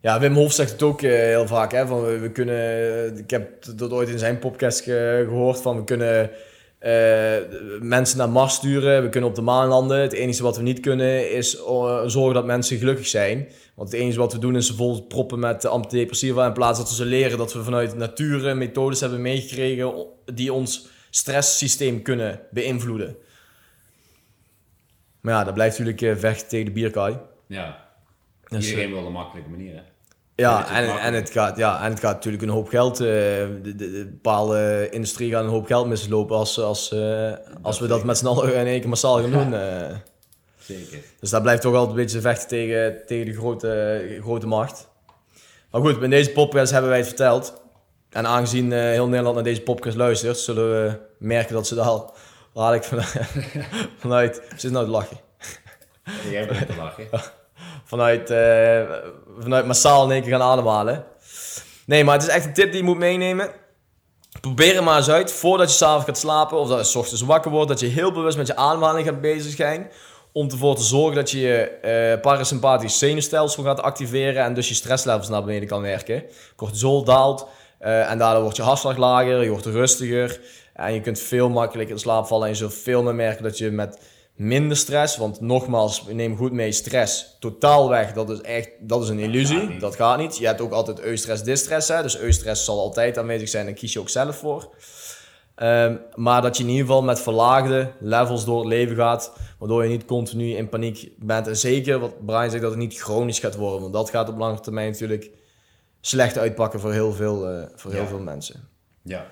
Ja, 0.00 0.20
Wim 0.20 0.34
Hof 0.34 0.52
zegt 0.52 0.70
het 0.70 0.82
ook 0.82 1.02
eh, 1.02 1.10
heel 1.10 1.46
vaak. 1.46 1.72
Hè, 1.72 1.86
van 1.86 2.20
we, 2.20 2.30
kunnen, 2.32 3.16
ik 3.18 3.30
heb 3.30 3.64
dat 3.76 3.90
ooit 3.92 4.08
in 4.08 4.18
zijn 4.18 4.38
podcast 4.38 4.80
ge- 4.80 5.24
gehoord. 5.28 5.60
Van 5.60 5.76
we 5.76 5.84
kunnen 5.84 6.30
mensen 7.80 8.18
naar 8.18 8.28
Mars 8.28 8.54
sturen. 8.54 9.02
We 9.02 9.08
kunnen 9.08 9.30
op 9.30 9.36
de 9.36 9.42
maan 9.42 9.68
landen. 9.68 10.00
Het 10.00 10.12
enige 10.12 10.42
wat 10.42 10.56
we 10.56 10.62
niet 10.62 10.80
kunnen 10.80 11.32
is 11.32 11.50
zorgen 12.06 12.34
dat 12.34 12.44
mensen 12.44 12.78
gelukkig 12.78 13.06
zijn. 13.06 13.48
Want 13.74 13.92
het 13.92 14.00
enige 14.00 14.18
wat 14.18 14.32
we 14.32 14.38
doen 14.38 14.56
is 14.56 14.66
ze 14.66 14.74
vol 14.74 15.02
proppen 15.02 15.38
met 15.38 15.64
antidepressiva. 15.64 16.46
In 16.46 16.52
plaats 16.52 16.78
dat 16.78 16.88
we 16.88 16.94
ze 16.94 17.04
leren 17.04 17.38
dat 17.38 17.52
we 17.52 17.62
vanuit 17.62 17.96
nature 17.96 18.54
methodes 18.54 19.00
hebben 19.00 19.20
meegekregen 19.22 20.06
die 20.34 20.52
ons 20.52 20.88
stresssysteem 21.10 22.02
kunnen 22.02 22.40
beïnvloeden. 22.50 23.16
Maar 25.20 25.34
ja, 25.34 25.44
dat 25.44 25.54
blijft 25.54 25.78
natuurlijk 25.78 26.04
eh, 26.16 26.20
vechten 26.20 26.48
tegen 26.48 26.64
de 26.64 26.72
bierkaai. 26.72 27.18
Ja, 27.46 27.88
Dus, 28.48 28.68
iedereen 28.68 28.92
wil 28.92 29.06
een 29.06 29.12
makkelijke 29.12 29.50
manier. 29.50 29.74
Hè? 29.74 29.80
Ja, 30.34 30.70
en, 30.70 30.98
en, 30.98 31.14
het 31.14 31.30
gaat, 31.30 31.56
ja, 31.56 31.84
en 31.84 31.90
het 31.90 32.00
gaat 32.00 32.14
natuurlijk 32.14 32.42
een 32.42 32.48
hoop 32.48 32.68
geld. 32.68 33.00
eh, 33.00 33.06
de, 33.06 33.60
de, 33.62 33.74
de 33.76 34.06
bepaalde 34.06 34.88
industrie 34.90 35.30
gaat 35.30 35.44
een 35.44 35.50
hoop 35.50 35.66
geld 35.66 35.86
mislopen 35.86 36.36
als, 36.36 36.60
als, 36.60 36.92
eh, 36.92 37.32
als 37.62 37.78
we 37.78 37.86
dat 37.86 38.04
met 38.04 38.18
z'n 38.18 38.26
allen 38.26 38.54
in 38.54 38.66
één 38.66 38.80
keer 38.80 38.88
massaal 38.88 39.20
gaan 39.20 39.30
doen. 39.30 39.54
eh. 39.60 39.96
Zeker. 40.58 40.98
Dus 41.20 41.30
dat 41.30 41.42
blijft 41.42 41.62
toch 41.62 41.74
altijd 41.74 41.96
een 41.96 42.02
beetje 42.04 42.20
vechten 42.20 42.48
tegen, 42.48 43.06
tegen 43.06 43.26
de 43.26 43.34
grote, 43.34 44.18
grote 44.22 44.46
macht. 44.46 44.88
Maar 45.70 45.80
goed, 45.80 46.02
in 46.02 46.10
deze 46.10 46.30
podcast 46.30 46.72
hebben 46.72 46.90
wij 46.90 46.98
het 46.98 47.08
verteld. 47.08 47.62
En 48.10 48.26
aangezien 48.26 48.72
eh, 48.72 48.78
heel 48.78 49.08
Nederland 49.08 49.34
naar 49.34 49.44
deze 49.44 49.62
podcast 49.62 49.96
luistert, 49.96 50.38
zullen 50.38 50.70
we 50.70 50.98
merken 51.18 51.54
dat 51.54 51.66
ze 51.66 51.74
daar 51.74 51.86
al 51.86 52.14
ik 52.74 52.84
vanuit, 52.92 53.20
vanuit 53.98 54.42
zit 54.56 54.70
nou 54.72 54.84
te 54.84 54.90
lachen. 54.90 55.16
Jij 56.30 56.46
bent 56.46 56.66
te 56.66 56.76
lachen. 56.76 57.08
vanuit, 57.84 58.30
eh, 58.30 58.82
vanuit 59.38 59.66
massaal 59.66 60.04
in 60.04 60.10
één 60.10 60.22
keer 60.22 60.30
gaan 60.30 60.50
ademhalen. 60.50 61.04
Nee, 61.86 62.04
maar 62.04 62.14
het 62.14 62.22
is 62.22 62.34
echt 62.34 62.44
een 62.44 62.54
tip 62.54 62.70
die 62.70 62.80
je 62.80 62.86
moet 62.86 62.98
meenemen. 62.98 63.50
Probeer 64.40 64.74
het 64.74 64.84
maar 64.84 64.96
eens 64.96 65.10
uit 65.10 65.32
voordat 65.32 65.70
je 65.70 65.76
s'avonds 65.76 66.04
gaat 66.04 66.18
slapen 66.18 66.58
of 66.58 66.68
dat 66.68 66.78
je 66.78 66.84
's 66.84 66.94
ochtends 66.94 67.22
wakker 67.22 67.50
wordt, 67.50 67.68
dat 67.68 67.80
je 67.80 67.86
heel 67.86 68.12
bewust 68.12 68.36
met 68.36 68.46
je 68.46 68.56
ademhaling 68.56 69.06
gaat 69.06 69.20
bezig 69.20 69.56
zijn. 69.56 69.90
Om 70.32 70.50
ervoor 70.50 70.76
te 70.76 70.82
zorgen 70.82 71.14
dat 71.14 71.30
je 71.30 71.38
je 71.38 71.56
eh, 71.68 72.20
parasympathisch 72.20 72.98
zenuwstelsel 72.98 73.62
gaat 73.62 73.80
activeren 73.80 74.44
en 74.44 74.54
dus 74.54 74.68
je 74.68 74.74
stresslevels 74.74 75.28
naar 75.28 75.44
beneden 75.44 75.68
kan 75.68 75.82
werken. 75.82 76.24
Cortisol 76.56 77.04
daalt 77.04 77.46
eh, 77.78 78.10
en 78.10 78.18
daardoor 78.18 78.42
wordt 78.42 78.56
je 78.56 78.62
hartslag 78.62 78.96
lager, 78.96 79.42
je 79.42 79.50
wordt 79.50 79.66
rustiger 79.66 80.40
en 80.74 80.94
je 80.94 81.00
kunt 81.00 81.18
veel 81.18 81.48
makkelijker 81.48 81.94
in 81.94 82.00
slaap 82.00 82.26
vallen 82.26 82.44
en 82.44 82.52
je 82.52 82.58
zult 82.58 82.74
veel 82.74 83.02
meer 83.02 83.14
merken 83.14 83.42
dat 83.42 83.58
je 83.58 83.70
met 83.70 83.98
minder 84.38 84.76
stress, 84.76 85.16
want 85.16 85.40
nogmaals, 85.40 86.04
neem 86.06 86.36
goed 86.36 86.52
mee 86.52 86.72
stress 86.72 87.36
totaal 87.40 87.88
weg, 87.88 88.12
dat 88.12 88.30
is 88.30 88.40
echt, 88.40 88.70
dat 88.80 89.02
is 89.02 89.08
een 89.08 89.18
illusie, 89.18 89.60
gaat 89.68 89.80
dat 89.80 89.96
gaat 89.96 90.18
niet. 90.18 90.38
Je 90.38 90.46
hebt 90.46 90.60
ook 90.60 90.72
altijd 90.72 91.00
eustress, 91.00 91.42
distress, 91.42 91.88
hè? 91.88 92.02
dus 92.02 92.18
eustress 92.18 92.64
zal 92.64 92.78
altijd 92.78 93.18
aanwezig 93.18 93.48
zijn, 93.48 93.64
daar 93.64 93.74
kies 93.74 93.92
je 93.92 94.00
ook 94.00 94.08
zelf 94.08 94.36
voor. 94.36 94.74
Ehm, 95.54 95.96
maar 96.14 96.42
dat 96.42 96.56
je 96.56 96.62
in 96.62 96.68
ieder 96.68 96.86
geval 96.86 97.02
met 97.02 97.20
verlaagde 97.20 97.92
levels 98.00 98.44
door 98.44 98.58
het 98.58 98.68
leven 98.68 98.96
gaat, 98.96 99.32
waardoor 99.58 99.82
je 99.82 99.88
niet 99.88 100.04
continu 100.04 100.56
in 100.56 100.68
paniek 100.68 101.12
bent. 101.18 101.46
En 101.46 101.56
zeker 101.56 101.98
wat 101.98 102.26
Brian 102.26 102.50
zegt, 102.50 102.62
dat 102.62 102.70
het 102.70 102.80
niet 102.80 103.00
chronisch 103.00 103.38
gaat 103.38 103.56
worden, 103.56 103.80
want 103.80 103.92
dat 103.92 104.10
gaat 104.10 104.28
op 104.28 104.38
lange 104.38 104.60
termijn 104.60 104.90
natuurlijk 104.90 105.30
slecht 106.00 106.38
uitpakken 106.38 106.80
voor 106.80 106.92
heel 106.92 107.12
veel, 107.12 107.48
eh, 107.48 107.62
voor 107.74 107.90
heel 107.92 108.00
Ja. 108.02 108.06
veel 108.06 108.20
mensen. 108.20 108.68
Ja. 109.02 109.26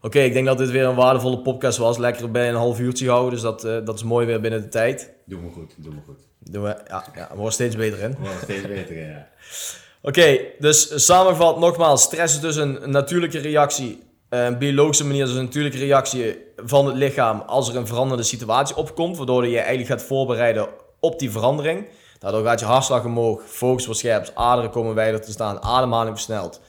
Oké, 0.00 0.18
ik 0.20 0.32
denk 0.32 0.46
dat 0.46 0.58
dit 0.58 0.70
weer 0.70 0.84
een 0.84 0.94
waardevolle 0.94 1.38
podcast 1.38 1.78
was. 1.78 1.98
Lekker 1.98 2.30
bij 2.30 2.48
een 2.48 2.54
half 2.54 2.80
uurtje 2.80 3.08
houden, 3.08 3.30
dus 3.30 3.40
dat, 3.40 3.64
eh, 3.64 3.78
dat 3.84 3.94
is 3.94 4.02
mooi 4.02 4.26
weer 4.26 4.40
binnen 4.40 4.60
de 4.62 4.68
tijd. 4.68 5.12
Doe 5.26 5.40
me 5.40 5.50
goed, 5.50 5.74
doe 5.78 5.94
me 5.94 6.00
goed. 6.06 6.20
Doen 6.38 6.62
we, 6.62 6.68
ja, 6.88 7.04
ja, 7.14 7.26
we 7.30 7.34
worden 7.34 7.52
steeds 7.52 7.76
beter 7.76 7.98
in. 7.98 8.10
We 8.10 8.16
worden 8.18 8.38
steeds 8.42 8.66
beter, 8.66 8.96
in, 8.96 9.06
ja. 9.08 9.28
Oké, 10.08 10.38
dus 10.58 11.04
samengevat 11.06 11.58
nogmaals, 11.58 12.02
stress 12.02 12.34
is 12.34 12.40
dus 12.40 12.56
een 12.56 12.90
natuurlijke 12.90 13.38
reactie, 13.38 14.02
eh, 14.28 14.44
een 14.44 14.58
biologische 14.58 15.06
manier, 15.06 15.24
dus 15.24 15.34
een 15.34 15.44
natuurlijke 15.44 15.78
reactie 15.78 16.36
van 16.56 16.86
het 16.86 16.96
lichaam 16.96 17.40
als 17.40 17.68
er 17.68 17.76
een 17.76 17.86
veranderende 17.86 18.24
situatie 18.24 18.76
opkomt, 18.76 19.16
waardoor 19.16 19.44
je 19.44 19.50
je 19.50 19.58
eigenlijk 19.58 19.88
gaat 19.88 20.02
voorbereiden 20.02 20.68
op 21.00 21.18
die 21.18 21.30
verandering. 21.30 21.86
Daardoor 22.22 22.44
gaat 22.44 22.60
je 22.60 22.66
hartslag 22.66 23.04
omhoog, 23.04 23.42
focus 23.46 23.84
verscherpt, 23.84 24.34
aderen 24.34 24.70
komen 24.70 24.94
wijder 24.94 25.20
te 25.20 25.30
staan, 25.30 25.62
ademhaling 25.62 26.14
versnelt. 26.14 26.60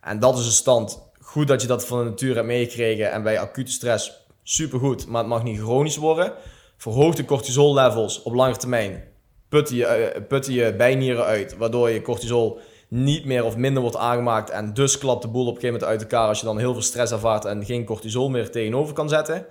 En 0.00 0.18
dat 0.18 0.38
is 0.38 0.46
een 0.46 0.52
stand. 0.52 1.10
Goed 1.20 1.48
dat 1.48 1.62
je 1.62 1.66
dat 1.66 1.86
van 1.86 1.98
de 1.98 2.04
natuur 2.04 2.34
hebt 2.34 2.46
meegekregen 2.46 3.12
en 3.12 3.22
bij 3.22 3.38
acute 3.40 3.70
stress 3.70 4.26
supergoed, 4.42 5.06
maar 5.06 5.20
het 5.20 5.30
mag 5.30 5.42
niet 5.42 5.60
chronisch 5.60 5.96
worden. 5.96 6.32
Verhoog 6.76 7.14
de 7.14 7.24
cortisol 7.24 7.74
levels 7.74 8.22
op 8.22 8.34
lange 8.34 8.56
termijn. 8.56 9.04
Putten 9.48 9.76
je, 9.76 9.86
eh, 9.86 10.22
putten 10.28 10.52
je 10.52 10.74
bijnieren 10.74 11.24
uit, 11.24 11.56
waardoor 11.56 11.90
je 11.90 12.02
cortisol 12.02 12.60
niet 12.88 13.24
meer 13.24 13.44
of 13.44 13.56
minder 13.56 13.82
wordt 13.82 13.96
aangemaakt. 13.96 14.50
En 14.50 14.74
dus 14.74 14.98
klapt 14.98 15.22
de 15.22 15.28
boel 15.28 15.46
op 15.46 15.54
een 15.54 15.60
gegeven 15.60 15.80
moment 15.80 15.90
uit 15.90 16.02
elkaar 16.02 16.28
als 16.28 16.40
je 16.40 16.46
dan 16.46 16.58
heel 16.58 16.72
veel 16.72 16.82
stress 16.82 17.12
ervaart 17.12 17.44
en 17.44 17.64
geen 17.64 17.84
cortisol 17.84 18.28
meer 18.28 18.50
tegenover 18.50 18.94
kan 18.94 19.08
zetten. 19.08 19.46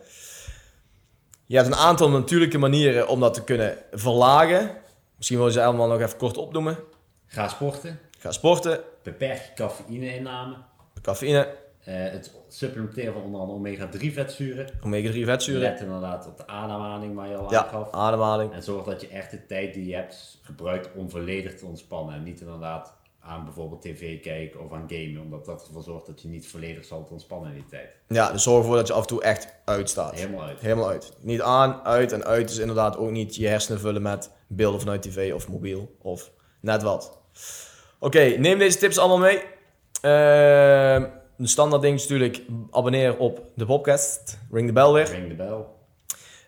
Je 1.45 1.55
hebt 1.55 1.67
een 1.67 1.75
aantal 1.75 2.09
natuurlijke 2.09 2.57
manieren 2.57 3.07
om 3.07 3.19
dat 3.19 3.33
te 3.33 3.43
kunnen 3.43 3.77
verlagen. 3.91 4.83
Misschien 5.25 5.43
wil 5.43 5.53
je 5.53 5.59
ze 5.59 5.65
allemaal 5.65 5.88
nog 5.88 6.01
even 6.01 6.17
kort 6.17 6.38
opnoemen. 6.38 6.77
Ga 7.25 7.47
sporten. 7.47 7.99
Ga 8.19 8.31
sporten, 8.31 8.79
Beperk 9.03 9.38
je 9.45 9.51
cafeïne-inname. 9.55 10.55
cafeïne, 11.01 11.47
Eh, 11.83 11.93
het 11.95 12.31
supplementeren 12.47 13.13
van 13.13 13.21
onder 13.21 13.39
andere 13.39 13.57
omega-3 13.57 14.13
vetzuren. 14.13 14.69
omega-3 14.83 15.25
vetzuren. 15.25 15.61
Let 15.61 15.79
inderdaad 15.79 16.27
op 16.27 16.38
de 16.38 16.47
ademhaling 16.47 17.15
waar 17.15 17.27
je 17.27 17.35
al 17.35 17.51
Ja, 17.51 17.63
aangaf. 17.65 17.91
ademhaling. 17.91 18.53
En 18.53 18.63
zorg 18.63 18.85
dat 18.85 19.01
je 19.01 19.07
echt 19.07 19.31
de 19.31 19.45
tijd 19.45 19.73
die 19.73 19.85
je 19.88 19.95
hebt 19.95 20.39
gebruikt 20.41 20.89
om 20.95 21.09
volledig 21.09 21.55
te 21.57 21.65
ontspannen. 21.65 22.15
En 22.15 22.23
niet 22.23 22.39
inderdaad 22.41 22.94
aan 23.25 23.43
bijvoorbeeld 23.43 23.81
tv 23.81 24.21
kijken 24.21 24.63
of 24.63 24.71
aan 24.71 24.85
gamen. 24.88 25.21
Omdat 25.21 25.45
dat 25.45 25.65
ervoor 25.67 25.83
zorgt 25.83 26.05
dat 26.05 26.21
je 26.21 26.27
niet 26.27 26.47
volledig 26.47 26.85
zal 26.85 27.07
ontspannen 27.11 27.49
in 27.49 27.55
die 27.55 27.65
tijd. 27.65 27.89
Ja, 28.07 28.31
dus 28.31 28.43
zorg 28.43 28.59
ervoor 28.59 28.75
dat 28.75 28.88
je 28.88 28.93
af 28.93 29.01
en 29.01 29.07
toe 29.07 29.21
echt 29.21 29.53
uitstaat. 29.65 30.15
Helemaal 30.15 30.43
uit. 30.43 30.59
Helemaal 30.59 30.89
uit. 30.89 31.13
Niet 31.21 31.41
aan, 31.41 31.81
uit 31.83 32.11
en 32.11 32.23
uit 32.23 32.49
is 32.49 32.57
inderdaad 32.57 32.97
ook 32.97 33.11
niet 33.11 33.35
je 33.35 33.47
hersenen 33.47 33.79
vullen 33.79 34.01
met 34.01 34.31
beelden 34.47 34.79
vanuit 34.79 35.01
tv 35.01 35.33
of 35.33 35.47
mobiel 35.47 35.95
of 36.01 36.31
net 36.59 36.83
wat. 36.83 37.17
Oké, 37.99 38.23
neem 38.23 38.57
deze 38.57 38.77
tips 38.77 38.97
allemaal 38.97 39.17
mee. 39.17 39.43
Ehm 40.01 41.23
de 41.38 41.47
standaard 41.47 41.81
ding 41.81 41.95
is 41.95 42.01
natuurlijk 42.01 42.41
abonneer 42.71 43.17
op 43.17 43.41
de 43.55 43.65
podcast. 43.65 44.38
Ring 44.51 44.67
de 44.67 44.73
bel 44.73 44.93
weer. 44.93 45.05
Ring 45.05 45.27
de 45.27 45.35
bel. 45.35 45.73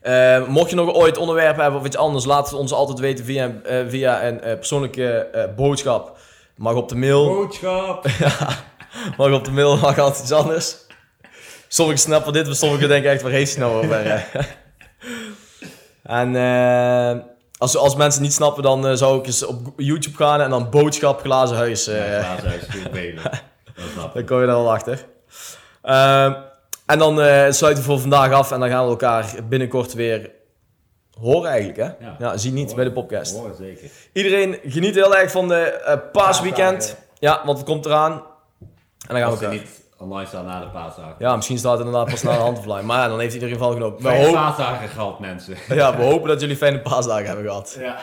Eh, 0.01 0.47
mocht 0.47 0.69
je 0.69 0.75
nog 0.75 0.93
ooit 0.93 1.17
onderwerpen 1.17 1.61
hebben 1.61 1.79
of 1.79 1.85
iets 1.85 1.97
anders, 1.97 2.25
laat 2.25 2.49
het 2.49 2.59
ons 2.59 2.71
altijd 2.71 2.99
weten 2.99 3.25
via, 3.25 3.61
eh, 3.63 3.83
via 3.87 4.27
een 4.27 4.41
eh, 4.41 4.55
persoonlijke 4.55 5.07
eh, 5.07 5.55
boodschap. 5.55 6.16
Mag 6.57 6.73
op 6.73 6.89
de 6.89 6.95
mail. 6.95 7.25
Boodschap! 7.27 8.05
Mag 9.17 9.31
op 9.31 9.45
de 9.45 9.51
mail, 9.51 9.77
mag 9.87 9.97
altijd 9.99 10.21
iets 10.23 10.31
anders. 10.31 10.75
Sommigen 11.67 12.01
snappen 12.01 12.33
dit, 12.33 12.45
maar 12.45 12.55
sommigen 12.55 12.87
denken 12.87 13.11
echt, 13.11 13.21
waar 13.21 13.31
heeft 13.31 13.55
hij 13.55 13.63
nou 13.65 13.85
over? 13.85 14.25
en 16.03 16.35
eh, 16.35 17.23
als, 17.57 17.77
als 17.77 17.95
mensen 17.95 18.21
niet 18.21 18.33
snappen, 18.33 18.63
dan 18.63 18.87
eh, 18.87 18.93
zou 18.95 19.19
ik 19.19 19.25
eens 19.25 19.45
op 19.45 19.73
YouTube 19.77 20.17
gaan 20.17 20.41
en 20.41 20.49
dan 20.49 20.69
boodschap 20.69 21.21
glazen 21.21 21.57
huis. 21.57 21.87
eh, 21.87 22.11
Ja, 22.11 22.21
laat 22.21 22.43
huis 22.45 22.63
goed 22.69 22.91
benen. 22.91 23.23
Dan 24.13 24.25
kom 24.25 24.35
je 24.37 24.41
er 24.41 24.47
wel 24.47 24.71
achter. 24.71 25.05
Ehm, 25.81 26.33
en 26.85 26.99
dan 26.99 27.13
sluiten 27.53 27.83
we 27.83 27.89
voor 27.89 27.99
vandaag 27.99 28.31
af 28.31 28.51
en 28.51 28.59
dan 28.59 28.69
gaan 28.69 28.83
we 28.83 28.89
elkaar 28.89 29.25
binnenkort 29.49 29.93
weer 29.93 30.31
horen 31.21 31.49
eigenlijk. 31.49 31.77
Hè? 31.77 32.05
Ja. 32.05 32.15
Ja. 32.19 32.37
zie 32.37 32.51
niet 32.51 32.75
bij 32.75 32.83
de 32.83 32.91
podcast. 32.91 33.37
Hoor, 33.37 33.51
zeker. 33.59 33.89
Iedereen 34.13 34.57
geniet 34.65 34.95
heel 34.95 35.15
erg 35.15 35.31
van 35.31 35.47
de 35.47 35.55
eh, 35.61 35.97
paasweekend. 36.11 36.77
Paasdagen. 36.77 37.03
Ja, 37.19 37.41
want 37.45 37.57
het 37.57 37.67
komt 37.67 37.85
eraan. 37.85 38.11
En 38.11 38.21
dan 39.07 39.17
gaan 39.17 39.25
we 39.25 39.31
Als 39.35 39.41
er 39.41 39.49
niet 39.49 39.85
Online 39.99 40.25
staat 40.27 40.45
na 40.45 40.59
de 40.59 40.67
paasdagen. 40.67 41.15
Ja, 41.19 41.35
misschien 41.35 41.57
staat 41.57 41.77
het 41.77 41.85
inderdaad 41.87 42.09
pas 42.09 42.23
na 42.23 42.31
de 42.31 42.37
handfly. 42.37 42.81
Maar 42.81 42.97
ja, 42.99 43.07
dan 43.07 43.19
heeft 43.19 43.33
iedereen 43.33 43.55
geval 43.55 43.71
genomen. 43.71 43.97
We, 43.97 44.03
Fijne 44.03 44.25
hopen- 44.25 44.39
paasdagen 44.41 44.87
gehad, 44.87 45.19
mensen. 45.19 45.55
ja, 45.69 45.97
we 45.97 46.03
hopen 46.03 46.27
dat 46.27 46.41
jullie 46.41 46.55
fijne 46.55 46.79
paasdagen 46.79 47.25
hebben 47.25 47.45
gehad. 47.45 47.77
Ja. 47.79 47.97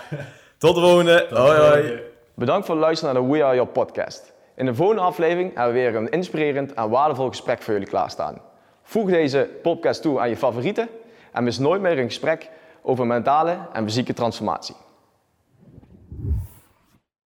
Tot 0.59 0.75
de 0.75 0.81
volgende. 0.81 1.27
hoi 1.31 1.59
hoi. 1.59 2.01
Bedankt 2.35 2.67
voor 2.67 2.75
het 2.75 2.85
luisteren 2.85 3.15
naar 3.15 3.23
de 3.23 3.29
We 3.31 3.45
Are 3.45 3.55
Your 3.55 3.71
podcast. 3.71 4.33
In 4.57 4.67
de 4.67 4.75
volgende 4.75 5.03
aflevering 5.03 5.55
hebben 5.55 5.75
we 5.75 5.81
weer 5.81 5.95
een 5.97 6.09
inspirerend 6.11 6.75
en 6.75 6.89
waardevol 6.91 7.29
gesprek 7.29 7.63
voor 7.63 7.73
jullie 7.73 7.89
klaarstaan. 7.89 8.41
Voeg 8.83 9.11
deze 9.11 9.49
podcast 9.63 10.03
toe 10.03 10.21
aan 10.21 10.29
je 10.29 10.37
favorieten 10.37 10.89
en 11.33 11.45
mis 11.45 11.59
nooit 11.59 11.81
meer 11.81 11.99
een 11.99 12.05
gesprek 12.07 12.49
over 12.85 13.07
mentale 13.07 13.59
en 13.73 13.85
fysieke 13.85 14.13
transformatie. 14.13 14.75